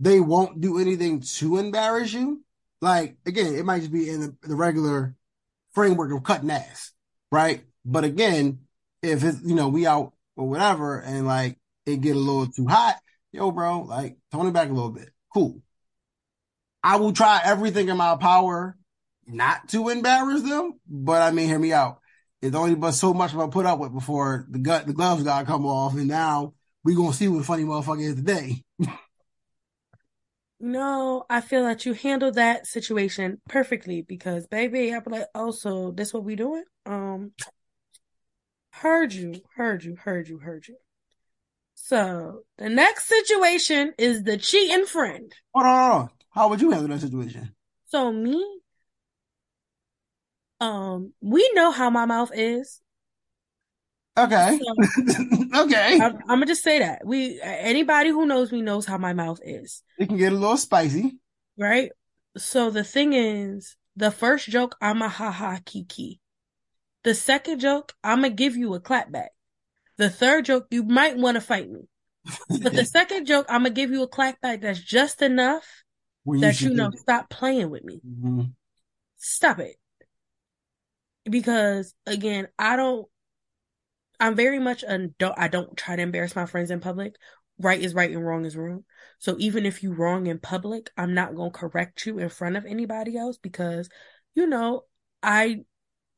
they 0.00 0.20
won't 0.20 0.60
do 0.60 0.78
anything 0.78 1.20
to 1.20 1.58
embarrass 1.58 2.12
you. 2.12 2.44
Like 2.80 3.16
again, 3.24 3.54
it 3.54 3.64
might 3.64 3.80
just 3.80 3.92
be 3.92 4.08
in 4.08 4.20
the, 4.20 4.36
the 4.42 4.56
regular 4.56 5.14
framework 5.72 6.12
of 6.12 6.22
cutting 6.22 6.50
ass, 6.50 6.92
right? 7.32 7.62
But 7.84 8.04
again, 8.04 8.60
if 9.02 9.24
it's 9.24 9.40
you 9.42 9.54
know 9.54 9.68
we 9.68 9.86
out 9.86 10.12
or 10.36 10.48
whatever, 10.48 10.98
and 10.98 11.26
like 11.26 11.58
it 11.88 12.00
get 12.00 12.16
a 12.16 12.18
little 12.18 12.46
too 12.46 12.66
hot, 12.66 12.96
yo, 13.32 13.50
bro, 13.50 13.80
like 13.80 14.16
tone 14.32 14.46
it 14.46 14.52
back 14.52 14.68
a 14.68 14.72
little 14.72 14.90
bit. 14.90 15.10
Cool. 15.32 15.62
I 16.82 16.96
will 16.96 17.12
try 17.12 17.40
everything 17.44 17.88
in 17.88 17.96
my 17.96 18.16
power 18.16 18.76
not 19.26 19.68
to 19.68 19.88
embarrass 19.88 20.42
them, 20.42 20.80
but 20.86 21.22
I 21.22 21.30
mean, 21.30 21.48
hear 21.48 21.58
me 21.58 21.72
out. 21.72 22.00
It's 22.40 22.54
only 22.54 22.74
but 22.74 22.92
so 22.92 23.12
much 23.12 23.32
I'm 23.32 23.38
gonna 23.38 23.52
put 23.52 23.66
up 23.66 23.78
with 23.78 23.92
before 23.92 24.46
the 24.48 24.58
gut, 24.58 24.86
the 24.86 24.92
gloves 24.92 25.24
gotta 25.24 25.44
come 25.44 25.66
off, 25.66 25.94
and 25.94 26.06
now 26.06 26.54
we 26.84 26.94
gonna 26.94 27.12
see 27.12 27.28
what 27.28 27.44
funny 27.44 27.64
motherfucker 27.64 28.02
is 28.02 28.14
today. 28.14 28.62
no, 30.60 31.24
I 31.28 31.40
feel 31.40 31.64
that 31.64 31.84
you 31.84 31.94
handled 31.94 32.34
that 32.34 32.66
situation 32.66 33.40
perfectly 33.48 34.02
because, 34.02 34.46
baby, 34.46 34.94
I'd 34.94 35.04
be 35.04 35.10
like, 35.10 35.26
oh, 35.34 35.50
so 35.50 35.90
this 35.90 36.14
what 36.14 36.24
we 36.24 36.36
doing? 36.36 36.64
Um, 36.86 37.32
heard 38.70 39.12
you, 39.12 39.42
heard 39.56 39.82
you, 39.82 39.96
heard 39.96 40.28
you, 40.28 40.38
heard 40.38 40.68
you. 40.68 40.76
So 41.80 42.42
the 42.58 42.68
next 42.68 43.08
situation 43.08 43.94
is 43.98 44.22
the 44.22 44.36
cheating 44.36 44.84
friend. 44.84 45.32
Hold 45.54 45.66
on, 45.66 45.90
hold 45.90 46.02
on. 46.02 46.10
How 46.30 46.48
would 46.48 46.60
you 46.60 46.70
handle 46.70 46.88
that 46.88 47.00
situation? 47.00 47.54
So 47.86 48.12
me, 48.12 48.44
um, 50.60 51.14
we 51.22 51.50
know 51.54 51.70
how 51.70 51.88
my 51.88 52.04
mouth 52.04 52.30
is. 52.34 52.82
Okay. 54.18 54.58
So, 54.60 55.16
okay. 55.62 55.98
I'm, 56.00 56.16
I'm, 56.16 56.26
gonna 56.26 56.46
just 56.46 56.62
say 56.62 56.80
that 56.80 57.06
we 57.06 57.40
anybody 57.42 58.10
who 58.10 58.26
knows 58.26 58.52
me 58.52 58.60
knows 58.60 58.84
how 58.84 58.98
my 58.98 59.14
mouth 59.14 59.40
is. 59.42 59.82
It 59.98 60.08
can 60.08 60.18
get 60.18 60.32
a 60.32 60.36
little 60.36 60.58
spicy, 60.58 61.16
right? 61.56 61.90
So 62.36 62.70
the 62.70 62.84
thing 62.84 63.14
is, 63.14 63.76
the 63.96 64.10
first 64.10 64.48
joke, 64.48 64.76
I'm 64.82 65.00
a 65.00 65.08
ha 65.08 65.30
ha 65.30 65.60
kiki. 65.64 66.20
The 67.04 67.14
second 67.14 67.60
joke, 67.60 67.94
I'm 68.04 68.18
gonna 68.22 68.30
give 68.30 68.56
you 68.56 68.74
a 68.74 68.80
clap 68.80 69.10
back. 69.10 69.30
The 69.98 70.08
third 70.08 70.44
joke, 70.44 70.68
you 70.70 70.84
might 70.84 71.18
want 71.18 71.34
to 71.34 71.40
fight 71.40 71.68
me. 71.68 71.88
But 72.48 72.72
the 72.72 72.84
second 72.86 73.26
joke, 73.26 73.46
I'm 73.48 73.62
gonna 73.62 73.74
give 73.74 73.90
you 73.90 74.02
a 74.02 74.08
clap 74.08 74.40
back 74.40 74.60
that's 74.60 74.80
just 74.80 75.22
enough 75.22 75.66
well, 76.24 76.40
that 76.40 76.60
you, 76.60 76.70
you 76.70 76.74
know, 76.74 76.90
stop 76.94 77.28
playing 77.28 77.70
with 77.70 77.84
me. 77.84 78.00
Mm-hmm. 78.06 78.42
Stop 79.16 79.58
it. 79.58 79.76
Because 81.24 81.94
again, 82.06 82.48
I 82.58 82.76
don't. 82.76 83.06
I'm 84.20 84.34
very 84.34 84.58
much 84.58 84.82
a 84.82 85.08
don't. 85.18 85.38
I 85.38 85.48
don't 85.48 85.76
try 85.76 85.96
to 85.96 86.02
embarrass 86.02 86.36
my 86.36 86.46
friends 86.46 86.70
in 86.70 86.80
public. 86.80 87.14
Right 87.60 87.80
is 87.80 87.92
right 87.92 88.10
and 88.10 88.24
wrong 88.24 88.44
is 88.44 88.56
wrong. 88.56 88.84
So 89.18 89.34
even 89.38 89.66
if 89.66 89.82
you 89.82 89.92
wrong 89.92 90.28
in 90.28 90.38
public, 90.38 90.90
I'm 90.96 91.12
not 91.12 91.34
gonna 91.34 91.50
correct 91.50 92.06
you 92.06 92.20
in 92.20 92.28
front 92.28 92.56
of 92.56 92.64
anybody 92.64 93.16
else 93.16 93.36
because, 93.36 93.88
you 94.34 94.46
know, 94.46 94.82
I 95.24 95.64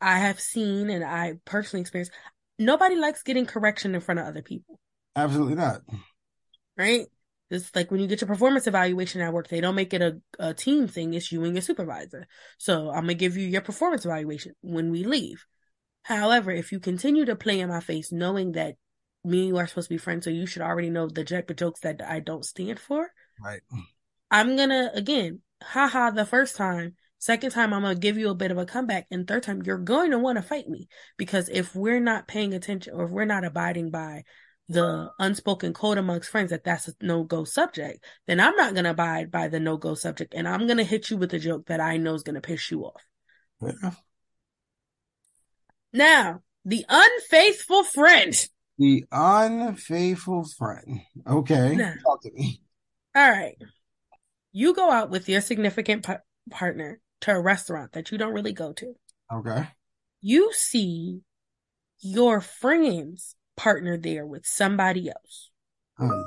I 0.02 0.18
have 0.18 0.38
seen 0.38 0.90
and 0.90 1.02
I 1.02 1.34
personally 1.46 1.80
experienced 1.80 2.12
nobody 2.60 2.94
likes 2.94 3.22
getting 3.22 3.46
correction 3.46 3.94
in 3.94 4.00
front 4.00 4.20
of 4.20 4.26
other 4.26 4.42
people. 4.42 4.78
Absolutely 5.16 5.56
not. 5.56 5.80
Right? 6.76 7.06
It's 7.50 7.74
like 7.74 7.90
when 7.90 8.00
you 8.00 8.06
get 8.06 8.20
your 8.20 8.28
performance 8.28 8.68
evaluation 8.68 9.20
at 9.20 9.32
work, 9.32 9.48
they 9.48 9.60
don't 9.60 9.74
make 9.74 9.92
it 9.92 10.02
a, 10.02 10.20
a 10.38 10.54
team 10.54 10.86
thing. 10.86 11.14
It's 11.14 11.32
you 11.32 11.42
and 11.42 11.54
your 11.54 11.62
supervisor. 11.62 12.28
So 12.58 12.90
I'm 12.90 13.06
going 13.06 13.08
to 13.08 13.14
give 13.14 13.36
you 13.36 13.48
your 13.48 13.60
performance 13.60 14.04
evaluation 14.04 14.54
when 14.60 14.92
we 14.92 15.02
leave. 15.02 15.44
However, 16.02 16.52
if 16.52 16.70
you 16.70 16.78
continue 16.78 17.24
to 17.24 17.34
play 17.34 17.58
in 17.58 17.68
my 17.68 17.80
face, 17.80 18.12
knowing 18.12 18.52
that 18.52 18.76
me 19.24 19.40
and 19.40 19.48
you 19.48 19.56
are 19.58 19.66
supposed 19.66 19.88
to 19.88 19.94
be 19.94 19.98
friends, 19.98 20.24
so 20.24 20.30
you 20.30 20.46
should 20.46 20.62
already 20.62 20.90
know 20.90 21.08
the 21.08 21.22
of 21.22 21.56
jokes 21.56 21.80
that 21.80 22.00
I 22.06 22.20
don't 22.20 22.44
stand 22.44 22.78
for. 22.78 23.10
Right. 23.42 23.60
I'm 24.30 24.56
going 24.56 24.68
to, 24.68 24.92
again, 24.94 25.40
haha, 25.62 26.10
the 26.10 26.24
first 26.24 26.56
time, 26.56 26.94
Second 27.20 27.50
time, 27.50 27.74
I'm 27.74 27.82
going 27.82 27.94
to 27.94 28.00
give 28.00 28.16
you 28.16 28.30
a 28.30 28.34
bit 28.34 28.50
of 28.50 28.56
a 28.56 28.64
comeback. 28.64 29.06
And 29.10 29.28
third 29.28 29.42
time, 29.42 29.62
you're 29.62 29.76
going 29.76 30.12
to 30.12 30.18
want 30.18 30.38
to 30.38 30.42
fight 30.42 30.66
me 30.66 30.88
because 31.18 31.50
if 31.50 31.74
we're 31.74 32.00
not 32.00 32.26
paying 32.26 32.54
attention 32.54 32.94
or 32.94 33.04
if 33.04 33.10
we're 33.10 33.26
not 33.26 33.44
abiding 33.44 33.90
by 33.90 34.24
the 34.70 35.10
unspoken 35.18 35.74
code 35.74 35.98
amongst 35.98 36.30
friends 36.30 36.48
that 36.48 36.64
that's 36.64 36.88
a 36.88 36.94
no 37.02 37.22
go 37.24 37.44
subject, 37.44 38.02
then 38.26 38.40
I'm 38.40 38.56
not 38.56 38.72
going 38.72 38.84
to 38.84 38.92
abide 38.92 39.30
by 39.30 39.48
the 39.48 39.60
no 39.60 39.76
go 39.76 39.94
subject. 39.94 40.32
And 40.34 40.48
I'm 40.48 40.66
going 40.66 40.78
to 40.78 40.84
hit 40.84 41.10
you 41.10 41.18
with 41.18 41.34
a 41.34 41.38
joke 41.38 41.66
that 41.66 41.78
I 41.78 41.98
know 41.98 42.14
is 42.14 42.22
going 42.22 42.36
to 42.36 42.40
piss 42.40 42.70
you 42.70 42.84
off. 42.84 43.02
Yeah. 43.60 43.90
Now, 45.92 46.40
the 46.64 46.86
unfaithful 46.88 47.84
friend. 47.84 48.34
The 48.78 49.04
unfaithful 49.12 50.46
friend. 50.56 51.02
Okay. 51.28 51.76
Now, 51.76 51.92
Talk 52.02 52.22
to 52.22 52.30
me. 52.32 52.62
All 53.14 53.30
right. 53.30 53.58
You 54.52 54.72
go 54.72 54.90
out 54.90 55.10
with 55.10 55.28
your 55.28 55.42
significant 55.42 56.06
partner 56.50 56.98
to 57.20 57.32
a 57.32 57.40
restaurant 57.40 57.92
that 57.92 58.10
you 58.10 58.18
don't 58.18 58.32
really 58.32 58.52
go 58.52 58.72
to. 58.72 58.94
Okay. 59.32 59.68
You 60.20 60.52
see 60.52 61.20
your 62.00 62.40
friend's 62.40 63.36
partner 63.56 63.96
there 63.96 64.26
with 64.26 64.46
somebody 64.46 65.08
else. 65.08 65.50
Um, 65.98 66.24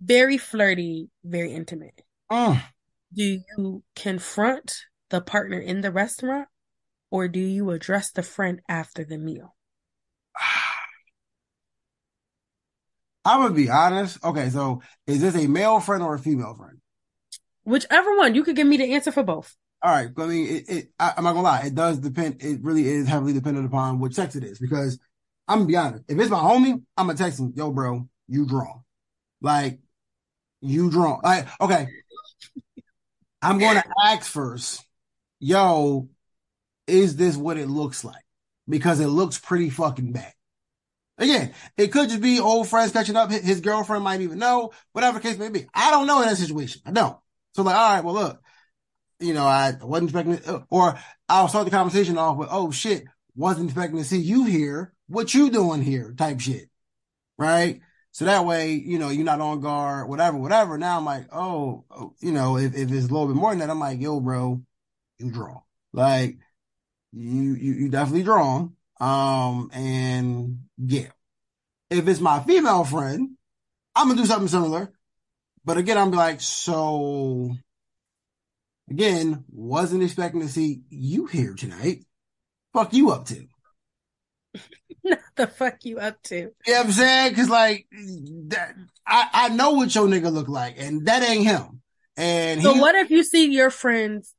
very 0.00 0.38
flirty, 0.38 1.10
very 1.22 1.52
intimate. 1.52 2.02
Uh, 2.28 2.60
do 3.12 3.40
you 3.56 3.84
confront 3.94 4.86
the 5.10 5.20
partner 5.20 5.58
in 5.58 5.80
the 5.80 5.92
restaurant 5.92 6.48
or 7.10 7.28
do 7.28 7.38
you 7.38 7.70
address 7.70 8.10
the 8.10 8.22
friend 8.22 8.60
after 8.68 9.04
the 9.04 9.18
meal? 9.18 9.54
I'm 13.24 13.40
gonna 13.42 13.54
be 13.54 13.70
honest. 13.70 14.22
Okay, 14.24 14.50
so 14.50 14.82
is 15.06 15.20
this 15.20 15.36
a 15.36 15.46
male 15.46 15.80
friend 15.80 16.02
or 16.02 16.16
a 16.16 16.18
female 16.18 16.54
friend? 16.54 16.78
Whichever 17.62 18.16
one, 18.16 18.34
you 18.34 18.42
could 18.44 18.56
give 18.56 18.66
me 18.66 18.76
the 18.76 18.92
answer 18.92 19.12
for 19.12 19.22
both. 19.22 19.56
All 19.82 19.90
right, 19.90 20.08
I 20.16 20.26
mean, 20.26 20.46
it, 20.46 20.68
it, 20.68 20.88
I, 20.98 21.12
am 21.18 21.24
not 21.24 21.32
gonna 21.32 21.42
lie, 21.42 21.66
it 21.66 21.74
does 21.74 21.98
depend. 21.98 22.42
It 22.42 22.62
really 22.62 22.86
is 22.86 23.06
heavily 23.06 23.34
dependent 23.34 23.66
upon 23.66 24.00
which 24.00 24.16
text 24.16 24.36
it 24.36 24.44
is. 24.44 24.58
Because 24.58 24.98
I'm 25.46 25.58
gonna 25.58 25.68
be 25.68 25.76
honest, 25.76 26.04
if 26.08 26.18
it's 26.18 26.30
my 26.30 26.38
homie, 26.38 26.82
I'm 26.96 27.06
gonna 27.06 27.18
text 27.18 27.38
him, 27.38 27.52
"Yo, 27.54 27.70
bro, 27.70 28.08
you 28.26 28.46
draw, 28.46 28.80
like 29.42 29.78
you 30.62 30.90
draw." 30.90 31.20
Like, 31.22 31.46
okay, 31.60 31.86
I'm 33.44 33.58
to 33.58 33.84
ask 34.02 34.30
first, 34.30 34.84
yo, 35.38 36.08
is 36.86 37.16
this 37.16 37.36
what 37.36 37.58
it 37.58 37.68
looks 37.68 38.04
like? 38.04 38.24
Because 38.66 39.00
it 39.00 39.08
looks 39.08 39.38
pretty 39.38 39.68
fucking 39.68 40.12
bad. 40.12 40.32
Again, 41.18 41.52
it 41.76 41.88
could 41.88 42.08
just 42.08 42.22
be 42.22 42.40
old 42.40 42.68
friends 42.68 42.92
catching 42.92 43.16
up. 43.16 43.30
His 43.30 43.60
girlfriend 43.60 44.02
might 44.02 44.22
even 44.22 44.38
know, 44.38 44.72
whatever 44.92 45.20
case 45.20 45.36
may 45.36 45.50
be. 45.50 45.66
I 45.74 45.90
don't 45.90 46.06
know 46.06 46.22
in 46.22 46.28
that 46.28 46.38
situation. 46.38 46.80
I 46.86 46.90
don't. 46.90 47.16
So 47.54 47.62
like, 47.62 47.76
all 47.76 47.94
right, 47.94 48.04
well, 48.04 48.14
look, 48.14 48.42
you 49.24 49.34
know, 49.34 49.46
I 49.46 49.74
wasn't 49.80 50.10
expecting, 50.10 50.54
uh, 50.54 50.64
or 50.70 50.98
I'll 51.28 51.48
start 51.48 51.64
the 51.64 51.70
conversation 51.70 52.18
off 52.18 52.36
with, 52.36 52.48
oh 52.50 52.70
shit, 52.70 53.04
wasn't 53.34 53.70
expecting 53.70 53.98
to 53.98 54.04
see 54.04 54.18
you 54.18 54.44
here. 54.44 54.92
What 55.08 55.34
you 55.34 55.50
doing 55.50 55.82
here? 55.82 56.14
Type 56.16 56.40
shit. 56.40 56.68
Right. 57.38 57.80
So 58.12 58.26
that 58.26 58.44
way, 58.44 58.72
you 58.72 58.98
know, 58.98 59.08
you're 59.08 59.24
not 59.24 59.40
on 59.40 59.60
guard, 59.60 60.08
whatever, 60.08 60.36
whatever. 60.38 60.78
Now 60.78 60.98
I'm 60.98 61.04
like, 61.04 61.26
oh, 61.32 61.84
oh, 61.90 62.14
you 62.20 62.30
know, 62.30 62.56
if, 62.56 62.74
if 62.74 62.92
it's 62.92 63.08
a 63.08 63.12
little 63.12 63.26
bit 63.26 63.36
more 63.36 63.50
than 63.50 63.58
that, 63.58 63.70
I'm 63.70 63.80
like, 63.80 64.00
yo, 64.00 64.20
bro, 64.20 64.62
you 65.18 65.30
draw. 65.32 65.62
Like, 65.92 66.38
you, 67.12 67.54
you, 67.54 67.72
you 67.72 67.88
definitely 67.88 68.22
draw. 68.22 68.68
Um, 69.00 69.70
and 69.72 70.60
yeah, 70.78 71.08
if 71.90 72.06
it's 72.06 72.20
my 72.20 72.40
female 72.40 72.84
friend, 72.84 73.30
I'm 73.96 74.08
gonna 74.08 74.20
do 74.20 74.26
something 74.26 74.48
similar. 74.48 74.92
But 75.64 75.78
again, 75.78 75.98
I'm 75.98 76.10
like, 76.10 76.40
so 76.40 77.56
again, 78.90 79.44
wasn't 79.50 80.02
expecting 80.02 80.40
to 80.40 80.48
see 80.48 80.82
you 80.90 81.26
here 81.26 81.54
tonight. 81.54 82.04
Fuck 82.72 82.92
you 82.92 83.10
up 83.10 83.26
to? 83.26 83.46
Not 85.04 85.18
the 85.36 85.46
fuck 85.46 85.84
you 85.84 85.98
up 85.98 86.22
to? 86.24 86.36
You 86.36 86.42
know 86.42 86.78
what 86.78 86.86
I'm 86.86 86.92
saying? 86.92 87.34
Cause 87.34 87.48
like 87.48 87.86
that, 88.48 88.74
I, 89.06 89.28
I 89.32 89.48
know 89.50 89.72
what 89.72 89.94
your 89.94 90.06
nigga 90.06 90.32
look 90.32 90.48
like 90.48 90.76
and 90.78 91.06
that 91.06 91.22
ain't 91.22 91.44
him. 91.44 91.80
And 92.16 92.62
so 92.62 92.74
what 92.74 92.94
if 92.94 93.10
you 93.10 93.24
see 93.24 93.50
your 93.50 93.70
friends, 93.70 94.34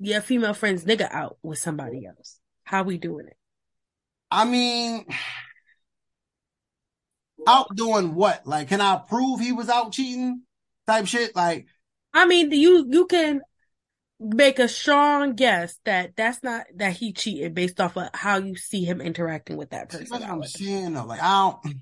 your 0.00 0.20
female 0.20 0.54
friends 0.54 0.84
nigga 0.84 1.08
out 1.10 1.38
with 1.42 1.58
somebody 1.58 2.06
else? 2.06 2.38
How 2.64 2.82
we 2.82 2.98
doing 2.98 3.26
it? 3.26 3.36
I 4.30 4.44
mean, 4.44 5.06
out 7.46 7.74
doing 7.74 8.14
what? 8.14 8.46
Like, 8.46 8.68
can 8.68 8.80
I 8.80 8.96
prove 8.96 9.40
he 9.40 9.52
was 9.52 9.68
out 9.68 9.92
cheating? 9.92 10.42
Type 10.86 11.06
shit. 11.06 11.36
Like, 11.36 11.66
I 12.12 12.26
mean, 12.26 12.50
you 12.50 12.86
you 12.88 13.06
can 13.06 13.42
make 14.20 14.58
a 14.58 14.68
strong 14.68 15.34
guess 15.34 15.78
that 15.84 16.16
that's 16.16 16.42
not 16.42 16.66
that 16.76 16.94
he 16.94 17.12
cheated 17.12 17.54
based 17.54 17.80
off 17.80 17.96
of 17.96 18.08
how 18.14 18.38
you 18.38 18.56
see 18.56 18.84
him 18.84 19.00
interacting 19.00 19.56
with 19.56 19.70
that 19.70 19.88
person. 19.88 20.06
That's 20.10 20.22
what 20.22 20.30
I'm 20.30 20.42
saying 20.44 20.94
though. 20.94 21.04
Like, 21.04 21.22
I 21.22 21.52
don't. 21.62 21.76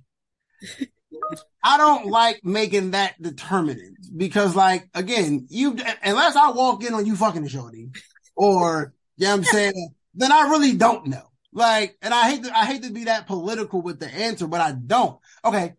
I 1.64 1.78
don't 1.78 2.07
like 2.07 2.45
making 2.45 2.93
that 2.93 3.20
determinant 3.20 3.99
because, 4.16 4.55
like, 4.55 4.89
again, 4.95 5.47
you 5.51 5.76
unless 6.03 6.37
I 6.37 6.51
walk 6.51 6.84
in 6.84 6.95
on 6.95 7.07
you 7.07 7.16
fucking 7.16 7.43
the 7.43 7.49
shorty, 7.49 7.91
or 8.34 8.95
you 9.16 9.26
know 9.26 9.32
what 9.32 9.39
I'm 9.39 9.45
saying, 9.53 9.95
then 10.14 10.32
I 10.32 10.49
really 10.49 10.74
don't 10.76 11.07
know. 11.07 11.24
Like, 11.53 11.97
and 12.03 12.12
I 12.12 12.30
hate 12.30 12.45
to, 12.45 12.57
I 12.57 12.66
hate 12.66 12.82
to 12.82 12.93
be 12.93 13.05
that 13.05 13.26
political 13.26 13.80
with 13.80 13.99
the 13.99 14.09
answer, 14.09 14.47
but 14.47 14.61
I 14.61 14.72
don't. 14.72 15.18
Okay. 15.45 15.74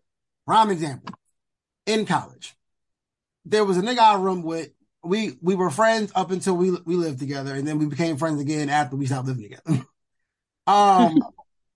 Prime 0.46 0.70
example. 0.70 1.14
In 1.86 2.04
college, 2.04 2.54
there 3.44 3.64
was 3.64 3.78
a 3.78 3.82
nigga 3.82 3.98
I 3.98 4.16
room 4.16 4.42
with. 4.42 4.70
We, 5.04 5.38
we 5.40 5.54
were 5.54 5.70
friends 5.70 6.12
up 6.14 6.30
until 6.30 6.56
we, 6.56 6.70
we 6.84 6.96
lived 6.96 7.18
together 7.18 7.54
and 7.54 7.66
then 7.66 7.78
we 7.78 7.86
became 7.86 8.16
friends 8.16 8.40
again 8.40 8.68
after 8.68 8.96
we 8.96 9.06
stopped 9.06 9.28
living 9.28 9.44
together. 9.44 9.86
um, 10.66 11.18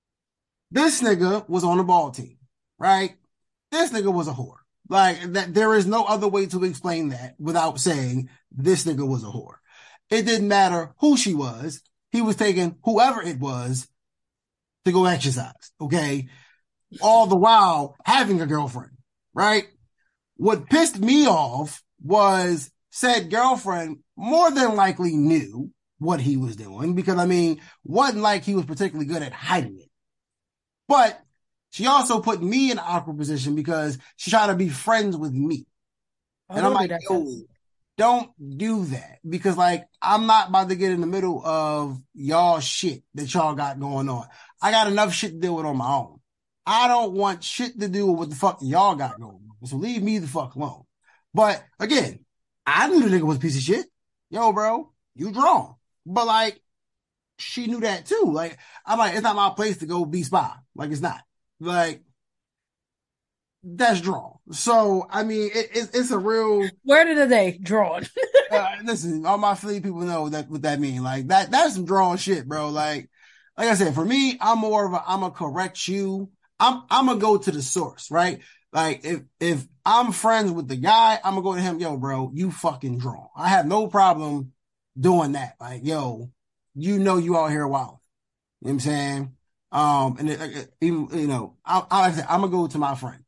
this 0.71 1.03
nigga 1.03 1.49
was 1.49 1.65
on 1.65 1.79
the 1.79 1.85
ball 1.85 2.11
team, 2.11 2.39
right? 2.79 3.15
This 3.71 3.91
nigga 3.91 4.13
was 4.13 4.29
a 4.29 4.33
whore. 4.33 4.57
Like 4.89 5.23
that, 5.33 5.55
there 5.55 5.75
is 5.75 5.87
no 5.87 6.05
other 6.05 6.29
way 6.29 6.47
to 6.47 6.65
explain 6.65 7.11
that 7.11 7.35
without 7.39 7.81
saying 7.81 8.29
this 8.51 8.85
nigga 8.85 9.07
was 9.07 9.23
a 9.23 9.29
whore. 9.29 9.57
It 10.11 10.27
didn't 10.27 10.49
matter 10.49 10.93
who 10.99 11.17
she 11.17 11.33
was. 11.33 11.81
He 12.11 12.21
was 12.21 12.37
taking 12.37 12.77
whoever 12.85 13.23
it 13.23 13.39
was 13.39 13.89
to 14.85 14.93
go 14.93 15.07
exercise. 15.07 15.73
Okay. 15.81 16.29
All 17.01 17.27
the 17.27 17.37
while 17.37 17.97
having 18.05 18.43
a 18.43 18.47
girlfriend, 18.47 18.93
right? 19.33 19.65
What 20.37 20.69
pissed 20.69 20.99
me 20.99 21.27
off 21.27 21.83
was 22.03 22.71
said 22.93 23.31
girlfriend 23.31 23.99
more 24.17 24.51
than 24.51 24.77
likely 24.77 25.17
knew 25.17 25.71
what 25.99 26.21
he 26.21 26.37
was 26.37 26.57
doing 26.57 26.95
because 26.95 27.19
I 27.19 27.27
mean, 27.27 27.61
wasn't 27.85 28.23
like 28.23 28.45
he 28.45 28.55
was 28.55 28.67
particularly 28.67 29.07
good 29.07 29.23
at 29.23 29.33
hiding 29.33 29.79
it. 29.79 29.91
But 30.87 31.19
she 31.71 31.87
also 31.87 32.21
put 32.21 32.43
me 32.43 32.71
in 32.71 32.79
an 32.79 32.85
awkward 32.87 33.17
position 33.17 33.55
because 33.55 33.99
she 34.17 34.31
tried 34.31 34.49
to 34.49 34.55
be 34.55 34.69
friends 34.69 35.17
with 35.17 35.33
me. 35.33 35.67
Oh, 36.51 36.57
and 36.57 36.67
I'm 36.67 36.75
like, 36.75 36.93
yo, 37.09 37.27
don't 37.97 38.31
do 38.59 38.85
that 38.87 39.19
because 39.27 39.57
like 39.57 39.87
I'm 40.03 40.27
not 40.27 40.51
about 40.51 40.69
to 40.69 40.77
get 40.77 40.93
in 40.93 41.01
the 41.01 41.07
middle 41.07 41.45
of 41.45 41.99
y'all 42.15 42.61
shit 42.61 43.03
that 43.15 43.33
y'all 43.33 43.55
got 43.55 43.81
going 43.81 44.11
on. 44.11 44.27
I 44.61 44.71
got 44.71 44.89
enough 44.89 45.15
shit 45.15 45.33
to 45.33 45.39
deal 45.39 45.57
with 45.57 45.67
on 45.67 45.79
my 45.79 45.95
own. 45.95 46.21
I 46.67 46.89
don't 46.89 47.13
want 47.15 47.43
shit 47.43 47.81
to 47.81 47.89
do 47.89 48.07
with 48.07 48.19
what 48.19 48.31
the 48.31 48.37
fuck 48.37 48.59
y'all 48.61 48.97
got 48.97 49.19
going 49.19 49.41
on. 49.63 49.67
So 49.67 49.77
leave 49.77 50.03
me 50.03 50.19
the 50.19 50.29
fuck 50.29 50.57
alone. 50.57 50.83
But 51.33 51.65
again, 51.81 52.25
I 52.67 52.89
knew 52.89 53.09
the 53.09 53.17
nigga 53.17 53.23
was 53.23 53.39
a 53.39 53.41
piece 53.41 53.57
of 53.57 53.63
shit. 53.63 53.87
Yo, 54.31 54.53
bro, 54.53 54.91
you 55.15 55.33
drawn. 55.33 55.75
But 56.07 56.27
like, 56.27 56.61
she 57.39 57.67
knew 57.67 57.81
that 57.81 58.07
too. 58.07 58.31
Like, 58.33 58.59
I'm 58.87 58.99
like, 58.99 59.15
it's 59.15 59.23
not 59.23 59.37
my 59.37 59.51
place 59.51 59.79
to 59.79 59.87
go 59.87 60.05
be 60.05 60.23
spy. 60.23 60.53
Like, 60.75 60.91
it's 60.91 61.01
not. 61.01 61.23
Like, 61.61 62.03
that's 63.65 64.01
drawn. 64.01 64.39
So 64.51 65.07
I 65.09 65.23
mean, 65.23 65.51
it, 65.55 65.77
it, 65.77 65.91
it's 65.95 66.11
a 66.11 66.19
real. 66.19 66.69
Where 66.83 67.05
did 67.05 67.29
they 67.29 67.59
drawn? 67.63 68.07
uh, 68.51 68.69
listen, 68.85 69.25
all 69.25 69.39
my 69.39 69.55
Philly 69.55 69.81
people 69.81 70.01
know 70.01 70.29
that 70.29 70.49
what 70.49 70.63
that 70.63 70.81
mean. 70.81 71.03
Like 71.03 71.29
that, 71.29 71.51
that's 71.51 71.75
some 71.75 71.85
drawn 71.85 72.17
shit, 72.17 72.47
bro. 72.49 72.71
Like, 72.71 73.09
like 73.57 73.69
I 73.69 73.75
said, 73.75 73.95
for 73.95 74.05
me, 74.05 74.37
I'm 74.41 74.59
more 74.59 74.87
of 74.87 74.93
a, 74.93 75.03
I'm 75.07 75.21
gonna 75.21 75.33
correct 75.33 75.87
you. 75.87 76.31
I'm, 76.59 76.83
I'm 76.91 77.07
gonna 77.07 77.21
go 77.21 77.39
to 77.39 77.51
the 77.51 77.63
source, 77.63 78.11
right? 78.11 78.41
Like 78.73 79.05
if, 79.05 79.23
if 79.39 79.67
I'm 79.85 80.13
friends 80.13 80.53
with 80.53 80.69
the 80.69 80.77
guy, 80.77 81.19
I'm 81.25 81.35
gonna 81.35 81.43
go 81.43 81.55
to 81.55 81.61
him, 81.61 81.81
yo, 81.81 81.97
bro, 81.97 82.31
you 82.35 82.51
fucking 82.51 82.99
drawn. 82.99 83.29
I 83.37 83.49
have 83.49 83.67
no 83.67 83.89
problem 83.89 84.53
doing 84.99 85.33
that. 85.33 85.57
Like, 85.61 85.85
yo, 85.85 86.31
you 86.75 86.99
know, 86.99 87.17
you 87.17 87.37
out 87.37 87.51
here 87.51 87.67
wild. 87.67 87.99
You 88.61 88.69
know 88.69 88.69
what 88.69 88.71
I'm 88.73 88.81
saying? 88.81 89.37
Um, 89.73 90.17
and 90.19 90.69
even, 90.81 91.09
you 91.13 91.27
know, 91.27 91.57
I, 91.65 91.85
I, 91.91 92.01
like 92.03 92.13
I 92.13 92.17
said, 92.17 92.27
I'm 92.29 92.41
gonna 92.43 92.53
go 92.53 92.67
to 92.67 92.79
my 92.79 92.95
friend. 92.95 93.25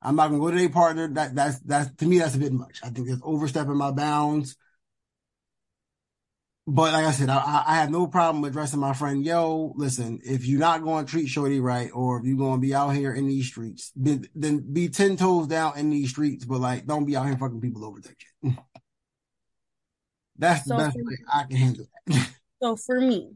I'm 0.00 0.16
not 0.16 0.28
gonna 0.28 0.40
go 0.40 0.50
to 0.50 0.56
their 0.56 0.68
partner. 0.68 1.08
That 1.08 1.34
that's 1.34 1.58
that's 1.60 1.94
to 1.96 2.06
me 2.06 2.18
that's 2.18 2.36
a 2.36 2.38
bit 2.38 2.52
much. 2.52 2.80
I 2.84 2.90
think 2.90 3.08
it's 3.08 3.20
overstepping 3.22 3.76
my 3.76 3.90
bounds. 3.90 4.56
But 6.70 6.92
like 6.92 7.06
I 7.06 7.12
said, 7.12 7.30
I, 7.30 7.64
I 7.66 7.76
have 7.76 7.90
no 7.90 8.06
problem 8.06 8.44
addressing 8.44 8.78
my 8.78 8.92
friend. 8.92 9.24
Yo, 9.24 9.72
listen, 9.76 10.20
if 10.22 10.44
you're 10.44 10.60
not 10.60 10.84
going 10.84 11.06
to 11.06 11.10
treat 11.10 11.28
Shorty 11.28 11.60
right, 11.60 11.88
or 11.94 12.18
if 12.18 12.26
you're 12.26 12.36
going 12.36 12.60
to 12.60 12.60
be 12.60 12.74
out 12.74 12.90
here 12.90 13.14
in 13.14 13.26
these 13.26 13.46
streets, 13.46 13.90
then, 13.96 14.26
then 14.34 14.70
be 14.70 14.90
ten 14.90 15.16
toes 15.16 15.46
down 15.46 15.78
in 15.78 15.88
these 15.88 16.10
streets. 16.10 16.44
But 16.44 16.60
like, 16.60 16.84
don't 16.84 17.06
be 17.06 17.16
out 17.16 17.24
here 17.24 17.38
fucking 17.38 17.62
people 17.62 17.86
over 17.86 18.02
that 18.02 18.14
shit. 18.18 18.58
That's 20.36 20.66
so 20.66 20.76
the 20.76 20.84
best 20.84 20.96
way 20.96 21.16
I 21.32 21.44
can 21.44 21.56
handle 21.56 21.86
that. 22.06 22.28
so 22.62 22.76
for 22.76 23.00
me, 23.00 23.30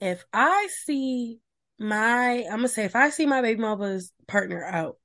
if 0.00 0.24
I 0.32 0.66
see 0.84 1.38
my, 1.78 2.42
I'm 2.50 2.56
gonna 2.56 2.68
say, 2.68 2.86
if 2.86 2.96
I 2.96 3.10
see 3.10 3.26
my 3.26 3.40
baby 3.40 3.60
mama's 3.60 4.12
partner 4.26 4.64
out, 4.64 4.96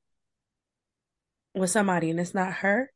with 1.54 1.70
somebody 1.70 2.10
and 2.10 2.20
it's 2.20 2.34
not 2.34 2.54
her, 2.54 2.90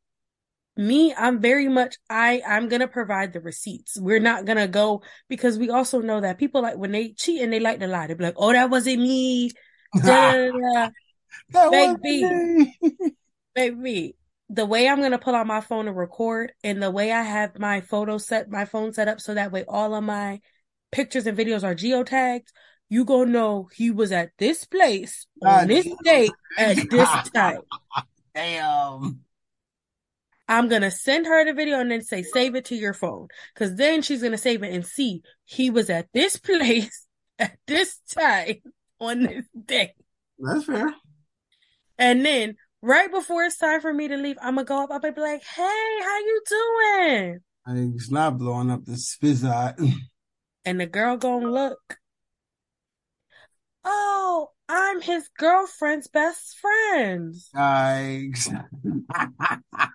me, 0.78 1.14
I'm 1.14 1.40
very 1.40 1.68
much 1.68 1.96
I 2.10 2.42
I'm 2.46 2.68
gonna 2.68 2.88
provide 2.88 3.34
the 3.34 3.40
receipts. 3.40 4.00
We're 4.00 4.20
not 4.20 4.46
gonna 4.46 4.68
go 4.68 5.04
because 5.30 5.58
we 5.58 5.70
also 5.70 6.02
know 6.02 6.22
that 6.22 6.38
people 6.38 6.62
like 6.62 6.78
when 6.78 6.92
they 6.92 7.14
cheat 7.14 7.42
and 7.42 7.52
they 7.52 7.60
like 7.60 7.80
to 7.80 7.88
lie, 7.88 8.08
they 8.08 8.14
be 8.14 8.24
like, 8.24 8.36
"Oh, 8.38 8.52
that 8.52 8.70
wasn't 8.70 9.02
me." 9.02 9.52
that 10.04 10.92
baby, 11.52 12.78
baby. 13.56 14.16
The 14.50 14.66
way 14.66 14.88
I'm 14.88 15.02
gonna 15.02 15.18
pull 15.18 15.36
out 15.36 15.48
my 15.48 15.62
phone 15.62 15.88
and 15.88 15.98
record, 15.98 16.54
and 16.64 16.84
the 16.84 16.92
way 16.92 17.12
I 17.12 17.24
have 17.24 17.58
my 17.58 17.82
photo 17.82 18.18
set, 18.18 18.50
my 18.50 18.66
phone 18.66 18.94
set 18.94 19.08
up 19.08 19.20
so 19.20 19.34
that 19.34 19.52
way 19.52 19.64
all 19.68 19.96
of 19.96 20.04
my 20.04 20.42
pictures 20.92 21.26
and 21.26 21.38
videos 21.38 21.64
are 21.64 21.76
geotagged. 21.76 22.48
You 22.90 23.06
gonna 23.06 23.32
know 23.32 23.70
he 23.74 23.90
was 23.90 24.12
at 24.12 24.32
this 24.38 24.66
place 24.66 25.26
on 25.44 25.68
this 25.68 25.88
date 26.04 26.32
at 26.58 26.76
this 26.90 27.10
time. 27.34 27.62
Damn. 28.36 29.25
I'm 30.48 30.68
gonna 30.68 30.92
send 30.92 31.26
her 31.26 31.44
the 31.44 31.54
video 31.54 31.80
and 31.80 31.90
then 31.90 32.02
say 32.02 32.24
save 32.24 32.56
it 32.56 32.66
to 32.66 32.76
your 32.76 32.94
phone. 32.94 33.28
Cause 33.56 33.76
then 33.76 34.02
she's 34.02 34.22
gonna 34.22 34.38
save 34.38 34.64
it 34.64 34.74
and 34.74 34.86
see 34.86 35.22
he 35.46 35.70
was 35.70 35.90
at 35.90 36.08
this 36.14 36.38
place 36.38 37.06
at 37.40 37.58
this 37.68 37.98
time 38.14 38.58
on 39.00 39.24
this 39.24 39.46
day. 39.66 39.94
That's 40.40 40.66
fair. 40.66 40.94
And 41.98 42.26
then 42.26 42.56
right 42.82 43.10
before 43.10 43.44
it's 43.44 43.58
time 43.58 43.82
for 43.82 43.94
me 43.94 44.08
to 44.08 44.18
leave, 44.18 44.38
I'm 44.42 44.56
gonna 44.56 44.66
go 44.66 44.84
up, 44.84 44.92
I'm 44.92 45.02
gonna 45.02 45.14
be 45.14 45.22
like, 45.22 45.44
hey, 45.44 46.00
how 46.04 46.18
you 46.20 46.42
doing? 46.48 47.40
It's 47.68 48.12
not 48.12 48.38
blowing 48.38 48.70
up 48.70 48.86
the 48.86 48.94
spizz 48.94 49.44
And 50.66 50.80
the 50.80 50.86
girl 50.86 51.18
gonna 51.18 51.50
look. 51.50 51.98
Oh, 53.84 54.50
I'm 54.68 55.02
his 55.02 55.28
girlfriend's 55.38 56.08
best 56.08 56.58
friend. 56.58 57.34
Yikes. 57.56 58.50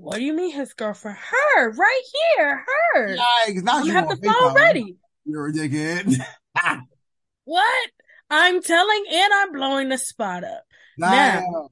What 0.00 0.16
do 0.16 0.24
you 0.24 0.32
mean 0.32 0.52
his 0.52 0.72
girlfriend? 0.72 1.18
Her, 1.18 1.72
right 1.72 2.02
here, 2.36 2.64
her. 2.94 3.16
Yikes, 3.16 3.84
you 3.84 3.92
have 3.92 4.08
the 4.08 4.16
phone 4.16 4.54
ready. 4.54 4.96
You're 5.24 5.48
a 5.48 5.52
dickhead. 5.52 6.16
What? 7.44 7.90
I'm 8.30 8.62
telling 8.62 9.04
and 9.10 9.32
I'm 9.32 9.52
blowing 9.52 9.88
the 9.88 9.98
spot 9.98 10.44
up. 10.44 10.62
Now, 10.96 11.68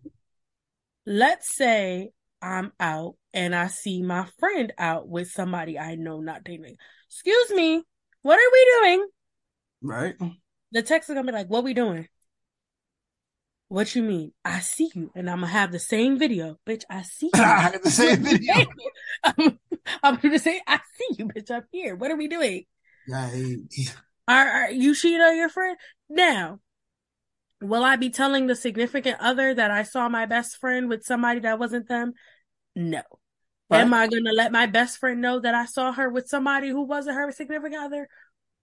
Let's 1.07 1.55
say 1.55 2.11
I'm 2.43 2.73
out 2.81 3.15
and 3.33 3.55
I 3.55 3.69
see 3.69 4.03
my 4.03 4.27
friend 4.41 4.73
out 4.77 5.09
with 5.09 5.31
somebody 5.31 5.79
I 5.79 5.95
know 5.95 6.21
not 6.21 6.43
dating. 6.43 6.77
Excuse 7.09 7.51
me, 7.51 7.83
what 8.23 8.39
are 8.39 8.53
we 8.53 8.73
doing? 8.81 9.09
right? 9.83 10.15
The 10.73 10.83
text 10.83 11.09
is 11.09 11.15
gonna 11.15 11.27
be 11.31 11.33
like, 11.33 11.49
"What 11.49 11.65
we 11.65 11.75
doing?" 11.75 12.09
What 13.69 13.95
you 13.95 14.03
mean? 14.03 14.33
I 14.45 14.61
see 14.61 14.91
you, 14.95 15.11
and 15.15 15.29
I'm 15.29 15.41
gonna 15.41 15.53
have 15.53 15.73
the 15.73 15.79
same 15.79 16.19
video, 16.19 16.59
bitch. 16.67 16.85
I 16.89 17.03
see 17.03 17.27
you. 17.35 17.43
I 17.43 17.61
have 17.61 17.83
the 17.83 17.91
same 17.91 18.23
video. 18.23 18.55
I'm, 19.23 19.59
I'm 20.03 20.17
gonna 20.17 20.39
say, 20.39 20.61
"I 20.67 20.81
see 20.97 21.17
you, 21.19 21.27
bitch. 21.27 21.51
I'm 21.51 21.65
here. 21.71 21.95
What 21.95 22.11
are 22.11 22.17
we 22.17 22.29
doing?" 22.29 22.65
Are, 24.27 24.47
are 24.49 24.71
you 24.71 24.95
cheating 24.95 25.21
on 25.21 25.37
your 25.37 25.49
friend? 25.49 25.77
Now, 26.09 26.61
will 27.61 27.85
I 27.85 27.97
be 27.97 28.11
telling 28.11 28.47
the 28.47 28.57
significant 28.57 29.19
other 29.21 29.55
that 29.55 29.71
I 29.71 29.83
saw 29.83 30.09
my 30.09 30.27
best 30.27 30.57
friend 30.59 30.89
with 30.89 31.05
somebody 31.05 31.41
that 31.41 31.59
wasn't 31.59 31.89
them? 31.89 32.15
No. 32.75 33.03
Right. 33.71 33.81
Am 33.81 33.93
I 33.93 34.07
gonna 34.09 34.33
let 34.33 34.51
my 34.51 34.65
best 34.65 34.99
friend 34.99 35.21
know 35.21 35.41
that 35.41 35.55
I 35.55 35.67
saw 35.67 35.93
her 35.93 36.09
with 36.09 36.29
somebody 36.29 36.69
who 36.69 36.83
wasn't 36.83 37.17
her 37.17 37.31
significant 37.33 37.83
other? 37.83 38.09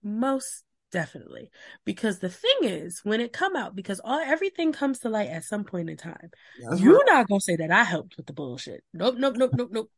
Most 0.02 0.64
definitely. 0.96 1.52
Because 1.84 2.20
the 2.20 2.30
thing 2.30 2.58
is, 2.62 3.02
when 3.04 3.20
it 3.20 3.34
come 3.34 3.56
out, 3.56 3.76
because 3.76 4.00
all 4.04 4.18
everything 4.18 4.72
comes 4.72 5.00
to 5.00 5.10
light 5.10 5.28
at 5.28 5.44
some 5.44 5.66
point 5.66 5.90
in 5.90 5.98
time, 5.98 6.32
that's 6.64 6.82
you're 6.82 6.96
right. 6.96 7.06
not 7.06 7.28
gonna 7.28 7.42
say 7.42 7.58
that 7.58 7.70
I 7.70 7.84
helped 7.84 8.16
with 8.16 8.26
the 8.26 8.34
bullshit. 8.34 8.82
Nope, 8.94 9.16
nope, 9.18 9.36
nope, 9.36 9.52
nope, 9.54 9.70
nope. 9.72 9.92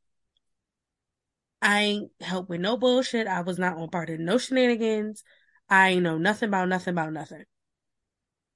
I 1.61 1.81
ain't 1.81 2.11
helped 2.19 2.49
with 2.49 2.61
no 2.61 2.77
bullshit. 2.77 3.27
I 3.27 3.41
was 3.41 3.59
not 3.59 3.77
on 3.77 3.89
part 3.89 4.09
of 4.09 4.19
no 4.19 4.39
shenanigans. 4.39 5.23
I 5.69 5.89
ain't 5.89 6.03
know 6.03 6.17
nothing 6.17 6.49
about 6.49 6.67
nothing 6.67 6.93
about 6.95 7.13
nothing. 7.13 7.43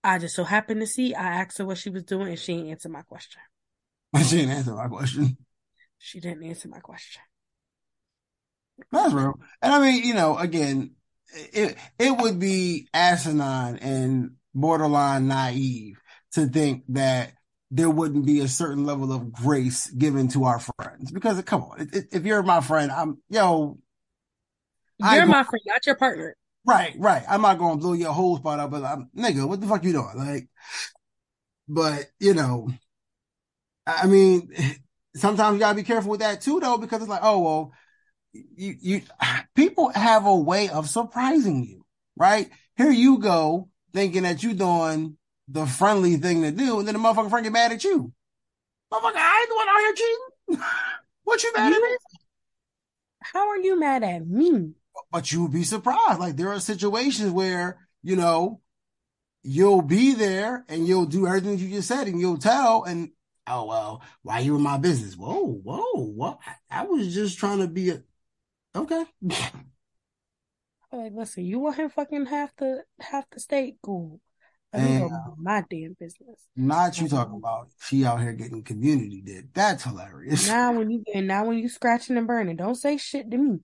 I 0.03 0.17
just 0.17 0.35
so 0.35 0.43
happened 0.43 0.81
to 0.81 0.87
see. 0.87 1.13
I 1.13 1.41
asked 1.41 1.59
her 1.59 1.65
what 1.65 1.77
she 1.77 1.91
was 1.91 2.03
doing, 2.03 2.29
and 2.29 2.39
she 2.39 2.53
ain't 2.53 2.69
answer 2.69 2.89
my 2.89 3.03
question. 3.03 3.41
She 4.23 4.37
didn't 4.37 4.51
answer 4.51 4.73
my 4.73 4.87
question. 4.87 5.37
She 5.99 6.19
didn't 6.19 6.43
answer 6.43 6.67
my 6.67 6.79
question. 6.79 7.21
That's 8.91 9.13
real. 9.13 9.39
And 9.61 9.73
I 9.73 9.79
mean, 9.79 10.03
you 10.03 10.13
know, 10.13 10.37
again, 10.37 10.95
it 11.33 11.77
it 11.99 12.17
would 12.17 12.39
be 12.39 12.87
asinine 12.93 13.77
and 13.77 14.31
borderline 14.53 15.27
naive 15.27 15.97
to 16.33 16.47
think 16.47 16.83
that 16.89 17.33
there 17.69 17.89
wouldn't 17.89 18.25
be 18.25 18.41
a 18.41 18.47
certain 18.47 18.85
level 18.85 19.13
of 19.13 19.31
grace 19.31 19.89
given 19.91 20.27
to 20.29 20.43
our 20.43 20.59
friends. 20.59 21.11
Because 21.11 21.41
come 21.43 21.63
on, 21.63 21.89
if, 21.93 22.25
you're 22.25 22.43
my 22.43 22.59
friend, 22.61 22.91
I'm 22.91 23.17
yo, 23.29 23.77
You're 24.99 25.25
go- 25.25 25.31
my 25.31 25.43
friend, 25.43 25.61
not 25.65 25.85
your 25.85 25.95
partner. 25.95 26.35
right, 26.65 26.93
right. 26.97 27.23
I'm 27.29 27.41
not 27.41 27.57
gonna 27.57 27.77
blow 27.79 27.93
your 27.93 28.11
whole 28.13 28.37
spot 28.37 28.59
up, 28.59 28.71
but 28.71 28.83
I'm 28.83 29.09
nigga, 29.17 29.47
what 29.47 29.61
the 29.61 29.67
fuck 29.67 29.83
you 29.83 29.93
doing? 29.93 30.11
Like, 30.15 30.49
but 31.67 32.07
you 32.19 32.33
know, 32.33 32.69
I 33.87 34.01
I 34.03 34.07
mean, 34.07 34.49
sometimes 35.15 35.53
you 35.55 35.59
gotta 35.59 35.75
be 35.75 35.83
careful 35.83 36.11
with 36.11 36.19
that 36.21 36.41
too, 36.41 36.59
though, 36.59 36.77
because 36.77 37.01
it's 37.01 37.09
like, 37.09 37.23
oh 37.23 37.39
well, 37.39 37.73
you 38.33 38.75
you 38.79 39.01
people 39.55 39.89
have 39.89 40.25
a 40.25 40.35
way 40.35 40.69
of 40.69 40.89
surprising 40.89 41.63
you, 41.63 41.85
right? 42.15 42.49
Here 42.75 42.91
you 42.91 43.19
go 43.19 43.69
thinking 43.93 44.23
that 44.23 44.41
you're 44.43 44.53
doing 44.53 45.17
the 45.47 45.65
friendly 45.65 46.15
thing 46.17 46.41
to 46.43 46.51
do, 46.51 46.79
and 46.79 46.87
then 46.87 46.95
the 46.95 46.99
motherfucker 46.99 47.29
friend 47.29 47.43
get 47.43 47.53
mad 47.53 47.71
at 47.71 47.83
you. 47.83 48.11
Motherfucker, 48.91 49.15
I 49.15 49.39
ain't 49.39 49.49
the 49.49 49.55
one 49.55 49.69
out 49.69 49.79
here 49.79 49.93
cheating. 49.93 50.65
what 51.23 51.43
you 51.43 51.53
mad 51.53 51.73
at 51.73 51.81
me? 51.81 51.97
How 53.21 53.49
are 53.49 53.57
you 53.57 53.79
mad 53.79 54.03
at 54.03 54.27
me? 54.27 54.73
But 55.11 55.31
you 55.31 55.43
would 55.43 55.53
be 55.53 55.63
surprised. 55.63 56.19
Like 56.19 56.35
there 56.35 56.51
are 56.51 56.59
situations 56.59 57.31
where, 57.31 57.87
you 58.03 58.15
know, 58.15 58.61
you'll 59.43 59.81
be 59.81 60.13
there 60.13 60.65
and 60.67 60.87
you'll 60.87 61.05
do 61.05 61.27
everything 61.27 61.57
you 61.57 61.69
just 61.69 61.87
said 61.87 62.07
and 62.07 62.19
you'll 62.19 62.37
tell 62.37 62.83
and 62.83 63.11
oh 63.47 63.65
well, 63.65 64.01
why 64.21 64.39
you 64.39 64.55
in 64.55 64.61
my 64.61 64.77
business? 64.77 65.15
Whoa, 65.15 65.45
whoa, 65.63 66.05
what? 66.05 66.39
I 66.69 66.83
was 66.83 67.13
just 67.13 67.37
trying 67.37 67.59
to 67.59 67.67
be 67.67 67.89
a 67.89 68.03
okay. 68.75 69.05
Like, 70.93 71.13
listen, 71.13 71.45
you 71.45 71.59
want 71.59 71.77
him 71.77 71.89
fucking 71.89 72.25
half 72.25 72.53
the 72.57 72.83
half 72.99 73.23
the 73.31 73.39
state? 73.39 73.77
Cool. 73.81 74.19
Let 74.73 74.83
me 74.83 74.99
go 74.99 75.07
Yeah. 75.07 75.07
about 75.07 75.37
my 75.37 75.63
damn 75.69 75.95
business. 75.99 76.47
Not 76.55 76.99
you 76.99 77.07
talking 77.07 77.35
about 77.37 77.69
she 77.79 78.03
out 78.05 78.21
here 78.21 78.33
getting 78.33 78.63
community 78.63 79.21
did. 79.21 79.53
That's 79.53 79.83
hilarious. 79.83 80.47
Now 80.47 80.73
when 80.73 80.89
you 80.89 81.03
and 81.13 81.27
now 81.27 81.45
when 81.45 81.57
you 81.59 81.69
scratching 81.69 82.17
and 82.17 82.27
burning, 82.27 82.57
don't 82.57 82.75
say 82.75 82.97
shit 82.97 83.29
to 83.31 83.37
me. 83.37 83.59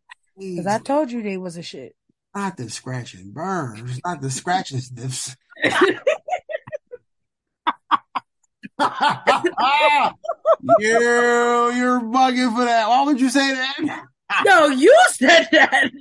Cause 0.56 0.68
I 0.68 0.80
told 0.80 1.12
you 1.12 1.22
they 1.22 1.38
was 1.38 1.58
a 1.58 1.64
shit. 1.64 1.96
not 2.36 2.56
the 2.58 2.70
scratch 2.70 3.14
and 3.16 3.34
burns, 3.34 4.00
not 4.06 4.22
the 4.22 4.30
scratch 4.30 4.72
and 4.72 4.84
sniffs. 4.84 5.36
you, 5.64 5.72
you're 10.80 12.02
bugging 12.02 12.56
for 12.56 12.66
that. 12.66 12.88
Why 12.88 13.04
would 13.06 13.20
you 13.20 13.30
say 13.30 13.54
that? 13.54 14.04
no, 14.46 14.68
you 14.68 14.96
said 15.12 15.48
that. 15.52 15.92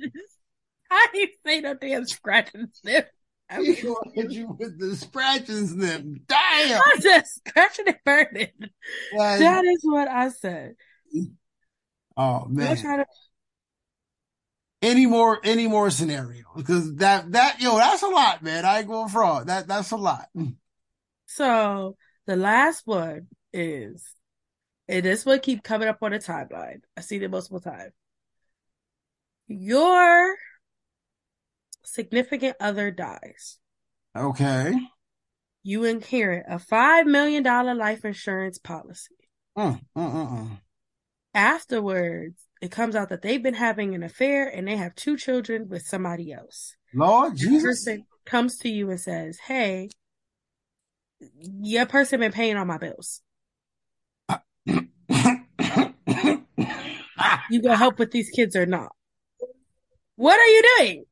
I 0.91 1.07
didn't 1.13 1.35
say 1.45 1.61
no 1.61 1.73
damn 1.73 2.05
scratch 2.05 2.49
and 2.53 2.69
sniff. 2.73 3.05
I, 3.49 3.59
mean, 3.59 3.75
He 3.75 3.95
hit 4.13 4.31
you 4.31 4.55
with 4.59 4.79
the 4.79 4.95
scratch 4.95 5.49
and 5.49 5.67
sniff. 5.69 6.01
Damn. 6.27 6.81
I 6.81 6.95
said 6.99 7.23
scratching 7.27 7.87
and 7.87 7.97
burning. 8.03 8.51
Like, 9.15 9.39
That 9.39 9.63
is 9.65 9.79
what 9.83 10.07
I 10.07 10.29
said. 10.29 10.75
oh 12.17 12.45
man. 12.49 12.75
to 12.75 13.05
Any 14.81 15.05
more 15.05 15.39
any 15.43 15.67
more 15.67 15.89
scenarios? 15.89 16.45
Because 16.55 16.95
that 16.95 17.31
that 17.31 17.61
yo, 17.61 17.77
that's 17.77 18.03
a 18.03 18.07
lot, 18.07 18.43
man. 18.43 18.65
I 18.65 18.79
ain't 18.79 18.87
going 18.87 19.09
fraud. 19.09 19.47
That 19.47 19.67
that's 19.67 19.91
a 19.91 19.97
lot. 19.97 20.27
So 21.29 21.97
the 22.25 22.37
last 22.37 22.83
one 22.87 23.27
is, 23.51 24.15
and 24.87 25.03
this 25.03 25.25
one 25.25 25.41
keep 25.41 25.61
coming 25.61 25.89
up 25.89 25.97
on 26.01 26.11
the 26.11 26.19
timeline. 26.19 26.79
I 26.95 27.01
see 27.01 27.17
it 27.17 27.29
multiple 27.29 27.59
times. 27.59 27.91
Your 29.47 30.35
significant 31.83 32.57
other 32.59 32.91
dies. 32.91 33.57
Okay. 34.15 34.73
You 35.63 35.83
inherit 35.83 36.45
a 36.47 36.59
five 36.59 37.05
million 37.05 37.43
dollar 37.43 37.75
life 37.75 38.05
insurance 38.05 38.57
policy. 38.57 39.15
Mm, 39.57 39.79
mm, 39.97 40.11
mm, 40.11 40.29
mm. 40.31 40.59
Afterwards, 41.33 42.45
it 42.61 42.71
comes 42.71 42.95
out 42.95 43.09
that 43.09 43.21
they've 43.21 43.41
been 43.43 43.53
having 43.53 43.93
an 43.95 44.03
affair 44.03 44.47
and 44.47 44.67
they 44.67 44.75
have 44.75 44.95
two 44.95 45.17
children 45.17 45.67
with 45.69 45.83
somebody 45.83 46.31
else. 46.31 46.75
Lord 46.93 47.33
The 47.33 47.37
Jesus. 47.37 47.63
person 47.63 48.05
comes 48.25 48.57
to 48.59 48.69
you 48.69 48.89
and 48.89 48.99
says, 48.99 49.39
"Hey, 49.39 49.89
your 51.61 51.85
person 51.85 52.19
been 52.19 52.31
paying 52.31 52.57
all 52.57 52.65
my 52.65 52.77
bills. 52.77 53.21
You 57.49 57.61
gonna 57.61 57.77
help 57.77 57.97
with 57.97 58.11
these 58.11 58.29
kids 58.29 58.55
or 58.55 58.65
not? 58.65 58.91
What 60.17 60.39
are 60.39 60.47
you 60.47 60.63
doing?" 60.77 61.05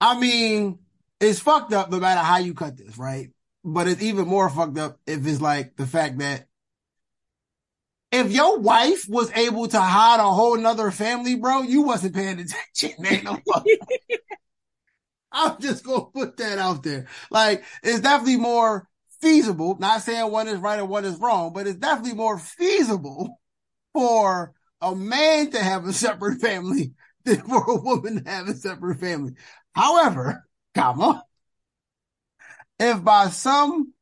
I 0.00 0.18
mean, 0.18 0.78
it's 1.20 1.40
fucked 1.40 1.72
up 1.72 1.90
no 1.90 1.98
matter 2.00 2.20
how 2.20 2.38
you 2.38 2.54
cut 2.54 2.76
this, 2.76 2.96
right? 2.98 3.30
But 3.64 3.88
it's 3.88 4.02
even 4.02 4.26
more 4.26 4.48
fucked 4.48 4.78
up 4.78 4.98
if 5.06 5.26
it's 5.26 5.40
like 5.40 5.76
the 5.76 5.86
fact 5.86 6.18
that 6.18 6.46
if 8.10 8.30
your 8.30 8.58
wife 8.58 9.06
was 9.08 9.30
able 9.32 9.68
to 9.68 9.80
hide 9.80 10.20
a 10.20 10.30
whole 10.30 10.56
nother 10.56 10.90
family, 10.90 11.34
bro, 11.34 11.62
you 11.62 11.82
wasn't 11.82 12.14
paying 12.14 12.40
attention. 12.40 13.04
Ain't 13.06 13.24
no. 13.24 13.38
I'm 15.30 15.60
just 15.60 15.84
gonna 15.84 16.06
put 16.06 16.38
that 16.38 16.58
out 16.58 16.82
there. 16.82 17.06
Like, 17.30 17.62
it's 17.82 18.00
definitely 18.00 18.38
more 18.38 18.88
feasible. 19.20 19.76
Not 19.78 20.02
saying 20.02 20.30
one 20.30 20.48
is 20.48 20.58
right 20.58 20.78
or 20.80 20.86
one 20.86 21.04
is 21.04 21.18
wrong, 21.18 21.52
but 21.52 21.66
it's 21.66 21.78
definitely 21.78 22.14
more 22.16 22.38
feasible 22.38 23.38
for 23.92 24.54
a 24.80 24.94
man 24.94 25.50
to 25.50 25.62
have 25.62 25.84
a 25.86 25.92
separate 25.92 26.40
family 26.40 26.94
for 27.48 27.70
a 27.70 27.76
woman 27.76 28.24
to 28.24 28.30
have 28.30 28.48
a 28.48 28.54
separate 28.54 29.00
family. 29.00 29.34
However, 29.74 30.46
comma, 30.74 31.24
if 32.78 33.02
by 33.02 33.28
some 33.28 33.92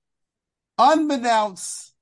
unbeknownst 0.78 1.94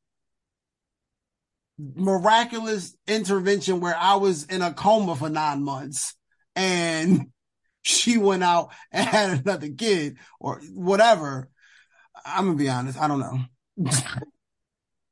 miraculous 1.78 2.96
intervention 3.06 3.80
where 3.80 3.96
I 3.96 4.16
was 4.16 4.44
in 4.44 4.62
a 4.62 4.72
coma 4.72 5.16
for 5.16 5.28
nine 5.28 5.62
months 5.62 6.14
and 6.54 7.30
she 7.82 8.16
went 8.16 8.42
out 8.42 8.70
and 8.92 9.06
had 9.06 9.40
another 9.40 9.68
kid 9.70 10.18
or 10.40 10.60
whatever, 10.72 11.48
I'm 12.24 12.46
gonna 12.46 12.56
be 12.56 12.68
honest, 12.68 12.98
I 12.98 13.08
don't 13.08 13.20
know. 13.20 13.90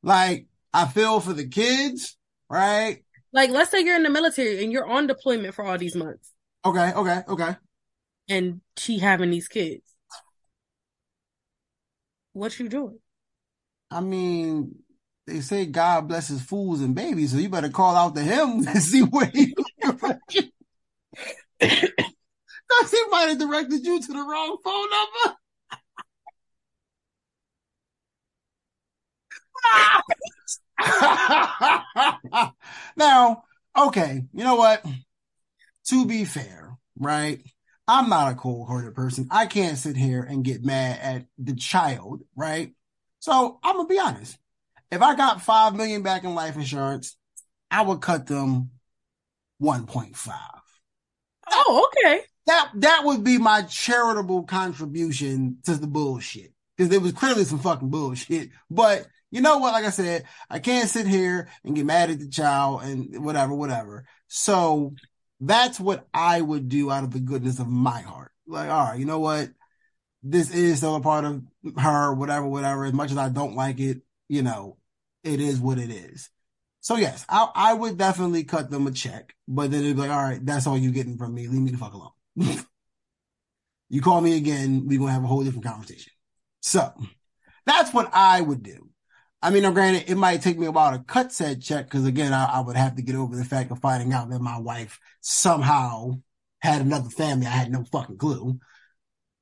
like, 0.03 0.47
I 0.73 0.87
feel 0.87 1.21
for 1.21 1.33
the 1.33 1.49
kids, 1.49 2.17
right? 2.49 3.05
Like, 3.33 3.51
let's 3.51 3.71
say 3.71 3.81
you're 3.81 3.97
in 3.97 4.03
the 4.03 4.11
military 4.11 4.63
and 4.63 4.73
you're 4.73 4.87
on 4.87 5.07
deployment 5.07 5.55
for 5.55 5.65
all 5.65 5.79
these 5.79 5.95
months, 5.95 6.33
Okay, 6.65 6.93
okay, 6.95 7.23
okay. 7.29 7.57
and 8.29 8.61
she 8.77 8.99
having 8.99 9.31
these 9.31 9.49
kids. 9.49 9.83
What 12.35 12.59
you 12.59 12.69
doing? 12.69 12.99
I 13.91 14.01
mean, 14.01 14.77
they 15.27 15.41
say 15.41 15.67
God 15.67 16.09
blesses 16.09 16.41
fools 16.43 16.81
and 16.81 16.95
babies, 16.95 17.33
so 17.33 17.39
you 17.39 17.49
better 17.49 17.69
call 17.69 17.95
out 17.95 18.15
to 18.15 18.23
him 18.23 18.67
and 18.69 18.83
see 18.83 19.03
what 19.03 19.31
he. 19.35 19.55
He 22.91 23.05
might 23.11 23.29
have 23.29 23.39
directed 23.39 23.85
you 23.85 24.01
to 24.01 24.13
the 24.13 24.19
wrong 24.23 24.57
phone 24.65 24.91
number. 24.91 25.37
Ah! 29.65 30.03
now, 32.97 33.45
okay, 33.77 34.23
you 34.33 34.45
know 34.45 34.57
what? 34.57 34.85
To 35.89 36.07
be 36.07 36.25
fair, 36.25 36.77
right? 36.99 37.43
I'm 37.89 38.09
not 38.09 38.33
a 38.33 38.35
cold 38.35 38.69
hearted 38.69 38.95
person. 38.95 39.29
I 39.31 39.47
can't 39.47 39.77
sit 39.77 39.97
here 39.97 40.23
and 40.23 40.45
get 40.45 40.65
mad 40.65 40.99
at 41.03 41.27
the 41.39 41.55
child, 41.55 42.23
right? 42.37 42.73
So 43.19 43.59
I'm 43.63 43.77
gonna 43.77 43.89
be 43.89 43.99
honest. 43.99 44.39
If 44.91 45.03
I 45.03 45.15
got 45.17 45.43
five 45.43 45.75
million 45.75 46.03
back 46.03 46.25
in 46.25 46.35
life 46.35 46.57
insurance, 46.57 47.17
I 47.71 47.83
would 47.83 48.01
cut 48.01 48.27
them 48.27 48.71
1.5. 49.63 50.33
Oh, 51.51 51.89
okay. 51.89 52.23
That 52.47 52.71
that 52.75 53.03
would 53.05 53.25
be 53.25 53.39
my 53.39 53.63
charitable 53.63 54.45
contribution 54.45 55.59
to 55.65 55.77
the 55.77 55.87
bullshit. 55.87 56.53
Because 56.77 56.91
there 56.91 57.01
was 57.01 57.13
clearly 57.13 57.45
some 57.45 57.59
fucking 57.59 57.91
bullshit. 57.91 58.51
But 58.71 59.07
you 59.33 59.41
know 59.41 59.57
what? 59.57 59.73
Like 59.73 59.87
I 59.87 59.91
said, 59.91 60.25
I 60.51 60.59
can't 60.59 60.89
sit 60.89 61.07
here 61.07 61.49
and 61.65 61.75
get 61.75 61.87
mad 61.87 62.11
at 62.11 62.21
the 62.21 62.29
child 62.29 62.83
and 62.83 63.25
whatever, 63.25 63.55
whatever. 63.55 64.05
So 64.29 64.95
that's 65.41 65.81
what 65.81 66.07
I 66.13 66.41
would 66.41 66.69
do 66.69 66.91
out 66.91 67.03
of 67.03 67.13
the 67.13 67.19
goodness 67.19 67.59
of 67.59 67.67
my 67.67 68.03
heart. 68.03 68.31
Like, 68.47 68.69
all 68.69 68.91
right, 68.91 68.99
you 68.99 69.07
know 69.07 69.21
what? 69.21 69.49
This 70.23 70.55
is 70.55 70.77
still 70.77 70.97
a 70.97 71.01
part 71.01 71.25
of 71.25 71.43
her, 71.79 72.13
whatever, 72.13 72.47
whatever. 72.47 72.85
As 72.85 72.93
much 72.93 73.11
as 73.11 73.17
I 73.17 73.31
don't 73.31 73.57
like 73.57 73.81
it, 73.81 74.03
you 74.29 74.43
know, 74.43 74.77
it 75.25 75.41
is 75.41 75.59
what 75.59 75.79
it 75.79 75.91
is. 75.91 76.29
So 76.81 76.97
yes, 76.97 77.25
I, 77.29 77.49
I 77.55 77.75
would 77.75 77.97
definitely 77.97 78.45
cut 78.45 78.71
them 78.71 78.87
a 78.87 78.91
check, 78.91 79.35
but 79.49 79.71
then 79.71 79.83
it'd 79.83 79.97
be 79.97 80.03
like, 80.03 80.11
all 80.11 80.23
right, 80.23 80.45
that's 80.45 80.67
all 80.67 80.77
you're 80.77 80.93
getting 80.93 81.17
from 81.17 81.33
me. 81.33 81.49
Leave 81.49 81.63
me 81.63 81.71
the 81.71 81.79
fuck 81.79 81.95
alone. 81.95 82.11
you 83.89 84.03
call 84.03 84.21
me 84.21 84.37
again, 84.37 84.87
we're 84.87 84.99
gonna 84.99 85.13
have 85.13 85.25
a 85.25 85.29
whole 85.29 85.43
different 85.43 85.65
conversation. 85.65 86.13
So 86.61 86.93
that's 87.65 87.95
what 87.95 88.11
I 88.13 88.43
would 88.43 88.63
do. 88.63 88.92
I 89.43 89.51
mean, 89.51 89.65
now 89.65 89.73
granted, 89.73 90.05
it 90.09 90.15
might 90.15 90.41
take 90.41 90.59
me 90.59 90.67
a 90.67 90.71
while 90.71 90.97
to 90.97 91.03
cut 91.03 91.33
said 91.33 91.63
check 91.63 91.87
because 91.87 92.07
again, 92.07 92.33
I, 92.33 92.45
I, 92.45 92.61
would 92.61 92.77
have 92.77 92.95
to 92.97 93.03
get 93.03 93.17
over 93.17 93.35
the 93.35 93.45
fact 93.45 93.73
of 93.73 93.81
finding 93.81 94.13
out 94.13 94.31
that 94.31 94.41
my 94.41 94.59
wife 94.59 95.01
somehow 95.21 96.21
had 96.61 96.81
another 96.81 97.11
family. 97.11 97.47
I 97.47 97.51
had 97.51 97.73
no 97.73 97.85
fucking 97.91 98.19
clue. 98.19 98.61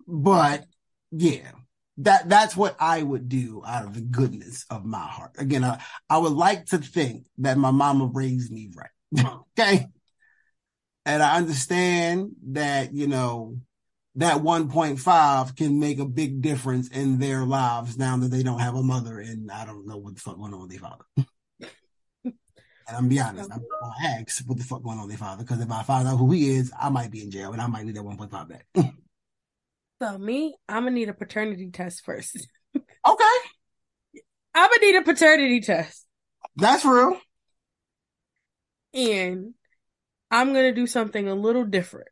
But 0.09 0.65
yeah, 1.11 1.53
that 1.99 2.29
that's 2.31 2.57
what 2.57 2.77
I 2.81 3.03
would 3.03 3.29
do 3.29 3.63
out 3.67 3.85
of 3.85 3.95
the 3.95 4.01
goodness 4.01 4.65
of 4.71 4.87
my 4.87 4.99
heart. 5.07 5.33
Again, 5.39 5.65
I, 5.65 5.83
I 6.09 6.17
would 6.17 6.33
like 6.33 6.67
to 6.67 6.79
think 6.79 7.25
that 7.39 7.59
my 7.59 7.71
mama 7.71 8.07
raised 8.07 8.51
me 8.51 8.71
right. 8.75 9.27
okay. 9.59 9.87
And 11.05 11.23
I 11.23 11.37
understand 11.37 12.33
that, 12.53 12.95
you 12.95 13.07
know, 13.07 13.59
that 14.17 14.39
1.5 14.39 15.57
can 15.57 15.79
make 15.79 15.99
a 15.99 16.05
big 16.05 16.43
difference 16.43 16.89
in 16.89 17.19
their 17.19 17.45
lives 17.45 17.97
now 17.97 18.17
that 18.17 18.31
they 18.31 18.43
don't 18.43 18.59
have 18.59 18.75
a 18.75 18.83
mother 18.83 19.21
and 19.21 19.51
I 19.51 19.65
don't 19.65 19.87
know 19.87 19.97
what 19.97 20.15
the 20.15 20.21
fuck 20.21 20.37
going 20.37 20.53
on 20.53 20.63
with 20.63 20.71
their 20.71 20.81
father. 20.81 21.05
and 22.25 22.35
I'm 22.89 23.09
be 23.09 23.21
honest, 23.21 23.51
I'm 23.53 23.61
gonna 23.61 24.19
ask 24.19 24.43
what 24.47 24.59
the 24.59 24.65
fuck 24.65 24.83
going 24.83 24.99
on 24.99 25.07
with 25.07 25.17
their 25.17 25.27
father 25.27 25.45
because 25.45 25.61
if 25.61 25.71
I 25.71 25.83
find 25.85 26.09
out 26.09 26.17
who 26.17 26.33
he 26.33 26.51
is, 26.57 26.73
I 26.79 26.89
might 26.89 27.11
be 27.11 27.23
in 27.23 27.31
jail 27.31 27.53
and 27.53 27.63
I 27.63 27.69
might 27.69 27.87
need 27.87 27.97
that 27.97 28.03
1.5 28.03 28.49
back. 28.49 28.67
so 30.03 30.19
me, 30.19 30.57
I'm 30.69 30.83
gonna 30.83 30.91
need 30.91 31.09
a 31.09 31.15
paternity 31.15 31.71
test 31.71 32.05
first. 32.05 32.49
okay. 32.75 33.25
I'm 34.55 34.69
gonna 34.69 34.81
need 34.81 34.97
a 34.97 35.03
paternity 35.03 35.61
test. 35.61 36.05
That's 36.57 36.85
real. 36.85 37.17
And 38.93 39.55
I'm 40.33 40.49
gonna 40.49 40.75
do 40.75 40.89
something 40.89 41.29
a 41.29 41.35
little 41.35 41.65
different. 41.65 42.09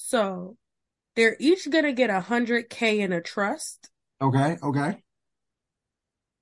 So 0.00 0.56
they're 1.16 1.36
each 1.40 1.68
gonna 1.68 1.92
get 1.92 2.08
a 2.08 2.20
hundred 2.20 2.70
K 2.70 3.00
in 3.00 3.12
a 3.12 3.20
trust. 3.20 3.90
Okay, 4.22 4.56
okay. 4.62 5.02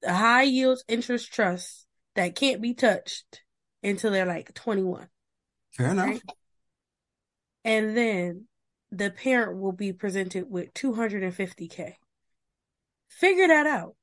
A 0.04 0.14
high 0.14 0.42
yield 0.42 0.78
interest 0.86 1.32
trust 1.32 1.86
that 2.14 2.36
can't 2.36 2.60
be 2.60 2.74
touched 2.74 3.42
until 3.82 4.10
they're 4.10 4.26
like 4.26 4.52
21. 4.52 5.08
Fair 5.72 5.88
enough. 5.88 6.06
Right? 6.06 6.22
And 7.64 7.96
then 7.96 8.44
the 8.92 9.10
parent 9.10 9.58
will 9.58 9.72
be 9.72 9.92
presented 9.92 10.50
with 10.50 10.74
250K. 10.74 11.94
Figure 13.08 13.48
that 13.48 13.66
out. 13.66 13.96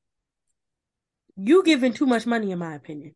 You 1.35 1.63
giving 1.63 1.93
too 1.93 2.07
much 2.07 2.25
money, 2.25 2.51
in 2.51 2.59
my 2.59 2.73
opinion. 2.73 3.13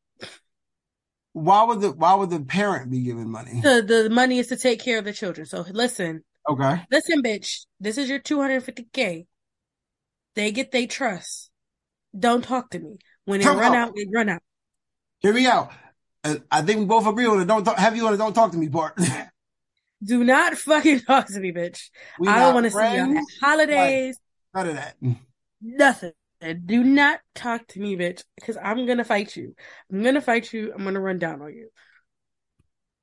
Why 1.34 1.64
would 1.64 1.82
the 1.82 1.92
Why 1.92 2.16
would 2.16 2.32
the 2.32 2.40
parent 2.40 2.90
be 2.90 3.02
giving 3.02 3.30
money? 3.30 3.62
The 3.62 3.82
the 3.82 4.10
money 4.10 4.40
is 4.40 4.48
to 4.48 4.58
take 4.58 4.80
care 4.80 4.98
of 4.98 5.06
the 5.06 5.14
children. 5.14 5.46
So 5.46 5.66
listen, 5.70 6.24
Okay. 6.50 6.82
Listen, 6.92 7.22
bitch, 7.22 7.66
this 7.80 7.98
is 7.98 8.10
your 8.10 8.20
250K. 8.20 9.26
They 10.36 10.52
get 10.52 10.72
they 10.72 10.88
trust. 10.88 11.50
Don't 12.18 12.44
talk 12.44 12.70
to 12.72 12.80
me. 12.80 12.98
When 13.26 13.42
it 13.42 13.46
run 13.46 13.76
out, 13.76 13.92
it 13.96 14.08
run 14.14 14.30
out. 14.30 14.42
Hear 15.20 15.34
me 15.34 15.46
out. 15.48 15.72
Uh, 16.24 16.36
I 16.52 16.62
think 16.62 16.80
we 16.80 16.86
both 16.86 17.08
agree 17.08 17.26
on 17.26 17.42
it. 17.42 17.46
Don't 17.46 17.64
talk, 17.64 17.78
have 17.78 17.96
you 17.96 18.08
on 18.08 18.14
it. 18.14 18.18
Don't 18.18 18.34
talk 18.34 18.52
to 18.52 18.58
me 18.58 18.70
part. 18.70 18.98
Do 20.04 20.24
not 20.24 20.58
fucking 20.58 21.00
talk 21.08 21.28
to 21.28 21.40
me, 21.40 21.52
bitch. 21.52 21.90
We 22.20 22.28
I 22.28 22.40
don't 22.40 22.54
want 22.54 22.66
to 22.66 22.72
see 22.72 22.94
you 22.94 23.18
at 23.18 23.24
holidays. 23.42 24.18
None 24.54 24.70
of 24.70 24.76
that. 24.76 24.96
Nothing. 25.62 26.12
Do 26.66 26.84
not 26.84 27.20
talk 27.34 27.66
to 27.70 27.80
me, 27.80 27.98
bitch, 27.98 28.24
because 28.36 28.58
I'm 28.62 28.86
gonna 28.86 29.04
fight 29.04 29.36
you. 29.36 29.56
I'm 29.92 30.04
gonna 30.04 30.22
fight 30.22 30.54
you. 30.54 30.72
I'm 30.72 30.84
gonna 30.84 31.00
run 31.00 31.18
down 31.18 31.42
on 31.42 31.54
you. 31.54 31.70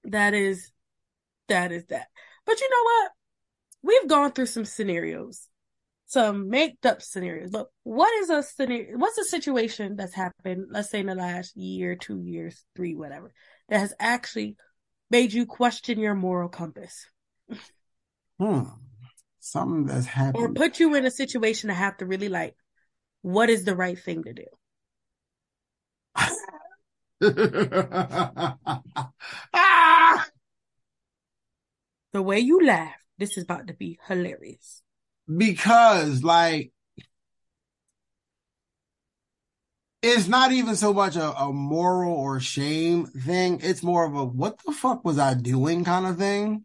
That 0.05 0.35
is, 0.35 0.71
that 1.49 1.73
is 1.73 1.85
that. 1.87 2.07
But 2.47 2.61
you 2.61 2.71
know 2.71 2.85
what? 2.85 3.11
We've 3.85 4.09
gone 4.09 4.33
through 4.33 4.47
some 4.47 4.65
scenarios, 4.65 5.47
some 6.07 6.49
made 6.49 6.79
up 6.85 7.03
scenarios, 7.03 7.51
but 7.51 7.67
what 7.83 8.13
is 8.23 8.31
a 8.31 8.43
scenario? 8.43 8.97
What's 8.97 9.19
a 9.19 9.25
situation 9.25 9.97
that's 9.97 10.15
happened, 10.15 10.69
let's 10.71 10.91
say 10.91 11.01
in 11.01 11.07
the 11.07 11.15
last 11.15 11.57
year, 11.57 11.95
two 11.95 12.21
years, 12.21 12.65
three, 12.75 12.95
whatever, 12.95 13.33
that 13.69 13.81
has 13.81 13.93
actually 14.01 14.57
made 15.11 15.33
you 15.33 15.45
question 15.47 16.01
your 16.01 16.15
moral 16.15 16.49
compass? 16.49 17.07
Hmm. 18.41 18.63
Something 19.39 19.85
that's 19.87 20.07
happened. 20.07 20.43
Or 20.43 20.53
put 20.53 20.81
you 20.81 20.95
in 20.95 21.05
a 21.05 21.11
situation 21.11 21.69
to 21.69 21.75
have 21.75 21.99
to 21.99 22.07
really 22.07 22.31
like, 22.31 22.57
what 23.21 23.51
is 23.51 23.65
the 23.65 23.77
right 23.77 23.99
thing 23.99 24.25
to 24.25 24.33
do? 24.33 24.47
ah! 29.55 30.27
The 32.13 32.23
way 32.23 32.39
you 32.39 32.65
laugh 32.65 33.04
this 33.19 33.37
is 33.37 33.45
about 33.45 33.69
to 33.69 33.75
be 33.75 33.99
hilarious. 34.07 34.83
Because 35.29 36.23
like 36.23 36.73
it's 40.03 40.29
not 40.29 40.53
even 40.53 40.77
so 40.77 40.93
much 40.93 41.17
a, 41.17 41.33
a, 41.33 41.53
moral 41.53 42.13
or 42.13 42.39
shame 42.39 43.07
thing. 43.07 43.61
It's 43.63 43.83
more 43.83 44.05
of 44.05 44.15
a 44.15 44.25
what 44.25 44.59
the 44.65 44.73
fuck 44.73 45.05
was 45.05 45.19
I 45.19 45.35
doing 45.35 45.85
kind 45.85 46.07
of 46.07 46.19
thing. 46.19 46.65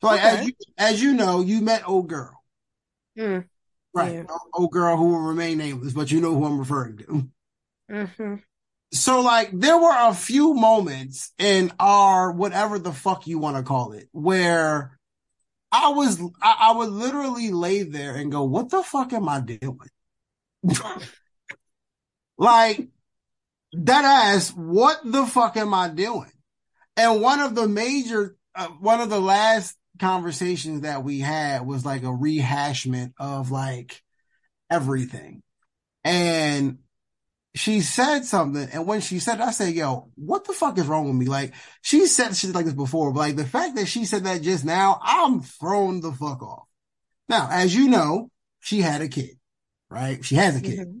So 0.00 0.06
like 0.06 0.20
okay. 0.20 0.28
as 0.28 0.46
you 0.46 0.52
as 0.78 1.02
you 1.02 1.12
know, 1.12 1.42
you 1.42 1.60
met 1.60 1.86
old 1.86 2.08
girl. 2.08 2.42
Mm, 3.18 3.44
right. 3.92 4.14
Yeah. 4.14 4.24
Old 4.54 4.70
girl 4.72 4.96
who 4.96 5.10
will 5.10 5.20
remain 5.20 5.58
nameless, 5.58 5.92
but 5.92 6.10
you 6.10 6.20
know 6.20 6.34
who 6.34 6.46
I'm 6.46 6.58
referring 6.58 6.96
to. 6.98 7.28
Mm-hmm. 7.90 8.34
So 8.92 9.20
like 9.20 9.50
there 9.52 9.78
were 9.78 10.08
a 10.08 10.14
few 10.14 10.54
moments 10.54 11.32
in 11.38 11.72
our 11.78 12.32
whatever 12.32 12.78
the 12.78 12.92
fuck 12.92 13.26
you 13.26 13.38
want 13.38 13.56
to 13.58 13.62
call 13.62 13.92
it, 13.92 14.08
where 14.12 14.98
I 15.72 15.90
was, 15.90 16.20
I, 16.42 16.56
I 16.60 16.72
would 16.72 16.90
literally 16.90 17.50
lay 17.50 17.82
there 17.82 18.16
and 18.16 18.32
go, 18.32 18.44
what 18.44 18.70
the 18.70 18.82
fuck 18.82 19.12
am 19.12 19.28
I 19.28 19.40
doing? 19.40 19.78
like, 22.38 22.88
that 23.72 24.04
ass, 24.04 24.50
what 24.50 25.00
the 25.04 25.26
fuck 25.26 25.56
am 25.56 25.72
I 25.72 25.88
doing? 25.88 26.32
And 26.96 27.20
one 27.20 27.40
of 27.40 27.54
the 27.54 27.68
major, 27.68 28.36
uh, 28.54 28.68
one 28.80 29.00
of 29.00 29.10
the 29.10 29.20
last 29.20 29.76
conversations 30.00 30.80
that 30.80 31.04
we 31.04 31.20
had 31.20 31.64
was 31.64 31.84
like 31.84 32.02
a 32.02 32.06
rehashment 32.06 33.12
of 33.18 33.50
like 33.50 34.02
everything. 34.70 35.42
And 36.02 36.78
she 37.54 37.80
said 37.80 38.24
something, 38.24 38.68
and 38.72 38.86
when 38.86 39.00
she 39.00 39.18
said, 39.18 39.40
it, 39.40 39.42
I 39.42 39.50
said, 39.50 39.74
"Yo, 39.74 40.08
what 40.14 40.44
the 40.44 40.52
fuck 40.52 40.78
is 40.78 40.86
wrong 40.86 41.06
with 41.06 41.16
me?" 41.16 41.26
Like 41.26 41.52
she 41.82 42.06
said 42.06 42.36
shit 42.36 42.54
like 42.54 42.64
this 42.64 42.74
before, 42.74 43.12
but 43.12 43.20
like 43.20 43.36
the 43.36 43.44
fact 43.44 43.76
that 43.76 43.86
she 43.86 44.04
said 44.04 44.24
that 44.24 44.42
just 44.42 44.64
now, 44.64 45.00
I'm 45.02 45.40
thrown 45.40 46.00
the 46.00 46.12
fuck 46.12 46.42
off. 46.42 46.68
Now, 47.28 47.48
as 47.50 47.74
you 47.74 47.88
know, 47.88 48.30
she 48.60 48.80
had 48.80 49.02
a 49.02 49.08
kid, 49.08 49.38
right? 49.88 50.24
She 50.24 50.36
has 50.36 50.56
a 50.56 50.60
kid. 50.60 50.78
Mm-hmm. 50.78 50.98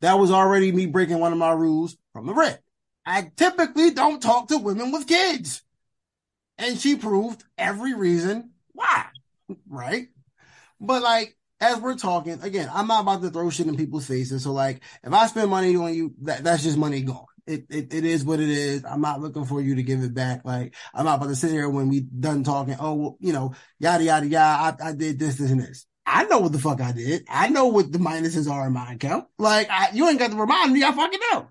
That 0.00 0.18
was 0.18 0.30
already 0.30 0.70
me 0.70 0.86
breaking 0.86 1.18
one 1.18 1.32
of 1.32 1.38
my 1.38 1.52
rules 1.52 1.96
from 2.12 2.26
the 2.26 2.34
red. 2.34 2.60
I 3.04 3.30
typically 3.36 3.90
don't 3.90 4.22
talk 4.22 4.48
to 4.48 4.58
women 4.58 4.92
with 4.92 5.08
kids, 5.08 5.62
and 6.58 6.78
she 6.78 6.94
proved 6.94 7.42
every 7.58 7.94
reason 7.94 8.50
why, 8.72 9.06
right? 9.68 10.08
But 10.80 11.02
like 11.02 11.36
as 11.62 11.80
we're 11.80 11.96
talking, 11.96 12.42
again, 12.42 12.68
I'm 12.72 12.88
not 12.88 13.02
about 13.02 13.22
to 13.22 13.30
throw 13.30 13.48
shit 13.48 13.68
in 13.68 13.76
people's 13.76 14.06
faces. 14.06 14.42
So 14.42 14.52
like, 14.52 14.82
if 15.04 15.12
I 15.12 15.26
spend 15.28 15.48
money 15.48 15.76
on 15.76 15.94
you, 15.94 16.12
that, 16.22 16.42
that's 16.42 16.64
just 16.64 16.76
money 16.76 17.02
gone. 17.02 17.26
It, 17.46 17.66
it, 17.70 17.94
it 17.94 18.04
is 18.04 18.24
what 18.24 18.40
it 18.40 18.48
is. 18.48 18.84
I'm 18.84 19.00
not 19.00 19.20
looking 19.20 19.44
for 19.44 19.60
you 19.60 19.76
to 19.76 19.82
give 19.82 20.02
it 20.02 20.12
back. 20.12 20.44
Like, 20.44 20.74
I'm 20.92 21.04
not 21.04 21.18
about 21.18 21.28
to 21.28 21.36
sit 21.36 21.50
here 21.52 21.68
when 21.68 21.88
we 21.88 22.00
done 22.00 22.42
talking. 22.42 22.76
Oh, 22.78 22.94
well, 22.94 23.16
you 23.20 23.32
know, 23.32 23.54
yada, 23.78 24.02
yada, 24.04 24.26
yada. 24.26 24.82
I, 24.82 24.88
I 24.88 24.92
did 24.92 25.18
this, 25.18 25.36
this, 25.36 25.50
and 25.50 25.60
this. 25.60 25.86
I 26.04 26.24
know 26.24 26.40
what 26.40 26.52
the 26.52 26.58
fuck 26.58 26.80
I 26.80 26.92
did. 26.92 27.24
I 27.28 27.48
know 27.48 27.66
what 27.66 27.92
the 27.92 27.98
minuses 27.98 28.50
are 28.50 28.66
in 28.66 28.72
my 28.72 28.94
account. 28.94 29.26
Like, 29.38 29.70
I, 29.70 29.90
you 29.92 30.08
ain't 30.08 30.18
got 30.18 30.32
to 30.32 30.36
remind 30.36 30.72
me. 30.72 30.82
I 30.82 30.92
fucking 30.92 31.20
know. 31.30 31.48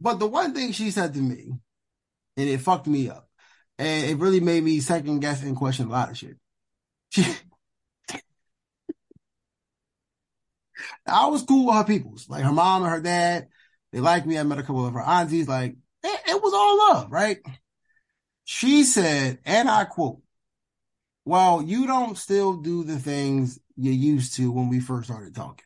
But 0.00 0.18
the 0.18 0.26
one 0.26 0.54
thing 0.54 0.72
she 0.72 0.90
said 0.92 1.14
to 1.14 1.20
me, 1.20 1.52
and 2.36 2.48
it 2.48 2.60
fucked 2.60 2.86
me 2.86 3.10
up, 3.10 3.28
and 3.78 4.10
it 4.10 4.18
really 4.18 4.40
made 4.40 4.62
me 4.62 4.80
second 4.80 5.20
guess 5.20 5.42
and 5.42 5.56
question 5.56 5.86
a 5.86 5.90
lot 5.90 6.10
of 6.10 6.18
shit. 6.18 6.36
She, 7.10 7.24
I 11.06 11.26
was 11.26 11.42
cool 11.42 11.66
with 11.66 11.76
her 11.76 11.84
peoples, 11.84 12.28
like 12.28 12.44
her 12.44 12.52
mom 12.52 12.82
and 12.82 12.92
her 12.92 13.00
dad. 13.00 13.48
They 13.92 14.00
liked 14.00 14.26
me. 14.26 14.38
I 14.38 14.42
met 14.42 14.58
a 14.58 14.62
couple 14.62 14.86
of 14.86 14.94
her 14.94 15.00
aunties. 15.00 15.48
Like 15.48 15.76
it, 16.02 16.20
it 16.28 16.42
was 16.42 16.52
all 16.52 16.78
love, 16.94 17.12
right? 17.12 17.38
She 18.44 18.84
said, 18.84 19.38
and 19.44 19.68
I 19.68 19.84
quote, 19.84 20.20
well, 21.24 21.62
you 21.62 21.86
don't 21.86 22.18
still 22.18 22.58
do 22.58 22.84
the 22.84 22.98
things 22.98 23.58
you 23.76 23.92
used 23.92 24.34
to 24.36 24.52
when 24.52 24.68
we 24.68 24.80
first 24.80 25.08
started 25.08 25.34
talking. 25.34 25.64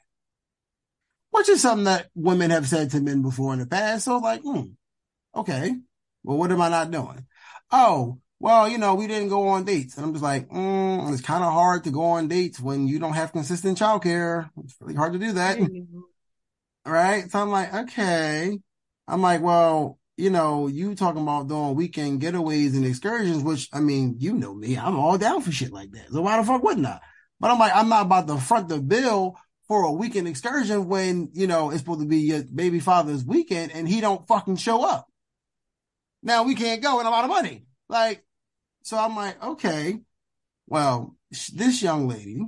Which 1.31 1.49
is 1.49 1.61
something 1.61 1.85
that 1.85 2.09
women 2.15 2.51
have 2.51 2.69
said 2.69 2.91
to 2.91 3.01
men 3.01 3.23
before 3.23 3.53
in 3.53 3.59
the 3.59 3.67
past. 3.67 4.05
So 4.05 4.19
like, 4.19 4.43
hmm, 4.43 4.63
okay. 5.35 5.75
Well, 6.23 6.39
what 6.39 6.53
am 6.53 6.61
I 6.61 6.69
not 6.69 6.91
doing? 6.91 7.27
Oh, 7.71 8.21
well, 8.41 8.69
you 8.69 8.79
know, 8.79 8.95
we 8.95 9.07
didn't 9.07 9.29
go 9.29 9.49
on 9.49 9.65
dates. 9.65 9.97
And 9.97 10.07
I'm 10.07 10.13
just 10.13 10.23
like, 10.23 10.49
mm, 10.49 11.13
it's 11.13 11.23
kind 11.23 11.43
of 11.43 11.53
hard 11.53 11.85
to 11.85 11.91
go 11.91 12.03
on 12.03 12.29
dates 12.29 12.61
when 12.61 12.87
you 12.87 12.99
don't 12.99 13.15
have 13.15 13.33
consistent 13.33 13.79
childcare. 13.79 14.49
It's 14.65 14.77
really 14.81 14.95
hard 14.95 15.13
to 15.15 15.19
do 15.19 15.33
that. 15.33 15.59
right. 16.87 17.31
So 17.31 17.41
I'm 17.41 17.51
like, 17.51 17.75
okay. 17.75 18.59
I'm 19.09 19.23
like, 19.23 19.43
well, 19.43 19.99
you 20.17 20.31
know, 20.31 20.67
you 20.67 20.95
talking 20.95 21.23
about 21.23 21.49
doing 21.49 21.75
weekend 21.75 22.21
getaways 22.21 22.75
and 22.75 22.85
excursions, 22.85 23.43
which 23.43 23.69
I 23.73 23.81
mean, 23.81 24.17
you 24.19 24.35
know 24.35 24.55
me, 24.55 24.77
I'm 24.77 24.97
all 24.97 25.19
down 25.19 25.43
for 25.43 25.53
shit 25.53 25.73
like 25.73 25.91
that. 25.93 26.11
So 26.13 26.23
why 26.23 26.37
the 26.37 26.47
fuck 26.47 26.63
wouldn't 26.63 26.87
I? 26.87 27.01
But 27.41 27.51
I'm 27.51 27.59
like, 27.59 27.75
I'm 27.75 27.89
not 27.89 28.07
about 28.07 28.29
to 28.29 28.37
front 28.39 28.69
the 28.69 28.81
bill 28.81 29.37
for 29.69 29.85
a 29.85 29.93
weekend 29.93 30.27
excursion 30.27 30.89
when, 30.89 31.31
you 31.33 31.47
know, 31.47 31.71
it's 31.71 31.81
supposed 31.81 32.01
to 32.01 32.07
be 32.07 32.19
your 32.19 32.43
baby 32.43 32.81
father's 32.81 33.25
weekend 33.25 33.73
and 33.73 33.89
he 33.89 34.01
don't 34.01 34.27
fucking 34.27 34.57
show 34.57 34.85
up. 34.85 35.07
Now 36.23 36.43
we 36.45 36.55
can't 36.55 36.83
go 36.83 36.99
and 36.99 37.07
a 37.07 37.11
lot 37.11 37.25
of 37.25 37.31
money. 37.31 37.67
Like, 37.89 38.25
so 38.89 38.97
I'm 38.97 39.15
like, 39.15 39.45
okay, 39.45 40.01
well, 40.67 41.15
this 41.31 41.83
young 41.83 42.09
lady, 42.09 42.41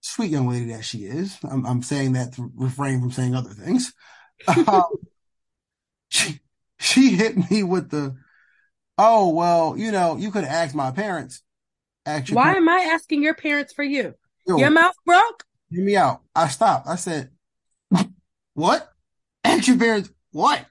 sweet 0.00 0.30
young 0.30 0.48
lady 0.48 0.66
that 0.66 0.84
she 0.84 0.98
is, 0.98 1.36
I'm, 1.42 1.66
I'm 1.66 1.82
saying 1.82 2.12
that 2.12 2.34
to 2.34 2.48
refrain 2.54 3.00
from 3.00 3.10
saying 3.10 3.34
other 3.34 3.50
things. 3.50 3.92
Um, 4.48 4.84
she, 6.08 6.40
she 6.78 7.10
hit 7.10 7.50
me 7.50 7.62
with 7.62 7.90
the, 7.90 8.16
oh, 8.96 9.28
well, 9.34 9.76
you 9.76 9.92
know, 9.92 10.16
you 10.16 10.30
could 10.30 10.44
have 10.44 10.52
asked 10.64 10.74
my 10.74 10.92
parents. 10.92 11.42
Actually. 12.06 12.36
Why 12.36 12.44
parents. 12.44 12.60
am 12.60 12.68
I 12.70 12.94
asking 12.94 13.22
your 13.22 13.34
parents 13.34 13.74
for 13.74 13.82
you? 13.82 14.14
Yo, 14.46 14.56
your 14.56 14.70
mouth 14.70 14.94
broke? 15.04 15.44
Hear 15.70 15.84
me 15.84 15.96
out. 15.96 16.22
I 16.34 16.48
stopped. 16.48 16.88
I 16.88 16.94
said, 16.94 17.30
what? 18.54 18.88
Ask 19.44 19.68
your 19.68 19.76
parents 19.76 20.10
what? 20.30 20.64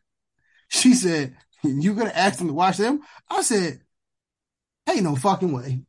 She 0.69 0.95
said, 0.95 1.35
you 1.63 1.93
gonna 1.93 2.09
ask 2.09 2.39
them 2.39 2.47
to 2.47 2.53
watch 2.53 2.77
them? 2.77 3.01
I 3.29 3.43
said, 3.43 3.81
Ain't 4.89 5.03
no 5.03 5.15
fucking 5.15 5.51
way. 5.51 5.81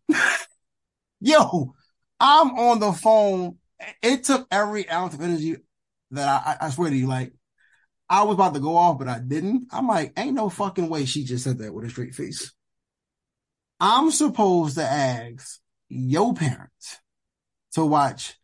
Yo, 1.20 1.74
I'm 2.18 2.50
on 2.50 2.80
the 2.80 2.92
phone. 2.92 3.56
It 4.02 4.24
took 4.24 4.46
every 4.50 4.88
ounce 4.90 5.14
of 5.14 5.22
energy 5.22 5.56
that 6.10 6.28
I, 6.28 6.66
I 6.66 6.70
swear 6.70 6.90
to 6.90 6.96
you, 6.96 7.06
like, 7.06 7.32
I 8.08 8.24
was 8.24 8.34
about 8.34 8.54
to 8.54 8.60
go 8.60 8.76
off, 8.76 8.98
but 8.98 9.08
I 9.08 9.20
didn't. 9.20 9.68
I'm 9.70 9.86
like, 9.86 10.12
ain't 10.18 10.34
no 10.34 10.50
fucking 10.50 10.88
way 10.88 11.04
she 11.04 11.24
just 11.24 11.44
said 11.44 11.58
that 11.58 11.72
with 11.72 11.86
a 11.86 11.90
straight 11.90 12.14
face. 12.14 12.52
I'm 13.78 14.10
supposed 14.10 14.76
to 14.76 14.82
ask 14.82 15.60
your 15.88 16.34
parents 16.34 16.98
to 17.72 17.86
watch 17.86 18.36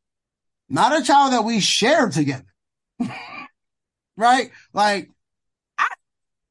not 0.69 0.99
a 0.99 1.05
child 1.05 1.33
that 1.33 1.45
we 1.45 1.61
share 1.61 2.09
together. 2.09 2.47
right? 4.17 4.51
Like, 4.73 5.11
I, 5.77 5.89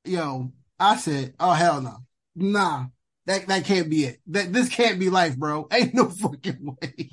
yo, 0.03 0.51
I 0.79 0.97
said, 0.97 1.33
oh, 1.39 1.53
hell 1.53 1.81
no. 1.81 1.97
Nah, 2.35 2.87
that 3.25 3.47
that 3.47 3.65
can't 3.65 3.89
be 3.89 4.05
it. 4.05 4.19
That 4.27 4.53
this 4.53 4.69
can't 4.69 4.99
be 4.99 5.09
life, 5.09 5.37
bro. 5.37 5.67
Ain't 5.73 5.93
no 5.93 6.09
fucking 6.09 6.77
way. 6.81 7.09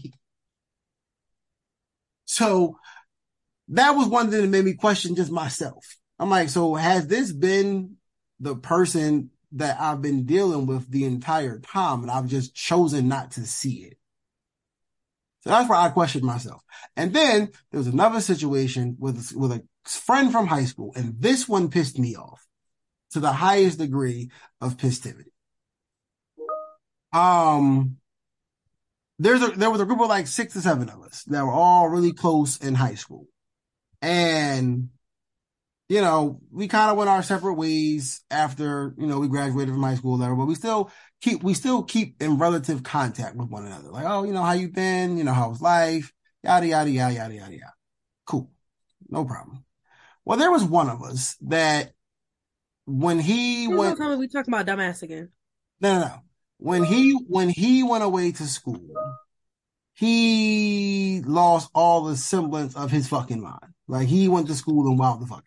So 2.25 2.79
that 3.69 3.93
was 3.93 4.09
one 4.09 4.31
thing 4.31 4.43
that 4.43 4.49
made 4.49 4.65
me 4.65 4.75
question 4.75 5.15
just 5.15 5.31
myself. 5.31 5.97
I'm 6.19 6.31
like, 6.31 6.49
so 6.51 6.75
has 6.75 7.07
this 7.07 7.33
been 7.33 7.97
the 8.41 8.57
person 8.57 9.31
that 9.53 9.81
I've 9.81 10.03
been 10.03 10.25
dealing 10.25 10.67
with 10.67 10.91
the 10.91 11.05
entire 11.05 11.59
time 11.59 12.03
and 12.03 12.11
I've 12.11 12.27
just 12.27 12.55
chosen 12.55 13.09
not 13.09 13.33
to 13.33 13.47
see 13.47 13.85
it? 13.85 13.99
So 15.41 15.51
that's 15.51 15.69
where 15.69 15.79
I 15.79 15.89
questioned 15.89 16.25
myself. 16.25 16.63
And 16.97 17.13
then 17.13 17.51
there 17.71 17.79
was 17.79 17.89
another 17.89 18.21
situation 18.21 18.97
with, 18.99 19.33
with 19.35 19.53
a 19.53 19.63
friend 19.85 20.31
from 20.31 20.47
high 20.47 20.67
school, 20.67 20.93
and 20.95 21.17
this 21.19 21.49
one 21.49 21.69
pissed 21.69 21.99
me 21.99 22.15
off 22.15 22.47
to 23.11 23.21
the 23.21 23.33
highest 23.33 23.79
degree 23.79 24.31
of 24.61 24.77
pistivity 24.77 25.32
um, 27.13 27.97
there's 29.19 29.43
a, 29.43 29.49
there 29.49 29.71
was 29.71 29.81
a 29.81 29.85
group 29.85 30.01
of 30.01 30.09
like 30.09 30.27
six 30.27 30.57
or 30.57 30.61
seven 30.61 30.89
of 30.89 31.03
us 31.03 31.23
that 31.25 31.45
were 31.45 31.53
all 31.53 31.89
really 31.89 32.13
close 32.13 32.59
in 32.59 32.75
high 32.75 32.95
school. 32.95 33.27
And, 34.01 34.89
you 35.89 36.01
know, 36.01 36.41
we 36.51 36.67
kind 36.67 36.91
of 36.91 36.97
went 36.97 37.11
our 37.11 37.23
separate 37.23 37.55
ways 37.55 38.25
after, 38.31 38.95
you 38.99 39.07
know, 39.07 39.21
we 39.21 39.29
graduated 39.29 39.75
from 39.75 39.83
high 39.83 39.95
school, 39.95 40.19
whatever, 40.19 40.35
but 40.35 40.47
we 40.47 40.55
still 40.55 40.91
keep, 41.21 41.43
we 41.43 41.55
still 41.55 41.85
keep 41.85 42.21
in 42.21 42.39
relative 42.39 42.83
contact 42.83 43.37
with 43.37 43.49
one 43.49 43.67
another. 43.67 43.91
Like, 43.91 44.07
oh, 44.07 44.25
you 44.25 44.33
know, 44.33 44.43
how 44.43 44.53
you 44.53 44.69
been? 44.69 45.19
You 45.19 45.25
know, 45.25 45.35
how's 45.35 45.61
life? 45.61 46.13
Yada, 46.43 46.67
yada, 46.67 46.91
yada, 46.91 47.15
yada, 47.15 47.35
yada, 47.35 47.53
yada. 47.53 47.75
Cool. 48.27 48.51
No 49.09 49.25
problem. 49.25 49.65
Well, 50.25 50.39
there 50.39 50.51
was 50.51 50.65
one 50.65 50.89
of 50.89 51.03
us 51.03 51.37
that 51.43 51.93
when 52.87 53.21
he 53.21 53.69
went. 53.69 53.99
we 54.19 54.27
talking 54.27 54.53
about 54.53 54.67
dumbass 54.67 55.03
again. 55.03 55.29
No, 55.81 56.01
no, 56.01 56.07
no 56.07 56.23
when 56.63 56.85
he 56.85 57.13
when 57.29 57.49
he 57.49 57.83
went 57.83 58.05
away 58.05 58.31
to 58.33 58.45
school, 58.47 58.89
he 59.95 61.23
lost 61.27 61.71
all 61.75 62.05
the 62.05 62.17
semblance 62.17 62.77
of 62.77 62.91
his 62.91 63.09
fucking 63.09 63.41
mind. 63.41 63.75
Like 63.89 64.07
he 64.07 64.29
went 64.29 64.47
to 64.47 64.55
school 64.55 64.87
and 64.87 64.99
wild 64.99 65.21
the 65.21 65.27
fuck 65.27 65.45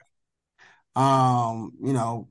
out. 0.95 1.01
Um, 1.01 1.71
you 1.81 1.93
know, 1.93 2.29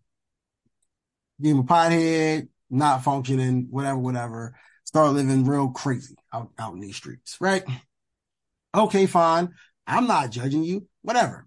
him 1.43 1.61
a 1.61 1.63
pothead, 1.65 2.49
not 2.71 3.03
functioning, 3.03 3.69
whatever, 3.71 3.99
whatever. 3.99 4.55
Start 4.85 5.15
living 5.15 5.45
real 5.45 5.71
crazy 5.71 6.17
out, 6.33 6.51
out 6.59 6.75
in 6.75 6.81
these 6.81 6.97
streets, 6.97 7.39
right? 7.41 7.65
Okay, 8.75 9.07
fine. 9.07 9.55
I'm 9.87 10.07
not 10.07 10.31
judging 10.31 10.63
you, 10.63 10.87
whatever. 11.03 11.47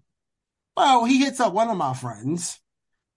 Well, 0.76 1.04
he 1.04 1.18
hits 1.18 1.40
up 1.40 1.52
one 1.52 1.68
of 1.68 1.76
my 1.76 1.94
friends 1.94 2.58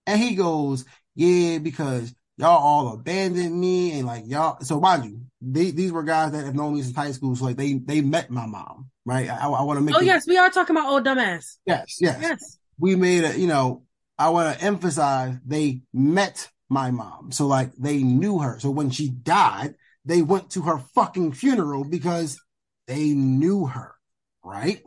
and 0.06 0.20
he 0.20 0.34
goes, 0.34 0.84
yeah, 1.14 1.58
because 1.58 2.14
y'all 2.36 2.62
all 2.62 2.94
abandoned 2.94 3.58
me 3.58 3.98
and 3.98 4.06
like 4.06 4.24
y'all. 4.26 4.60
So 4.62 4.80
mind 4.80 5.04
you, 5.04 5.20
they, 5.40 5.70
these 5.70 5.92
were 5.92 6.02
guys 6.02 6.32
that 6.32 6.44
have 6.44 6.54
known 6.54 6.74
me 6.74 6.82
since 6.82 6.96
high 6.96 7.12
school. 7.12 7.36
So 7.36 7.46
like 7.46 7.56
they 7.56 7.74
they 7.74 8.00
met 8.00 8.30
my 8.30 8.46
mom, 8.46 8.90
right? 9.04 9.28
I, 9.28 9.48
I 9.48 9.62
want 9.62 9.78
to 9.78 9.84
make. 9.84 9.94
Oh 9.94 10.00
it, 10.00 10.06
yes, 10.06 10.26
we 10.26 10.36
are 10.38 10.50
talking 10.50 10.76
about 10.76 10.90
old 10.90 11.04
dumbass. 11.04 11.56
Yes, 11.66 11.96
yes, 12.00 12.18
yes. 12.20 12.58
We 12.78 12.96
made 12.96 13.24
a, 13.24 13.38
you 13.38 13.46
know, 13.46 13.84
I 14.18 14.30
want 14.30 14.56
to 14.56 14.64
emphasize 14.64 15.36
they 15.44 15.82
met 15.92 16.50
my 16.68 16.90
mom, 16.90 17.32
so 17.32 17.46
like 17.46 17.72
they 17.76 18.02
knew 18.02 18.38
her. 18.38 18.58
So 18.58 18.70
when 18.70 18.90
she 18.90 19.08
died, 19.08 19.74
they 20.04 20.22
went 20.22 20.50
to 20.50 20.62
her 20.62 20.78
fucking 20.94 21.32
funeral 21.32 21.84
because 21.84 22.40
they 22.86 23.10
knew 23.10 23.66
her, 23.66 23.94
right? 24.42 24.82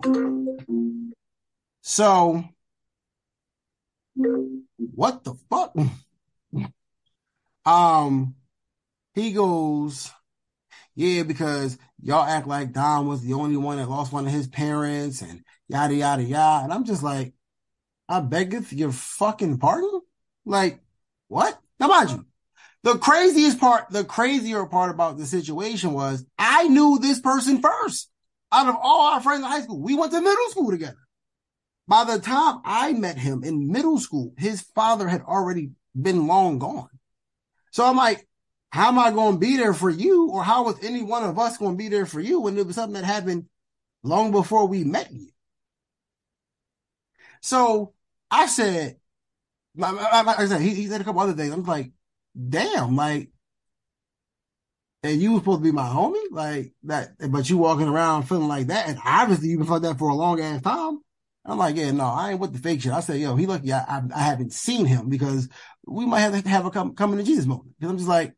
So 1.82 2.44
what 4.78 5.24
the 5.24 5.36
fuck? 5.50 5.76
Um, 7.66 8.36
he 9.14 9.32
goes, 9.32 10.12
yeah, 10.96 11.24
because 11.24 11.78
y'all 12.02 12.24
act 12.24 12.48
like 12.48 12.74
Don 12.74 13.08
was 13.08 13.22
the 13.22 13.34
only 13.34 13.58
one 13.58 13.78
that 13.78 13.90
lost 13.90 14.14
one 14.14 14.26
of 14.26 14.32
his 14.32 14.48
parents 14.48 15.22
and 15.22 15.44
yada, 15.68 15.96
yada, 15.96 16.24
yada. 16.24 16.64
And 16.66 16.74
I'm 16.74 16.86
just 16.86 17.04
like, 17.04 17.34
I 18.08 18.20
beg 18.20 18.54
your 18.72 18.92
fucking 18.92 19.58
pardon? 19.58 20.02
Like, 20.46 20.80
what? 21.28 21.60
Now, 21.80 21.88
mind 21.88 22.12
you, 22.12 22.26
the 22.84 22.98
craziest 22.98 23.60
part, 23.60 23.90
the 23.90 24.04
crazier 24.04 24.66
part 24.68 24.92
about 24.92 25.18
the 25.18 25.26
situation 25.26 25.94
was 25.94 26.26
I 26.38 26.68
knew 26.68 27.00
this 27.00 27.20
person 27.20 27.62
first 27.62 28.10
out 28.52 28.68
of 28.68 28.76
all 28.82 29.14
our 29.14 29.22
friends 29.22 29.44
in 29.44 29.50
high 29.50 29.62
school. 29.62 29.82
We 29.82 29.96
went 29.96 30.12
to 30.12 30.22
middle 30.22 30.50
school 30.50 30.72
together. 30.72 31.00
By 31.88 32.04
the 32.04 32.20
time 32.20 32.62
I 32.64 32.94
met 32.94 33.18
him 33.18 33.44
in 33.44 33.72
middle 33.72 34.00
school, 34.00 34.34
his 34.38 34.62
father 34.62 35.08
had 35.08 35.22
already 35.22 35.72
been 36.00 36.28
long 36.28 36.60
gone. 36.60 36.90
So 37.76 37.86
I'm 37.86 37.98
like, 37.98 38.26
how 38.72 38.88
am 38.88 38.98
I 38.98 39.12
going 39.12 39.34
to 39.34 39.38
be 39.38 39.58
there 39.58 39.74
for 39.74 39.90
you? 39.90 40.30
Or 40.30 40.46
how 40.46 40.64
was 40.64 40.82
any 40.82 41.04
one 41.04 41.26
of 41.26 41.38
us 41.38 41.58
going 41.58 41.74
to 41.74 41.78
be 41.78 41.90
there 41.90 42.06
for 42.06 42.22
you 42.22 42.40
when 42.40 42.58
it 42.58 42.66
was 42.66 42.78
something 42.78 42.94
that 42.94 43.04
happened 43.04 43.50
long 44.02 44.32
before 44.32 44.66
we 44.66 44.86
met 44.86 45.12
you. 45.12 45.28
So 47.42 47.94
I 48.32 48.46
said, 48.46 48.96
like, 49.76 49.94
I 49.94 50.46
said, 50.46 50.62
he, 50.62 50.74
he 50.74 50.88
said 50.88 51.02
a 51.02 51.04
couple 51.04 51.20
other 51.20 51.34
things. 51.34 51.54
I'm 51.54 51.64
like, 51.64 51.92
damn, 52.48 52.96
like, 52.96 53.30
and 55.04 55.22
you 55.22 55.34
were 55.34 55.40
supposed 55.40 55.60
to 55.60 55.66
be 55.66 55.74
my 55.74 55.84
homie, 55.84 56.32
like 56.32 56.72
that, 56.84 57.10
but 57.30 57.50
you 57.50 57.58
walking 57.58 57.90
around 57.90 58.24
feeling 58.24 58.48
like 58.48 58.68
that, 58.68 58.88
and 58.88 59.00
obviously 59.04 59.50
you've 59.50 59.60
been 59.60 59.68
felt 59.68 59.82
that 59.82 60.00
for 60.00 60.08
a 60.08 60.16
long 60.16 60.40
ass 60.40 60.62
time. 60.62 61.02
I'm 61.46 61.58
like, 61.58 61.76
yeah, 61.76 61.92
no, 61.92 62.06
I 62.06 62.32
ain't 62.32 62.40
with 62.40 62.54
the 62.54 62.60
fake 62.60 62.82
shit. 62.82 62.92
I 62.92 63.02
said, 63.02 63.20
yo, 63.20 63.36
he 63.36 63.46
lucky 63.46 63.72
I, 63.72 63.80
I, 63.80 64.02
I 64.16 64.20
haven't 64.20 64.54
seen 64.54 64.86
him 64.86 65.10
because 65.10 65.48
we 65.86 66.06
might 66.06 66.22
have 66.22 66.42
to 66.42 66.50
have 66.50 66.66
a 66.66 66.72
come, 66.72 66.96
coming 66.96 67.18
to 67.20 67.24
Jesus 67.24 67.46
moment. 67.46 67.76
Cause 67.80 67.90
I'm 67.90 67.98
just 67.98 68.10
like, 68.10 68.34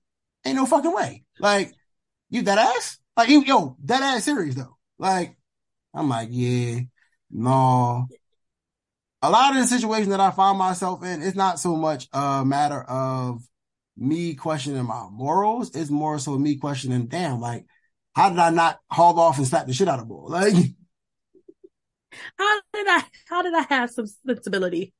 ain't 0.46 0.58
no 0.58 0.66
fucking 0.66 0.94
way. 0.94 1.24
Like, 1.40 1.72
you 2.30 2.42
that 2.44 2.58
ass? 2.58 3.00
Like, 3.16 3.30
yo, 3.30 3.78
that 3.86 4.02
ass 4.02 4.26
serious 4.26 4.56
though. 4.56 4.78
Like, 5.00 5.38
I'm 5.94 6.10
like, 6.10 6.30
yeah, 6.32 6.82
no. 7.32 8.08
A 9.22 9.30
lot 9.30 9.56
of 9.56 9.62
the 9.62 9.68
situations 9.68 10.10
that 10.10 10.20
I 10.20 10.32
find 10.32 10.58
myself 10.58 11.04
in, 11.04 11.22
it's 11.22 11.36
not 11.36 11.60
so 11.60 11.76
much 11.76 12.08
a 12.14 12.44
matter 12.46 12.82
of 12.82 13.42
me 13.96 14.36
questioning 14.36 14.86
my 14.86 15.08
morals. 15.10 15.76
It's 15.76 15.90
more 15.90 16.20
so 16.20 16.38
me 16.38 16.58
questioning, 16.58 17.08
damn, 17.08 17.40
like, 17.40 17.66
how 18.14 18.30
did 18.30 18.40
I 18.40 18.50
not 18.52 18.80
haul 18.92 19.20
off 19.20 19.38
and 19.38 19.48
slap 19.48 19.66
the 19.66 19.74
shit 19.74 19.88
out 19.88 20.00
of 20.00 20.08
bull? 20.08 20.30
Like, 20.30 20.54
how 22.38 22.62
did 22.74 22.88
I, 22.88 23.04
how 23.28 23.42
did 23.42 23.54
I 23.54 23.62
have 23.70 23.92
some 23.92 24.08
sensibility? 24.26 24.94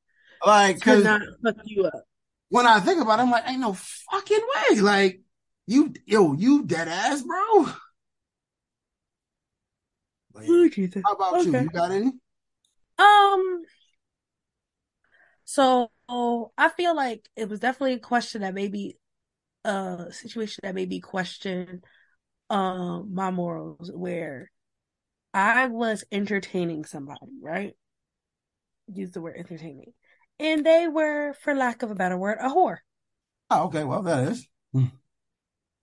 Like, 0.44 0.80
cause 0.80 1.04
not 1.04 1.22
fuck 1.44 1.56
you 1.64 1.84
up. 1.84 2.04
When 2.48 2.66
I 2.66 2.80
think 2.80 3.00
about 3.02 3.18
it, 3.18 3.22
I'm 3.22 3.30
like, 3.30 3.48
ain't 3.48 3.60
no 3.60 3.74
fucking 3.74 4.40
way. 4.70 4.80
Like, 4.80 5.20
you, 5.66 5.92
yo, 6.06 6.32
you 6.32 6.64
dead 6.64 6.88
ass, 6.88 7.22
bro. 7.22 7.66
Like, 10.34 10.46
oh, 10.48 10.68
Jesus. 10.68 11.02
How 11.04 11.12
about 11.12 11.34
okay. 11.40 11.50
you? 11.50 11.58
You 11.60 11.70
got 11.70 11.90
any? 11.90 12.12
Um, 12.98 13.62
so 15.44 15.90
I 16.08 16.68
feel 16.76 16.94
like 16.96 17.28
it 17.36 17.48
was 17.48 17.60
definitely 17.60 17.94
a 17.94 17.98
question 17.98 18.42
that 18.42 18.54
maybe 18.54 18.96
a 19.64 20.06
situation 20.10 20.60
that 20.62 20.74
made 20.74 20.88
me 20.88 21.00
question 21.00 21.82
um 22.48 23.12
my 23.12 23.30
morals 23.30 23.90
where 23.92 24.50
I 25.38 25.66
was 25.66 26.02
entertaining 26.10 26.84
somebody, 26.84 27.30
right? 27.40 27.76
Use 28.92 29.12
the 29.12 29.20
word 29.20 29.36
entertaining. 29.38 29.92
And 30.40 30.66
they 30.66 30.88
were, 30.88 31.32
for 31.34 31.54
lack 31.54 31.82
of 31.84 31.92
a 31.92 31.94
better 31.94 32.16
word, 32.18 32.38
a 32.40 32.48
whore. 32.48 32.78
Oh, 33.48 33.66
okay. 33.66 33.84
Well, 33.84 34.02
that 34.02 34.32
is. 34.32 34.48
Hmm. 34.72 34.86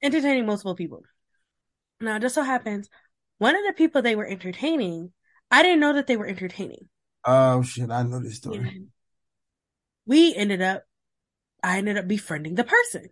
entertaining 0.04 0.46
multiple 0.46 0.76
people. 0.76 1.04
Now, 2.02 2.18
it 2.18 2.22
just 2.22 2.36
so 2.36 2.44
happens, 2.44 2.90
one 3.38 3.56
of 3.56 3.62
the 3.66 3.72
people 3.72 4.02
they 4.02 4.18
were 4.18 4.28
entertaining, 4.28 5.14
I 5.50 5.64
didn't 5.64 5.80
know 5.80 5.94
that 5.94 6.08
they 6.08 6.18
were 6.18 6.28
entertaining. 6.28 6.90
Oh, 7.24 7.62
shit. 7.62 7.90
I 7.90 8.04
know 8.04 8.20
this 8.20 8.36
story. 8.36 8.58
And 8.58 8.88
we 10.06 10.36
ended 10.36 10.62
up, 10.62 10.84
I 11.64 11.78
ended 11.78 11.98
up 11.98 12.08
befriending 12.08 12.56
the 12.56 12.66
person. 12.66 13.08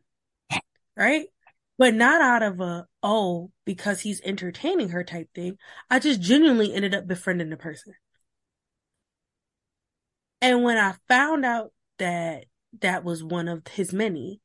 Right? 0.97 1.27
But 1.78 1.95
not 1.95 2.21
out 2.21 2.43
of 2.43 2.59
a, 2.59 2.88
oh, 3.01 3.51
because 3.65 4.01
he's 4.01 4.21
entertaining 4.21 4.89
her 4.89 5.03
type 5.03 5.30
thing. 5.34 5.57
I 5.89 5.99
just 5.99 6.21
genuinely 6.21 6.74
ended 6.74 6.93
up 6.93 7.07
befriending 7.07 7.49
the 7.49 7.57
person. 7.57 7.93
And 10.41 10.61
when 10.63 10.78
I 10.78 10.95
found 11.07 11.45
out 11.45 11.71
that 11.99 12.45
that 12.82 13.03
was 13.03 13.24
one 13.24 13.47
of 13.47 13.65
his 13.67 13.93
many, 13.93 14.41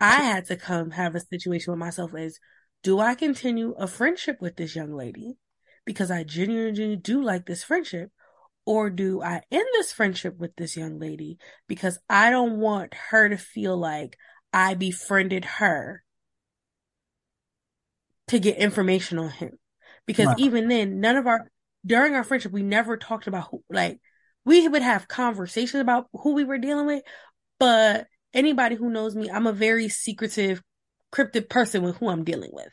I 0.00 0.22
had 0.22 0.46
to 0.46 0.56
come 0.56 0.90
have 0.90 1.14
a 1.14 1.20
situation 1.20 1.72
with 1.72 1.78
myself 1.78 2.14
as 2.14 2.38
do 2.82 2.98
I 2.98 3.14
continue 3.14 3.72
a 3.78 3.86
friendship 3.86 4.40
with 4.40 4.56
this 4.56 4.76
young 4.76 4.92
lady 4.92 5.38
because 5.84 6.10
I 6.10 6.24
genuinely 6.24 6.96
do 6.96 7.22
like 7.22 7.46
this 7.46 7.64
friendship? 7.64 8.10
Or 8.64 8.90
do 8.90 9.22
I 9.22 9.42
end 9.50 9.66
this 9.74 9.92
friendship 9.92 10.36
with 10.38 10.56
this 10.56 10.76
young 10.76 10.98
lady 10.98 11.38
because 11.68 11.98
I 12.10 12.30
don't 12.30 12.58
want 12.58 12.94
her 13.10 13.28
to 13.28 13.36
feel 13.36 13.76
like 13.76 14.18
I 14.52 14.74
befriended 14.74 15.44
her 15.44 16.02
to 18.28 18.38
get 18.38 18.58
information 18.58 19.18
on 19.18 19.30
him? 19.30 19.58
Because 20.06 20.26
right. 20.26 20.38
even 20.38 20.68
then, 20.68 21.00
none 21.00 21.16
of 21.16 21.26
our, 21.26 21.50
during 21.84 22.14
our 22.14 22.24
friendship, 22.24 22.52
we 22.52 22.62
never 22.62 22.96
talked 22.96 23.26
about 23.26 23.48
who, 23.50 23.62
like, 23.70 24.00
we 24.44 24.66
would 24.66 24.82
have 24.82 25.08
conversations 25.08 25.80
about 25.80 26.06
who 26.12 26.34
we 26.34 26.44
were 26.44 26.58
dealing 26.58 26.86
with, 26.86 27.02
but 27.58 28.06
anybody 28.32 28.76
who 28.76 28.90
knows 28.90 29.16
me, 29.16 29.28
I'm 29.28 29.46
a 29.46 29.52
very 29.52 29.88
secretive, 29.88 30.62
cryptic 31.10 31.48
person 31.48 31.82
with 31.82 31.96
who 31.96 32.08
I'm 32.08 32.24
dealing 32.24 32.50
with. 32.52 32.68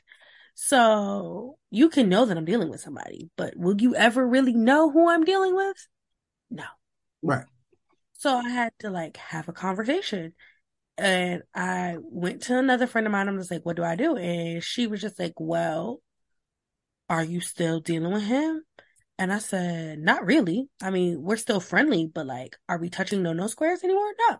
So 0.56 1.58
you 1.72 1.90
can 1.90 2.10
know 2.10 2.26
that 2.26 2.38
I'm 2.38 2.46
dealing 2.46 2.70
with 2.70 2.82
somebody, 2.82 3.30
but 3.38 3.56
will 3.56 3.80
you 3.82 3.96
ever 3.96 4.28
really 4.28 4.54
know 4.54 4.92
who 4.92 5.10
I'm 5.10 5.24
dealing 5.24 5.56
with? 5.56 5.88
No. 6.52 6.66
Right. 7.24 7.46
So 8.14 8.38
I 8.38 8.50
had 8.50 8.74
to 8.80 8.92
like 8.92 9.18
have 9.18 9.50
a 9.50 9.54
conversation. 9.54 10.34
And 10.98 11.44
I 11.56 11.98
went 12.00 12.44
to 12.44 12.58
another 12.58 12.88
friend 12.88 13.08
of 13.08 13.12
mine. 13.12 13.28
I'm 13.28 13.38
just 13.38 13.52
like, 13.52 13.66
what 13.66 13.76
do 13.76 13.84
I 13.84 13.96
do? 13.96 14.16
And 14.16 14.64
she 14.64 14.88
was 14.88 15.02
just 15.02 15.20
like, 15.20 15.34
well, 15.38 16.02
are 17.10 17.24
you 17.24 17.42
still 17.42 17.80
dealing 17.80 18.14
with 18.14 18.24
him? 18.24 18.64
And 19.18 19.32
I 19.32 19.40
said, 19.40 20.00
not 20.00 20.26
really. 20.26 20.70
I 20.82 20.90
mean, 20.90 21.22
we're 21.22 21.38
still 21.38 21.60
friendly, 21.60 22.10
but 22.14 22.26
like, 22.26 22.58
are 22.68 22.78
we 22.78 22.90
touching 22.90 23.24
no 23.24 23.34
no 23.34 23.48
squares 23.48 23.84
anymore? 23.84 24.12
No. 24.30 24.38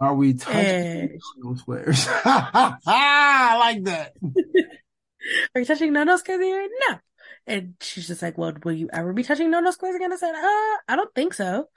Are 0.00 0.14
we 0.14 0.34
touching 0.34 0.60
and... 0.60 1.20
no 1.38 1.54
squares? 1.54 2.06
I 2.24 3.56
like 3.58 3.84
that. 3.84 4.12
Are 5.54 5.60
you 5.60 5.64
touching 5.64 5.92
no 5.92 6.04
no 6.04 6.16
squares 6.16 6.40
again? 6.40 6.68
No. 6.88 6.98
And 7.46 7.74
she's 7.80 8.06
just 8.06 8.22
like, 8.22 8.38
well, 8.38 8.52
will 8.62 8.72
you 8.72 8.88
ever 8.92 9.12
be 9.12 9.22
touching 9.22 9.50
no 9.50 9.60
no 9.60 9.70
squares 9.70 9.96
again? 9.96 10.12
I 10.12 10.16
said, 10.16 10.34
uh, 10.34 10.76
I 10.88 10.96
don't 10.96 11.14
think 11.14 11.34
so. 11.34 11.68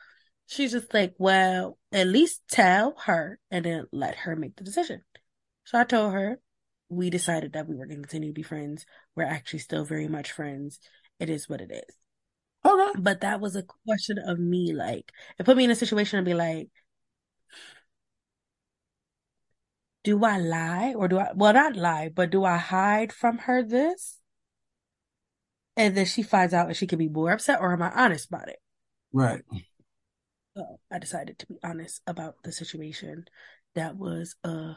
She's 0.52 0.74
just 0.74 0.94
like, 0.94 1.14
well, 1.18 1.78
at 1.94 2.08
least 2.08 2.42
tell 2.50 2.96
her 3.06 3.40
and 3.50 3.64
then 3.64 3.86
let 3.94 4.16
her 4.18 4.36
make 4.36 4.58
the 4.58 4.66
decision. 4.66 5.02
So 5.64 5.80
I 5.80 5.86
told 5.86 6.12
her 6.12 6.42
we 6.90 7.10
decided 7.10 7.54
that 7.54 7.70
we 7.70 7.78
were 7.78 7.86
going 7.86 8.02
to 8.02 8.08
continue 8.08 8.32
to 8.32 8.34
be 8.34 8.44
friends. 8.44 8.86
We're 9.16 9.24
actually 9.24 9.60
still 9.60 9.86
very 9.86 10.10
much 10.10 10.34
friends. 10.34 10.78
It 11.22 11.30
is 11.30 11.48
what 11.48 11.62
it 11.62 11.72
is. 11.72 11.96
Okay. 12.66 13.00
But 13.00 13.22
that 13.22 13.40
was 13.40 13.56
a 13.56 13.64
question 13.88 14.18
of 14.20 14.40
me, 14.40 14.74
like, 14.74 15.14
it 15.40 15.46
put 15.46 15.56
me 15.56 15.64
in 15.64 15.72
a 15.72 15.76
situation 15.76 16.20
to 16.20 16.26
be 16.30 16.34
like, 16.34 16.68
do 20.04 20.22
I 20.26 20.38
lie 20.38 20.94
or 20.98 21.08
do 21.08 21.18
I, 21.18 21.30
well, 21.34 21.54
not 21.54 21.78
lie, 21.78 22.10
but 22.14 22.30
do 22.30 22.44
I 22.44 22.58
hide 22.58 23.14
from 23.14 23.38
her 23.38 23.64
this? 23.64 24.20
And 25.78 25.96
then 25.96 26.06
she 26.06 26.24
finds 26.24 26.54
out 26.54 26.68
and 26.68 26.76
she 26.76 26.88
can 26.88 27.00
be 27.00 27.08
more 27.08 27.32
upset 27.32 27.62
or 27.62 27.72
am 27.72 27.82
I 27.82 27.92
honest 27.92 28.28
about 28.28 28.50
it? 28.50 28.60
Right. 29.14 29.44
So 30.56 30.80
I 30.92 31.00
decided 31.00 31.40
to 31.40 31.48
be 31.48 31.60
honest 31.64 32.02
about 32.06 32.36
the 32.44 32.52
situation 32.52 33.26
that 33.76 33.96
was, 33.96 34.36
uh, 34.44 34.74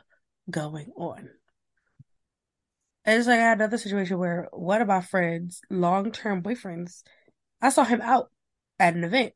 going 0.51 0.93
on. 0.97 1.31
And 3.05 3.19
it's 3.19 3.27
like 3.27 3.39
I 3.39 3.43
had 3.43 3.59
another 3.59 3.79
situation 3.79 4.19
where 4.19 4.49
one 4.53 4.81
of 4.81 4.89
my 4.89 5.01
friends, 5.01 5.61
long 5.71 6.11
term 6.11 6.43
boyfriends, 6.43 7.03
I 7.61 7.69
saw 7.69 7.85
him 7.85 8.01
out 8.01 8.31
at 8.79 8.95
an 8.95 9.05
event 9.05 9.35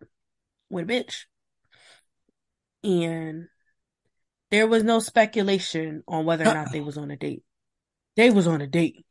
with 0.71 0.91
a 0.91 0.93
bitch. 0.93 1.25
And 2.83 3.49
there 4.51 4.67
was 4.67 4.85
no 4.85 5.01
speculation 5.01 6.03
on 6.09 6.25
whether 6.25 6.47
or 6.47 6.55
not 6.55 6.73
they 6.73 6.81
was 6.81 6.97
on 6.97 7.11
a 7.11 7.17
date. 7.17 7.43
They 8.17 8.31
was 8.31 8.47
on 8.47 8.61
a 8.61 8.67
date. 8.67 9.05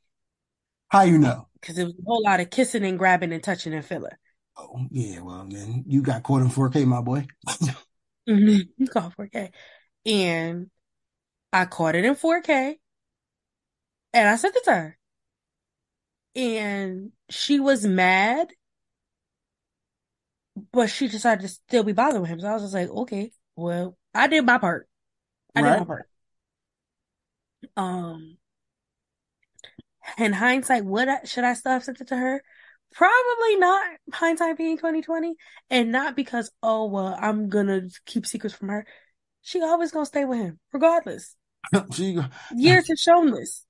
How 0.89 1.01
you 1.01 1.17
know? 1.17 1.47
Because 1.59 1.75
there 1.75 1.85
was 1.85 1.93
a 1.93 2.03
whole 2.05 2.23
lot 2.23 2.39
of 2.39 2.49
kissing 2.49 2.85
and 2.85 2.97
grabbing 2.97 3.33
and 3.33 3.43
touching 3.43 3.73
and 3.73 3.85
feeling. 3.85 4.13
Oh 4.57 4.79
yeah, 4.89 5.19
well 5.21 5.45
then 5.49 5.83
you 5.87 6.01
got 6.01 6.23
caught 6.23 6.41
in 6.41 6.49
4K, 6.49 6.85
my 6.85 7.01
boy. 7.01 7.27
mm-hmm. 8.27 8.59
You 8.77 8.87
caught 8.87 9.15
4K, 9.15 9.51
and 10.05 10.69
I 11.53 11.65
caught 11.65 11.95
it 11.95 12.05
in 12.05 12.15
4K, 12.15 12.75
and 14.13 14.27
I 14.27 14.35
sent 14.35 14.55
it 14.55 14.63
to 14.65 14.71
her, 14.71 14.97
and 16.35 17.11
she 17.29 17.59
was 17.59 17.85
mad, 17.85 18.49
but 20.71 20.89
she 20.89 21.07
decided 21.07 21.41
to 21.41 21.49
still 21.49 21.83
be 21.83 21.93
bothering 21.93 22.25
him. 22.25 22.39
So 22.39 22.47
I 22.47 22.53
was 22.53 22.63
just 22.63 22.73
like, 22.73 22.89
okay, 22.89 23.31
well, 23.55 23.95
I 24.13 24.27
did 24.27 24.45
my 24.45 24.57
part. 24.57 24.87
I 25.55 25.61
right. 25.61 25.71
did 25.71 25.79
my 25.79 25.85
part. 25.85 26.09
Um, 27.75 28.37
in 30.17 30.33
hindsight, 30.33 30.85
would 30.85 31.07
I, 31.07 31.23
should 31.25 31.43
I 31.43 31.53
still 31.53 31.73
have 31.73 31.83
sent 31.83 32.01
it 32.01 32.07
to 32.07 32.17
her? 32.17 32.43
Probably 32.93 33.55
not. 33.57 33.97
Hindsight 34.13 34.57
being 34.57 34.77
twenty 34.77 35.01
twenty, 35.01 35.35
and 35.69 35.91
not 35.91 36.15
because 36.15 36.51
oh 36.63 36.85
well, 36.85 37.15
I'm 37.19 37.49
gonna 37.49 37.83
keep 38.05 38.25
secrets 38.25 38.55
from 38.55 38.69
her. 38.69 38.85
She 39.41 39.61
always 39.61 39.91
gonna 39.91 40.05
stay 40.05 40.25
with 40.25 40.39
him, 40.39 40.59
regardless. 40.73 41.35
she 41.93 42.19
years 42.55 42.87
have 42.87 42.97
shown 42.97 43.31
this. 43.31 43.65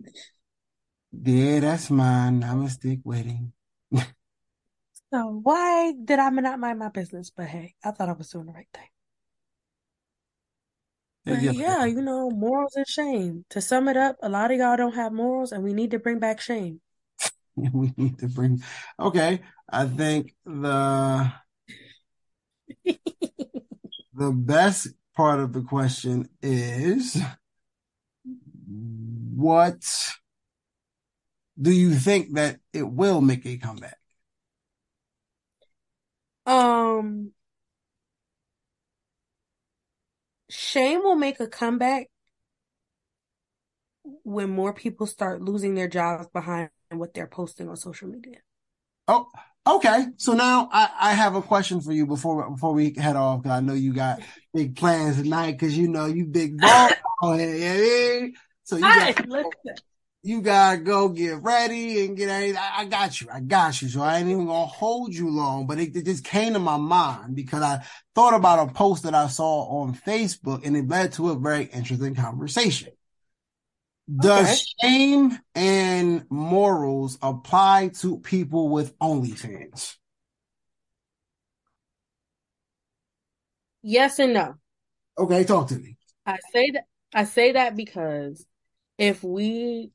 Yeah, 1.11 1.59
that's 1.59 1.89
mine. 1.89 2.43
I'm 2.43 2.65
a 2.65 2.69
stick 2.69 2.99
wedding. 3.03 3.53
so 3.91 5.39
why 5.43 5.93
did 6.03 6.19
I 6.19 6.29
not 6.29 6.59
mind 6.59 6.79
my 6.79 6.89
business? 6.89 7.31
But 7.35 7.47
hey, 7.47 7.75
I 7.83 7.91
thought 7.91 8.09
I 8.09 8.13
was 8.13 8.29
doing 8.29 8.45
the 8.45 8.53
right 8.53 8.67
thing. 8.73 8.87
But 11.25 11.41
yeah, 11.41 11.51
yeah, 11.51 11.85
you 11.85 12.01
know, 12.01 12.29
morals 12.29 12.75
and 12.75 12.87
shame. 12.87 13.45
To 13.49 13.59
sum 13.59 13.89
it 13.89 13.97
up, 13.97 14.15
a 14.21 14.29
lot 14.29 14.51
of 14.51 14.57
y'all 14.57 14.77
don't 14.77 14.95
have 14.95 15.11
morals, 15.11 15.51
and 15.51 15.63
we 15.63 15.73
need 15.73 15.91
to 15.91 15.99
bring 15.99 16.19
back 16.19 16.39
shame. 16.39 16.79
we 17.73 17.93
need 17.97 18.19
to 18.19 18.27
bring. 18.27 18.61
Okay, 18.99 19.41
I 19.69 19.85
think 19.85 20.35
the 20.45 21.31
the 24.13 24.31
best 24.31 24.89
part 25.15 25.39
of 25.39 25.53
the 25.53 25.61
question 25.61 26.29
is 26.41 27.19
what 29.35 29.83
do 31.59 31.71
you 31.71 31.95
think 31.95 32.35
that 32.35 32.59
it 32.73 32.83
will 32.83 33.21
make 33.21 33.45
a 33.45 33.57
comeback? 33.57 33.97
Um, 36.45 37.31
shame 40.49 41.01
will 41.01 41.15
make 41.15 41.39
a 41.39 41.47
comeback 41.47 42.09
when 44.23 44.49
more 44.49 44.73
people 44.73 45.07
start 45.07 45.41
losing 45.41 45.75
their 45.75 45.87
jobs 45.87 46.27
behind 46.31 46.69
what 46.91 47.13
they're 47.13 47.27
posting 47.27 47.69
on 47.69 47.75
social 47.75 48.07
media. 48.07 48.37
Oh, 49.07 49.27
okay. 49.65 50.05
So 50.17 50.33
now 50.33 50.69
I, 50.71 50.89
I 50.99 51.13
have 51.13 51.35
a 51.35 51.41
question 51.41 51.81
for 51.81 51.93
you 51.93 52.05
before 52.05 52.49
before 52.49 52.73
we 52.73 52.93
head 52.93 53.15
off 53.15 53.43
because 53.43 53.57
I 53.57 53.61
know 53.61 53.73
you 53.73 53.93
got 53.93 54.21
big 54.53 54.75
plans 54.75 55.21
tonight 55.21 55.53
because 55.53 55.77
you 55.77 55.87
know 55.87 56.05
you 56.05 56.25
big 56.25 56.57
ball. 56.59 56.89
So 58.63 58.75
you 58.75 58.81
got, 58.81 59.25
you 60.23 60.41
gotta 60.41 60.77
go 60.79 61.07
get 61.07 61.41
ready 61.41 62.05
and 62.05 62.17
get 62.17 62.25
ready. 62.25 62.55
I, 62.57 62.79
I, 62.79 62.85
got 62.85 63.21
you. 63.21 63.27
I 63.31 63.39
got 63.39 63.81
you. 63.81 63.87
So 63.87 64.01
I 64.01 64.17
ain't 64.17 64.27
even 64.27 64.45
gonna 64.45 64.65
hold 64.65 65.13
you 65.13 65.29
long, 65.29 65.67
but 65.67 65.79
it, 65.79 65.95
it, 65.95 66.05
just 66.05 66.25
came 66.25 66.51
to 66.51 66.59
my 66.59 66.75
mind 66.75 67.33
because 67.33 67.61
I 67.61 67.85
thought 68.13 68.33
about 68.33 68.67
a 68.67 68.73
post 68.73 69.03
that 69.03 69.15
I 69.15 69.27
saw 69.27 69.81
on 69.81 69.95
Facebook 69.95 70.65
and 70.65 70.75
it 70.75 70.87
led 70.87 71.13
to 71.13 71.29
a 71.29 71.39
very 71.39 71.65
interesting 71.65 72.13
conversation. 72.13 72.89
Does 74.13 74.63
okay. 74.81 74.89
shame 74.89 75.39
and 75.53 76.25
morals 76.29 77.17
apply 77.21 77.89
to 77.99 78.19
people 78.19 78.69
with 78.69 78.97
OnlyFans? 78.99 79.95
Yes 83.81 84.19
and 84.19 84.33
no. 84.33 84.55
Okay, 85.17 85.43
talk 85.43 85.67
to 85.69 85.75
me. 85.75 85.97
I 86.25 86.37
say 86.53 86.71
that 86.71 86.83
I 87.13 87.25
say 87.25 87.53
that 87.53 87.75
because 87.75 88.45
if 88.97 89.23
we 89.23 89.91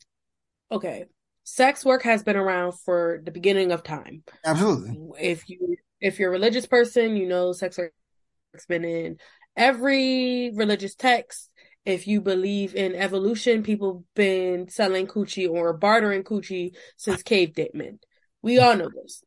okay, 0.71 1.07
sex 1.45 1.85
work 1.85 2.03
has 2.03 2.23
been 2.23 2.37
around 2.37 2.73
for 2.73 3.21
the 3.25 3.31
beginning 3.31 3.73
of 3.73 3.83
time. 3.83 4.25
Absolutely. 4.45 4.99
If 5.21 5.49
you 5.49 5.77
if 6.01 6.19
you're 6.19 6.29
a 6.29 6.33
religious 6.33 6.67
person, 6.67 7.17
you 7.17 7.27
know 7.27 7.53
sex 7.53 7.79
work's 7.79 8.67
been 8.67 8.85
in 8.85 9.19
every 9.57 10.51
religious 10.55 10.95
text 10.95 11.51
if 11.85 12.07
you 12.07 12.21
believe 12.21 12.75
in 12.75 12.95
evolution, 12.95 13.63
people 13.63 14.05
been 14.15 14.69
selling 14.69 15.07
coochie 15.07 15.51
or 15.51 15.73
bartering 15.73 16.23
coochie 16.23 16.75
since 16.97 17.23
cave 17.23 17.57
men. 17.75 17.99
We 18.41 18.59
all 18.59 18.77
know 18.77 18.91
this. 18.91 19.23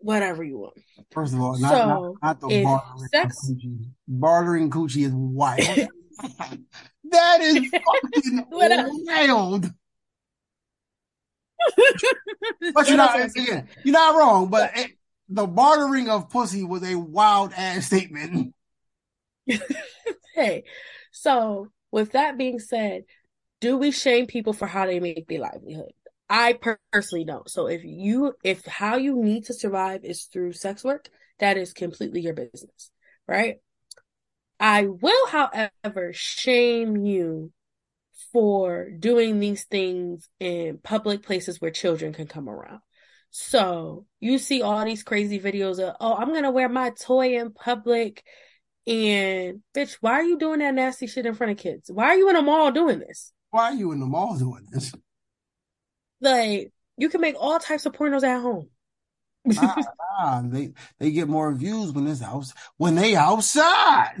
Whatever 0.00 0.42
you 0.42 0.58
want. 0.58 0.74
First 1.12 1.34
of 1.34 1.40
all, 1.40 1.56
not, 1.58 1.70
so, 1.70 1.76
not, 1.86 2.14
not 2.22 2.40
the 2.40 2.62
bartering 2.64 3.08
sex... 3.12 3.50
coochie. 3.50 3.90
Bartering 4.08 4.70
coochie 4.70 5.06
is 5.06 5.12
wild. 5.12 5.60
that 7.10 7.40
is 7.40 7.70
fucking 8.12 8.46
wild. 8.50 9.70
but 12.74 12.88
you're 12.88 12.96
not 12.96 13.20
again, 13.20 13.68
you're 13.84 13.92
not 13.92 14.16
wrong. 14.16 14.48
But 14.48 14.72
it, 14.74 14.90
the 15.28 15.46
bartering 15.46 16.08
of 16.08 16.28
pussy 16.28 16.64
was 16.64 16.82
a 16.82 16.96
wild 16.96 17.52
ass 17.56 17.86
statement. 17.86 18.52
hey, 20.34 20.64
so, 21.12 21.68
with 21.90 22.12
that 22.12 22.38
being 22.38 22.58
said, 22.58 23.04
do 23.60 23.76
we 23.76 23.92
shame 23.92 24.26
people 24.26 24.52
for 24.52 24.66
how 24.66 24.86
they 24.86 24.98
make 24.98 25.28
their 25.28 25.40
livelihood? 25.40 25.92
I 26.28 26.58
personally 26.90 27.24
don't. 27.24 27.48
So 27.48 27.66
if 27.66 27.82
you 27.84 28.34
if 28.42 28.64
how 28.64 28.96
you 28.96 29.22
need 29.22 29.44
to 29.44 29.54
survive 29.54 30.02
is 30.02 30.24
through 30.24 30.54
sex 30.54 30.82
work, 30.82 31.10
that 31.38 31.58
is 31.58 31.74
completely 31.74 32.22
your 32.22 32.32
business, 32.32 32.90
right? 33.28 33.56
I 34.58 34.86
will, 34.86 35.26
however, 35.26 36.12
shame 36.12 36.96
you 36.96 37.52
for 38.32 38.88
doing 38.90 39.40
these 39.40 39.64
things 39.64 40.28
in 40.40 40.78
public 40.78 41.22
places 41.22 41.60
where 41.60 41.70
children 41.70 42.14
can 42.14 42.26
come 42.26 42.48
around. 42.48 42.80
So 43.30 44.06
you 44.20 44.38
see 44.38 44.62
all 44.62 44.84
these 44.84 45.02
crazy 45.02 45.38
videos 45.38 45.78
of, 45.78 45.96
oh, 46.00 46.14
I'm 46.14 46.32
gonna 46.32 46.50
wear 46.50 46.68
my 46.68 46.90
toy 46.90 47.38
in 47.38 47.52
public 47.52 48.24
and 48.86 49.62
bitch, 49.74 49.96
why 50.00 50.12
are 50.12 50.24
you 50.24 50.38
doing 50.38 50.58
that 50.58 50.74
nasty 50.74 51.06
shit 51.06 51.26
in 51.26 51.34
front 51.34 51.52
of 51.52 51.58
kids? 51.58 51.90
Why 51.92 52.06
are 52.06 52.16
you 52.16 52.28
in 52.30 52.36
a 52.36 52.42
mall 52.42 52.72
doing 52.72 52.98
this? 52.98 53.32
Why 53.50 53.64
are 53.64 53.74
you 53.74 53.92
in 53.92 54.00
the 54.00 54.06
mall 54.06 54.36
doing 54.36 54.66
this? 54.70 54.92
Like, 56.20 56.72
you 56.96 57.08
can 57.08 57.20
make 57.20 57.36
all 57.38 57.58
types 57.58 57.86
of 57.86 57.92
pornos 57.92 58.22
at 58.22 58.40
home. 58.40 58.68
nah, 59.44 59.74
nah, 60.20 60.42
they 60.44 60.72
they 61.00 61.10
get 61.10 61.28
more 61.28 61.52
views 61.52 61.92
when 61.92 62.06
it's 62.06 62.20
house 62.20 62.52
when 62.76 62.94
they 62.94 63.16
outside. 63.16 64.14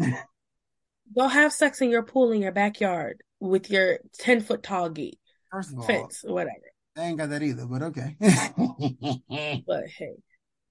Go 1.16 1.28
have 1.28 1.52
sex 1.52 1.80
in 1.80 1.90
your 1.90 2.02
pool 2.02 2.32
in 2.32 2.42
your 2.42 2.50
backyard 2.50 3.22
with 3.38 3.70
your 3.70 3.98
ten 4.18 4.40
foot 4.40 4.62
tall 4.62 4.88
gate. 4.88 5.18
First 5.50 5.72
of 5.72 5.78
all, 5.78 5.86
fence 5.86 6.24
or 6.26 6.34
whatever. 6.34 6.56
I 6.96 7.02
ain't 7.02 7.18
got 7.18 7.30
that 7.30 7.42
either, 7.42 7.66
but 7.66 7.82
okay. 7.82 8.16
but 9.66 9.84
hey, 9.96 10.14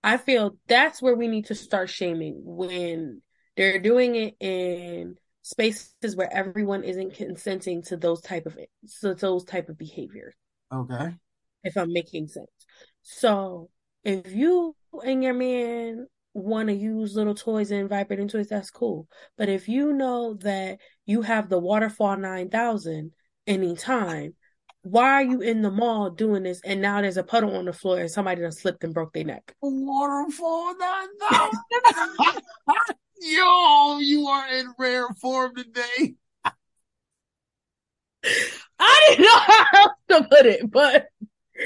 I 0.03 0.17
feel 0.17 0.57
that's 0.67 1.01
where 1.01 1.15
we 1.15 1.27
need 1.27 1.45
to 1.45 1.55
start 1.55 1.89
shaming 1.89 2.41
when 2.43 3.21
they're 3.61 3.77
doing 3.77 4.15
it 4.15 4.35
in 4.39 5.15
spaces 5.43 6.15
where 6.15 6.33
everyone 6.33 6.83
isn't 6.83 7.13
consenting 7.13 7.83
to 7.83 7.95
those 7.95 8.19
type 8.19 8.47
of 8.47 8.57
to 9.01 9.13
those 9.13 9.43
type 9.43 9.69
of 9.69 9.77
behaviors. 9.77 10.33
Okay. 10.73 11.13
If 11.63 11.77
I'm 11.77 11.93
making 11.93 12.27
sense. 12.27 12.49
So 13.03 13.69
if 14.03 14.33
you 14.33 14.75
and 15.05 15.23
your 15.23 15.35
man 15.35 16.07
want 16.33 16.69
to 16.69 16.73
use 16.73 17.15
little 17.15 17.35
toys 17.35 17.69
and 17.69 17.87
vibrating 17.87 18.27
toys, 18.27 18.47
that's 18.47 18.71
cool. 18.71 19.07
But 19.37 19.47
if 19.47 19.67
you 19.69 19.93
know 19.93 20.33
that 20.41 20.79
you 21.05 21.21
have 21.21 21.47
the 21.47 21.59
waterfall 21.59 22.17
nine 22.17 22.49
thousand 22.49 23.11
anytime, 23.45 24.33
why 24.81 25.13
are 25.13 25.23
you 25.23 25.41
in 25.41 25.61
the 25.61 25.69
mall 25.69 26.09
doing 26.09 26.41
this? 26.41 26.61
And 26.65 26.81
now 26.81 26.99
there's 27.01 27.17
a 27.17 27.23
puddle 27.23 27.55
on 27.55 27.65
the 27.65 27.73
floor 27.73 27.99
and 27.99 28.09
somebody 28.09 28.41
done 28.41 28.51
slipped 28.51 28.83
and 28.83 28.91
broke 28.91 29.13
their 29.13 29.25
neck. 29.25 29.53
Waterfall 29.61 30.75
nine 30.79 31.07
thousand. 31.19 32.41
Yo, 33.23 33.99
you 33.99 34.27
are 34.27 34.51
in 34.51 34.73
rare 34.79 35.07
form 35.21 35.53
today. 35.55 36.15
I 38.79 39.05
didn't 39.09 39.25
know 39.25 39.37
how 39.37 39.65
else 39.75 39.93
to 40.09 40.23
put 40.23 40.47
it, 40.47 40.71
but 40.71 41.05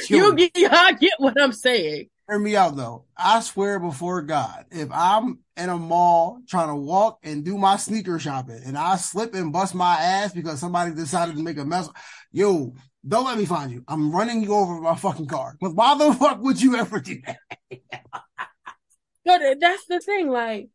you 0.09 0.35
get, 0.35 0.51
I 0.69 0.91
get 0.91 1.13
what 1.17 1.41
I'm 1.41 1.53
saying. 1.53 2.09
Hear 2.27 2.39
me 2.39 2.57
out 2.57 2.75
though. 2.75 3.05
I 3.15 3.39
swear 3.39 3.79
before 3.79 4.21
God, 4.23 4.65
if 4.69 4.89
I'm 4.91 5.39
in 5.55 5.69
a 5.69 5.77
mall 5.77 6.41
trying 6.45 6.67
to 6.67 6.75
walk 6.75 7.19
and 7.23 7.45
do 7.45 7.57
my 7.57 7.77
sneaker 7.77 8.19
shopping 8.19 8.59
and 8.65 8.77
I 8.77 8.97
slip 8.97 9.33
and 9.33 9.53
bust 9.53 9.73
my 9.73 9.95
ass 9.95 10.33
because 10.33 10.59
somebody 10.59 10.93
decided 10.93 11.37
to 11.37 11.43
make 11.43 11.57
a 11.57 11.63
mess, 11.63 11.87
yo, 12.33 12.73
don't 13.07 13.25
let 13.25 13.37
me 13.37 13.45
find 13.45 13.71
you. 13.71 13.85
I'm 13.87 14.11
running 14.11 14.43
you 14.43 14.53
over 14.55 14.73
with 14.73 14.83
my 14.83 14.95
fucking 14.95 15.27
car. 15.27 15.55
But 15.61 15.73
why 15.73 15.97
the 15.97 16.13
fuck 16.15 16.41
would 16.41 16.61
you 16.61 16.75
ever 16.75 16.99
do 16.99 17.21
that? 17.25 17.37
but 19.23 19.41
that's 19.61 19.85
the 19.85 20.01
thing. 20.01 20.29
Like, 20.29 20.67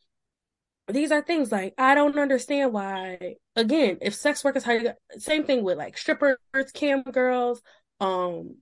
these 0.93 1.12
are 1.12 1.22
things 1.22 1.53
like 1.53 1.74
I 1.78 1.95
don't 1.95 2.18
understand 2.18 2.72
why. 2.72 3.36
Again, 3.57 3.99
if 4.01 4.14
sex 4.14 4.45
work 4.45 4.57
is 4.57 4.64
how 4.64 4.72
you 4.72 4.84
got, 4.84 4.97
same 5.18 5.45
thing 5.45 5.62
with 5.64 5.78
like 5.78 5.99
strippers, 5.99 6.36
cam 6.74 7.03
girls, 7.03 7.62
um, 8.01 8.57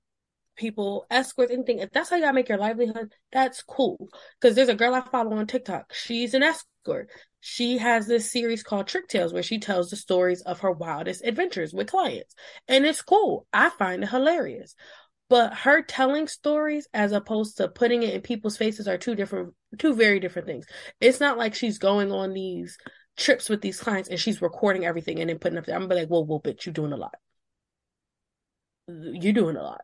people, 0.57 1.07
escorts, 1.11 1.53
anything. 1.53 1.79
If 1.79 1.91
that's 1.93 2.11
how 2.11 2.16
you 2.16 2.22
gotta 2.22 2.35
make 2.35 2.49
your 2.49 2.59
livelihood, 2.59 3.12
that's 3.33 3.62
cool. 3.62 4.09
Because 4.41 4.57
there's 4.57 4.68
a 4.68 4.74
girl 4.74 4.95
I 4.95 5.01
follow 5.01 5.37
on 5.37 5.47
TikTok. 5.47 5.93
She's 5.95 6.35
an 6.35 6.43
escort. 6.43 7.11
She 7.41 7.79
has 7.79 8.07
this 8.07 8.31
series 8.31 8.62
called 8.62 8.89
Trick 8.89 9.09
Tales 9.09 9.33
where 9.33 9.43
she 9.43 9.59
tells 9.59 9.91
the 9.91 9.97
stories 9.97 10.43
of 10.43 10.61
her 10.61 10.72
wildest 10.72 11.24
adventures 11.24 11.72
with 11.72 11.91
clients, 11.91 12.35
and 12.66 12.85
it's 12.85 13.03
cool. 13.03 13.47
I 13.53 13.70
find 13.70 14.03
it 14.03 14.11
hilarious. 14.11 14.74
But 15.29 15.53
her 15.55 15.83
telling 15.83 16.26
stories 16.26 16.89
as 16.95 17.12
opposed 17.12 17.59
to 17.59 17.68
putting 17.68 18.03
it 18.03 18.14
in 18.14 18.20
people's 18.22 18.57
faces 18.57 18.89
are 18.89 18.97
two 18.97 19.14
different, 19.14 19.55
two 19.79 19.95
very 19.95 20.20
different 20.20 20.49
things. 20.49 20.64
It's 21.01 21.20
not 21.20 21.37
like 21.37 21.55
she's 21.55 21.79
going 21.79 22.11
on 22.11 22.33
these 22.33 22.79
trips 23.16 23.49
with 23.49 23.61
these 23.61 23.79
clients 23.79 24.09
and 24.09 24.18
she's 24.18 24.41
recording 24.41 24.87
everything 24.87 25.20
and 25.20 25.29
then 25.29 25.39
putting 25.39 25.59
up 25.59 25.66
there. 25.66 25.74
I'm 25.74 25.83
gonna 25.83 25.95
be 25.95 26.01
like, 26.01 26.09
whoa, 26.09 26.24
whoa, 26.24 26.41
bitch, 26.41 26.64
you 26.64 26.72
doing 26.72 26.93
a 26.93 26.97
lot. 26.97 27.14
You're 28.89 29.35
doing 29.35 29.57
a 29.57 29.62
lot. 29.62 29.83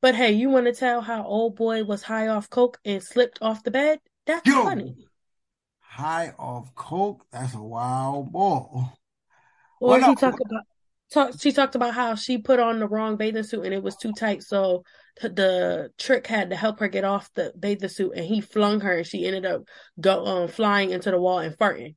But 0.00 0.14
hey, 0.14 0.32
you 0.32 0.50
want 0.50 0.66
to 0.66 0.72
tell 0.72 1.00
how 1.00 1.24
old 1.24 1.56
boy 1.56 1.82
was 1.82 2.02
high 2.02 2.28
off 2.28 2.50
coke 2.50 2.78
and 2.84 3.02
slipped 3.02 3.38
off 3.42 3.64
the 3.64 3.70
bed? 3.70 3.98
That's 4.26 4.46
Yo, 4.46 4.62
funny. 4.62 4.96
High 5.80 6.34
off 6.38 6.74
coke? 6.74 7.24
That's 7.32 7.54
a 7.54 7.62
wild 7.62 8.30
ball. 8.30 8.92
Or 9.80 9.98
he 9.98 10.14
talk 10.14 10.38
about 10.40 10.64
talk, 11.14 11.32
she 11.40 11.52
talked 11.52 11.74
about 11.74 11.94
how 11.94 12.14
she 12.14 12.38
put 12.38 12.60
on 12.60 12.80
the 12.80 12.88
wrong 12.88 13.16
bathing 13.16 13.44
suit 13.44 13.64
and 13.64 13.72
it 13.72 13.82
was 13.82 13.96
too 13.96 14.12
tight, 14.12 14.42
so 14.42 14.84
the 15.20 15.90
trick 15.98 16.26
had 16.26 16.50
to 16.50 16.56
help 16.56 16.80
her 16.80 16.88
get 16.88 17.04
off 17.04 17.30
the 17.34 17.52
bathing 17.58 17.88
suit, 17.88 18.12
and 18.16 18.26
he 18.26 18.40
flung 18.40 18.80
her, 18.80 18.98
and 18.98 19.06
she 19.06 19.26
ended 19.26 19.46
up 19.46 19.62
go 20.00 20.26
um, 20.26 20.48
flying 20.48 20.90
into 20.90 21.10
the 21.10 21.18
wall 21.20 21.38
and 21.38 21.56
farting. 21.56 21.94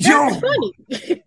That's 0.00 0.40
funny. 0.40 1.22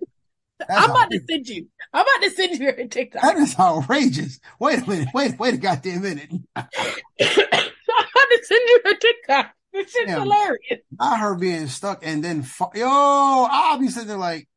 I'm 0.69 0.89
about 0.89 1.11
to 1.11 1.21
send 1.29 1.47
you. 1.47 1.67
I'm 1.93 2.01
about 2.01 2.23
to 2.23 2.31
send 2.31 2.59
you 2.59 2.65
her 2.65 2.87
TikTok. 2.87 3.21
That 3.21 3.37
is 3.37 3.55
outrageous. 3.59 4.39
Wait 4.59 4.81
a 4.81 4.89
minute. 4.89 5.09
Wait, 5.13 5.39
wait 5.39 5.53
a 5.53 5.57
goddamn 5.57 6.01
minute. 6.01 6.31
I'm 6.55 6.65
about 6.65 6.79
to 7.19 8.41
send 8.43 8.61
you 8.65 8.81
her 8.85 8.95
TikTok. 8.95 9.51
This 9.73 9.91
shit's 9.91 10.11
hilarious. 10.11 10.81
Not 10.91 11.19
her 11.19 11.35
being 11.35 11.67
stuck 11.67 12.05
and 12.05 12.23
then 12.23 12.41
fu- 12.41 12.71
yo, 12.73 12.87
I'll 12.87 13.77
be 13.77 13.89
sitting 13.89 14.07
there 14.07 14.17
like, 14.17 14.47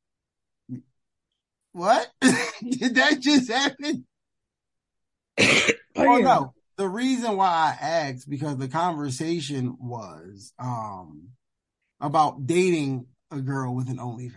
what? 1.72 2.08
Did 2.20 2.94
that 2.96 3.20
just 3.20 3.50
happen? 3.50 4.06
Oh 5.96 6.18
no. 6.18 6.54
The 6.76 6.88
reason 6.88 7.36
why 7.36 7.46
I 7.80 7.84
asked 7.84 8.28
because 8.28 8.56
the 8.56 8.68
conversation 8.68 9.76
was 9.78 10.52
um 10.58 11.28
about 12.00 12.46
dating 12.46 13.06
a 13.30 13.40
girl 13.40 13.74
with 13.74 13.88
an 13.90 13.98
OnlyFans. 13.98 14.34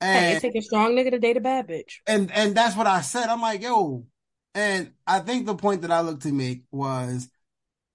Hey, 0.00 0.18
And 0.18 0.36
it 0.36 0.40
take 0.40 0.56
a 0.56 0.62
strong 0.62 0.92
nigga 0.92 1.12
to 1.12 1.18
date 1.18 1.36
a 1.36 1.40
bad 1.40 1.68
bitch. 1.68 1.98
and 2.06 2.30
and 2.32 2.54
that's 2.54 2.76
what 2.76 2.86
I 2.86 3.00
said. 3.00 3.26
I'm 3.28 3.40
like, 3.40 3.62
yo, 3.62 4.06
and 4.54 4.92
I 5.06 5.20
think 5.20 5.46
the 5.46 5.54
point 5.54 5.82
that 5.82 5.90
I 5.90 6.00
looked 6.00 6.22
to 6.22 6.32
make 6.32 6.64
was 6.70 7.28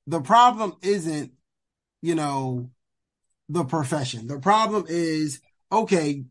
the 0.08 0.22
problem 0.22 0.76
isn't, 0.82 1.32
you 2.02 2.16
know, 2.16 2.70
the 3.50 3.66
profession. 3.66 4.28
The 4.28 4.40
problem 4.40 4.86
is, 4.90 5.42
okay, 5.72 6.26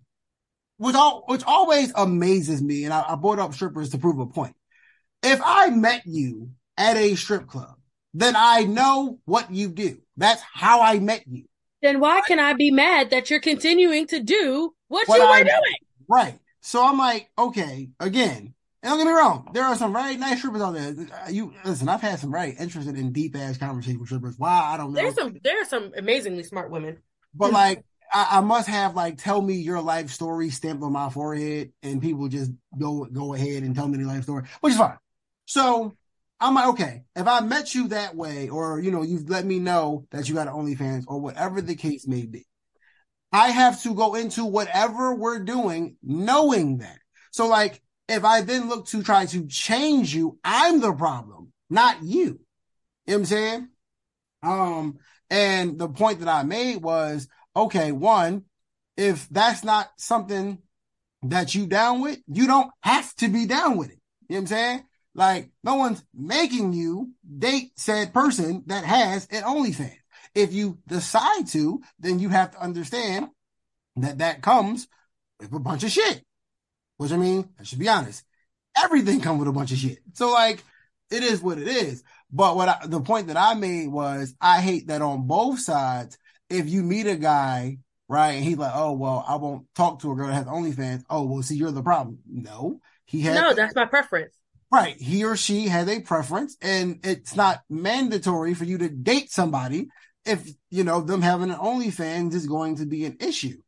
which 0.81 0.95
all 0.97 1.25
which 1.27 1.43
always 1.45 1.93
amazes 1.95 2.63
me, 2.63 2.85
and 2.85 2.95
I, 2.95 3.05
I 3.11 3.15
brought 3.15 3.39
up 3.39 3.53
strippers 3.53 3.91
to 3.91 3.99
prove 3.99 4.19
a 4.19 4.25
point. 4.27 4.57
If 5.23 5.39
I 5.45 5.69
met 5.69 6.03
you 6.07 6.53
at 6.79 6.97
a 6.97 7.15
strip 7.17 7.47
club, 7.47 7.75
then 8.15 8.35
I 8.35 8.63
know 8.63 9.19
what 9.27 9.53
you 9.53 9.69
do. 9.69 9.99
That's 10.17 10.43
how 10.55 10.81
I 10.81 10.99
met 10.99 11.25
you. 11.27 11.45
Then 11.83 12.01
why 12.01 12.23
can 12.27 12.39
I 12.41 12.55
be 12.55 12.71
mad 12.71 13.11
that 13.11 13.29
you're 13.29 13.41
continuing 13.41 14.07
to 14.07 14.21
do 14.21 14.73
what, 14.89 15.07
What 15.07 15.19
you 15.19 15.23
were 15.27 15.31
I- 15.35 15.43
doing? 15.43 15.77
Right. 16.09 16.39
So 16.63 16.83
I'm 16.85 16.97
like, 16.97 17.29
okay, 17.39 17.91
again, 18.01 18.55
and 18.83 18.91
don't 18.91 18.99
get 18.99 19.07
me 19.07 19.13
wrong, 19.13 19.51
there 19.53 19.65
are 19.65 19.77
some 19.77 19.93
very 19.93 20.17
nice 20.17 20.39
strippers 20.39 20.63
out 20.63 20.73
there. 20.73 20.95
Uh, 21.27 21.29
You 21.31 21.53
listen, 21.63 21.91
I've 21.91 22.01
had 22.01 22.19
some 22.19 22.33
very 22.33 22.53
interested 22.53 22.97
in 22.97 23.13
deep 23.13 23.37
ass 23.37 23.59
conversations 23.59 23.99
with 24.01 24.09
strippers. 24.09 24.37
Why 24.39 24.49
I 24.73 24.79
don't 24.79 24.95
know. 24.95 25.01
There's 25.03 25.15
some 25.15 25.37
there 25.45 25.61
are 25.61 25.67
some 25.67 25.93
amazingly 25.95 26.43
smart 26.43 26.71
women. 26.71 26.99
But 27.35 27.53
like, 27.53 27.85
I, 28.13 28.39
I 28.39 28.41
must 28.41 28.69
have 28.69 28.95
like 28.95 29.19
tell 29.19 29.41
me 29.41 29.55
your 29.55 29.81
life 29.81 30.11
story 30.11 30.51
stamped 30.51 30.83
on 30.83 30.93
my 30.93 31.11
forehead, 31.11 31.73
and 31.83 32.03
people 32.03 32.29
just 32.29 32.53
go 32.79 33.05
go 33.05 33.35
ahead 33.35 33.63
and 33.63 33.75
tell 33.75 33.89
me 33.89 33.99
their 33.99 34.07
life 34.07 34.25
story, 34.25 34.45
which 34.61 34.73
is 34.73 34.79
fine. 34.79 34.99
So 35.47 35.95
I'm 36.41 36.55
like, 36.55 36.69
okay, 36.69 37.03
if 37.15 37.27
I 37.27 37.41
met 37.41 37.75
you 37.75 37.89
that 37.89 38.17
way, 38.17 38.49
or 38.49 38.81
you 38.81 38.91
know, 38.91 39.03
you've 39.03 39.29
let 39.29 39.45
me 39.45 39.59
know 39.59 40.07
that 40.11 40.29
you 40.29 40.35
got 40.35 40.49
an 40.49 40.55
OnlyFans, 40.55 41.05
or 41.07 41.21
whatever 41.21 41.61
the 41.61 41.75
case 41.75 42.07
may 42.07 42.27
be, 42.27 42.47
I 43.33 43.49
have 43.49 43.83
to 43.83 43.95
go 43.95 44.15
into 44.15 44.45
whatever 44.45 45.15
we're 45.15 45.41
doing 45.41 45.97
knowing 46.03 46.79
that. 46.79 46.99
So 47.31 47.47
like, 47.47 47.81
if 48.09 48.25
I 48.25 48.41
then 48.41 48.69
look 48.69 48.87
to 48.89 49.03
try 49.03 49.27
to 49.27 49.47
change 49.47 50.15
you, 50.15 50.39
I'm 50.43 50.81
the 50.81 50.93
problem, 50.93 51.53
not 51.69 52.03
you. 52.03 52.21
You 52.21 52.27
know 52.27 52.39
what 53.07 53.15
I'm 53.15 53.25
saying? 53.27 53.69
Um, 54.43 54.99
and 55.29 55.79
the 55.79 55.89
point 55.89 56.21
that 56.21 56.29
I 56.29 56.43
made 56.43 56.83
was, 56.83 57.29
okay, 57.61 57.93
one, 57.93 58.45
if 58.97 59.29
that's 59.29 59.65
not 59.65 59.91
something 59.97 60.59
that 61.23 61.55
you 61.55 61.67
down 61.67 62.01
with, 62.01 62.19
you 62.27 62.47
don't 62.47 62.71
have 62.83 63.15
to 63.17 63.29
be 63.29 63.47
down 63.47 63.77
with 63.77 63.91
it. 63.91 63.99
You 64.29 64.37
know 64.37 64.37
what 64.37 64.41
I'm 64.41 64.47
saying? 64.47 64.85
Like, 65.15 65.51
no 65.65 65.75
one's 65.75 66.05
making 66.15 66.73
you 66.73 67.11
date 67.39 67.73
said 67.77 68.15
person 68.15 68.65
that 68.67 68.85
has 68.85 69.27
an 69.31 69.43
OnlyFans. 69.43 69.97
If 70.35 70.53
you 70.53 70.79
decide 70.87 71.49
to, 71.49 71.81
then 71.99 72.21
you 72.21 72.29
have 72.29 72.53
to 72.53 72.61
understand 72.61 73.29
that 73.97 74.19
that 74.19 74.43
comes 74.43 74.87
with 75.41 75.53
a 75.53 75.59
bunch 75.59 75.83
of 75.83 75.91
shit. 75.91 76.23
Which 76.97 77.13
I 77.13 77.17
mean, 77.17 77.49
I 77.59 77.65
should 77.65 77.79
be 77.79 77.89
honest, 77.89 78.25
everything 78.81 79.21
comes 79.21 79.41
with 79.41 79.49
a 79.49 79.53
bunch 79.53 79.73
of 79.73 79.79
shit. 79.79 79.99
So 80.15 80.31
like, 80.31 80.63
it 81.11 81.23
is 81.25 81.43
what 81.43 81.59
it 81.59 81.67
is. 81.67 82.05
But 82.31 82.55
what 82.57 82.69
I, 82.69 82.87
the 82.87 83.01
point 83.01 83.27
that 83.27 83.37
I 83.37 83.55
made 83.55 83.89
was, 83.89 84.35
I 84.41 84.61
hate 84.61 84.87
that 84.87 85.03
on 85.03 85.27
both 85.27 85.59
sides. 85.59 86.17
If 86.51 86.69
you 86.69 86.83
meet 86.83 87.07
a 87.07 87.17
guy, 87.17 87.79
right, 88.09 88.33
and 88.33 88.45
he's 88.45 88.59
like, 88.59 88.73
"Oh 88.75 88.93
well, 88.93 89.25
I 89.27 89.37
won't 89.37 89.67
talk 89.75 90.01
to 90.01 90.13
a 90.13 90.15
girl 90.15 90.29
that 90.29 90.35
has 90.35 90.47
OnlyFans." 90.47 91.05
Oh 91.11 91.25
well, 91.25 91.43
see, 91.43 91.57
you're 91.57 91.71
the 91.73 91.83
problem. 91.83 92.19
No, 92.29 92.81
he 93.07 93.23
has 93.23 93.35
No, 93.35 93.55
that's 93.55 93.75
my 93.75 93.87
preference. 93.87 94.37
right. 94.71 94.97
He 94.97 95.25
or 95.25 95.37
she 95.37 95.69
has 95.69 95.89
a 95.89 96.01
preference, 96.01 96.57
and 96.61 97.01
it's 97.05 97.35
not 97.37 97.61
mandatory 97.69 98.55
for 98.55 98.65
you 98.65 98.79
to 98.79 98.89
date 98.89 99.31
somebody 99.31 99.89
if 100.25 100.49
you 100.71 100.85
know 100.85 101.01
them 101.01 101.23
having 101.23 101.51
an 101.51 101.57
OnlyFans 101.59 102.35
is 102.35 102.47
going 102.47 102.77
to 102.77 102.87
be 102.87 103.05
an 103.07 103.17
issue. 103.21 103.61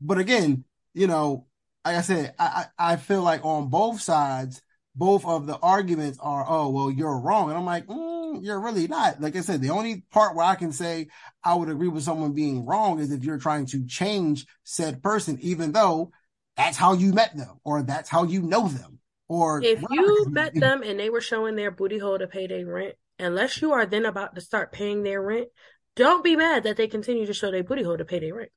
But 0.00 0.18
again, 0.18 0.64
you 0.94 1.06
know, 1.06 1.46
like 1.84 1.96
I 1.96 2.00
said, 2.02 2.34
I 2.38 2.66
I, 2.78 2.92
I 2.92 2.96
feel 2.96 3.22
like 3.22 3.44
on 3.44 3.68
both 3.70 4.00
sides, 4.00 4.62
both 4.94 5.24
of 5.24 5.46
the 5.46 5.56
arguments 5.58 6.18
are, 6.20 6.44
oh 6.48 6.70
well, 6.70 6.90
you're 6.90 7.18
wrong, 7.18 7.48
and 7.48 7.58
I'm 7.58 7.64
like, 7.64 7.86
mm, 7.86 8.42
you're 8.42 8.60
really 8.60 8.88
not. 8.88 9.20
Like 9.20 9.36
I 9.36 9.40
said, 9.40 9.60
the 9.60 9.70
only 9.70 10.04
part 10.10 10.34
where 10.34 10.44
I 10.44 10.56
can 10.56 10.72
say 10.72 11.08
I 11.44 11.54
would 11.54 11.68
agree 11.68 11.88
with 11.88 12.02
someone 12.02 12.32
being 12.32 12.66
wrong 12.66 12.98
is 13.00 13.12
if 13.12 13.24
you're 13.24 13.38
trying 13.38 13.66
to 13.66 13.86
change 13.86 14.46
said 14.64 15.02
person, 15.02 15.38
even 15.40 15.72
though 15.72 16.10
that's 16.56 16.76
how 16.76 16.92
you 16.92 17.12
met 17.12 17.36
them, 17.36 17.60
or 17.64 17.82
that's 17.82 18.08
how 18.08 18.24
you 18.24 18.42
know 18.42 18.68
them, 18.68 18.98
or 19.28 19.62
If 19.62 19.82
you 19.90 20.26
met 20.30 20.54
them 20.54 20.82
and 20.82 20.98
they 20.98 21.10
were 21.10 21.20
showing 21.20 21.56
their 21.56 21.70
booty 21.70 21.98
hole 21.98 22.18
to 22.18 22.26
pay 22.26 22.46
their 22.46 22.66
rent, 22.66 22.94
unless 23.18 23.62
you 23.62 23.72
are 23.72 23.86
then 23.86 24.04
about 24.04 24.34
to 24.34 24.40
start 24.40 24.72
paying 24.72 25.02
their 25.02 25.22
rent, 25.22 25.48
don't 25.96 26.24
be 26.24 26.36
mad 26.36 26.64
that 26.64 26.76
they 26.76 26.88
continue 26.88 27.26
to 27.26 27.34
show 27.34 27.50
their 27.50 27.64
booty 27.64 27.82
hole 27.82 27.96
to 27.96 28.04
pay 28.04 28.18
their 28.18 28.34
rent. 28.34 28.50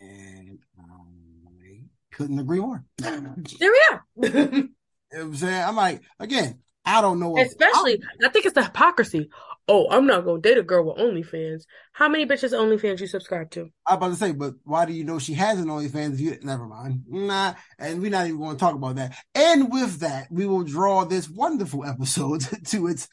and 0.00 0.58
I 0.78 1.82
couldn't 2.12 2.38
agree 2.38 2.60
more. 2.60 2.84
There 2.98 3.34
we 3.60 3.82
are. 3.90 4.68
what 5.12 5.26
I'm 5.26 5.34
saying? 5.36 5.64
I'm 5.64 5.76
like, 5.76 6.02
again, 6.18 6.58
I 6.84 7.00
don't 7.00 7.20
know. 7.20 7.38
Especially, 7.38 8.02
I 8.24 8.28
think 8.28 8.46
it's 8.46 8.54
the 8.54 8.64
hypocrisy. 8.64 9.30
Oh, 9.68 9.88
I'm 9.90 10.06
not 10.06 10.24
gonna 10.24 10.40
date 10.40 10.58
a 10.58 10.62
girl 10.62 10.84
with 10.86 10.96
OnlyFans. 10.96 11.62
How 11.92 12.08
many 12.08 12.26
bitches 12.26 12.52
OnlyFans 12.52 13.00
you 13.00 13.06
subscribe 13.06 13.50
to? 13.52 13.70
I'm 13.86 13.96
about 13.98 14.08
to 14.08 14.16
say, 14.16 14.32
but 14.32 14.54
why 14.64 14.84
do 14.86 14.92
you 14.92 15.04
know 15.04 15.20
she 15.20 15.34
has 15.34 15.60
an 15.60 15.66
OnlyFans? 15.66 16.18
You 16.18 16.36
never 16.42 16.66
mind, 16.66 17.04
nah, 17.08 17.54
and 17.78 18.02
we're 18.02 18.10
not 18.10 18.26
even 18.26 18.40
going 18.40 18.56
to 18.56 18.60
talk 18.60 18.74
about 18.74 18.96
that. 18.96 19.16
And 19.34 19.70
with 19.70 20.00
that, 20.00 20.26
we 20.30 20.46
will 20.46 20.64
draw 20.64 21.04
this 21.04 21.28
wonderful 21.28 21.84
episode 21.86 22.42
to 22.66 22.88
its 22.88 23.08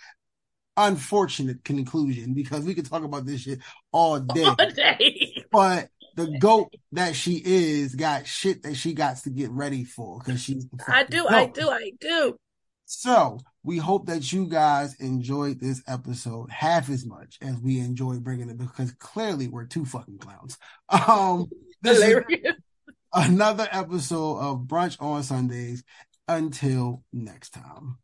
unfortunate 0.76 1.64
conclusion 1.64 2.34
because 2.34 2.64
we 2.66 2.74
could 2.74 2.90
talk 2.90 3.04
about 3.04 3.26
this 3.26 3.42
shit 3.42 3.60
all 3.92 4.20
day. 4.20 4.44
All 4.46 4.56
day. 4.56 5.46
But 5.52 5.90
the 6.20 6.38
goat 6.38 6.74
that 6.92 7.16
she 7.16 7.42
is 7.44 7.96
got 7.96 8.28
shit 8.28 8.64
that 8.64 8.76
she 8.76 8.94
got 8.94 9.18
to 9.18 9.30
get 9.30 9.52
ready 9.52 9.86
for 9.86 10.20
because 10.20 10.42
she's. 10.42 10.68
I 10.86 11.04
do, 11.04 11.26
I 11.28 11.46
do, 11.46 11.70
I 11.70 11.92
do. 12.00 12.36
So 12.86 13.40
we 13.64 13.78
hope 13.78 14.08
that 14.08 14.34
you 14.34 14.48
guys 14.48 14.96
enjoyed 14.96 15.60
this 15.62 15.82
episode 15.88 16.50
half 16.50 16.90
as 16.90 17.06
much 17.06 17.38
as 17.42 17.58
we 17.60 17.80
enjoyed 17.80 18.24
bringing 18.24 18.50
it 18.50 18.58
because 18.58 18.92
clearly 18.94 19.48
we're 19.48 19.66
two 19.66 19.86
fucking 19.86 20.18
clowns. 20.18 20.58
Um, 20.90 21.48
this 21.82 22.00
is 22.00 22.54
another 23.14 23.68
episode 23.72 24.40
of 24.40 24.62
Brunch 24.62 24.98
on 25.00 25.24
Sundays. 25.24 25.84
Until 26.28 27.04
next 27.14 27.52
time. 27.52 27.98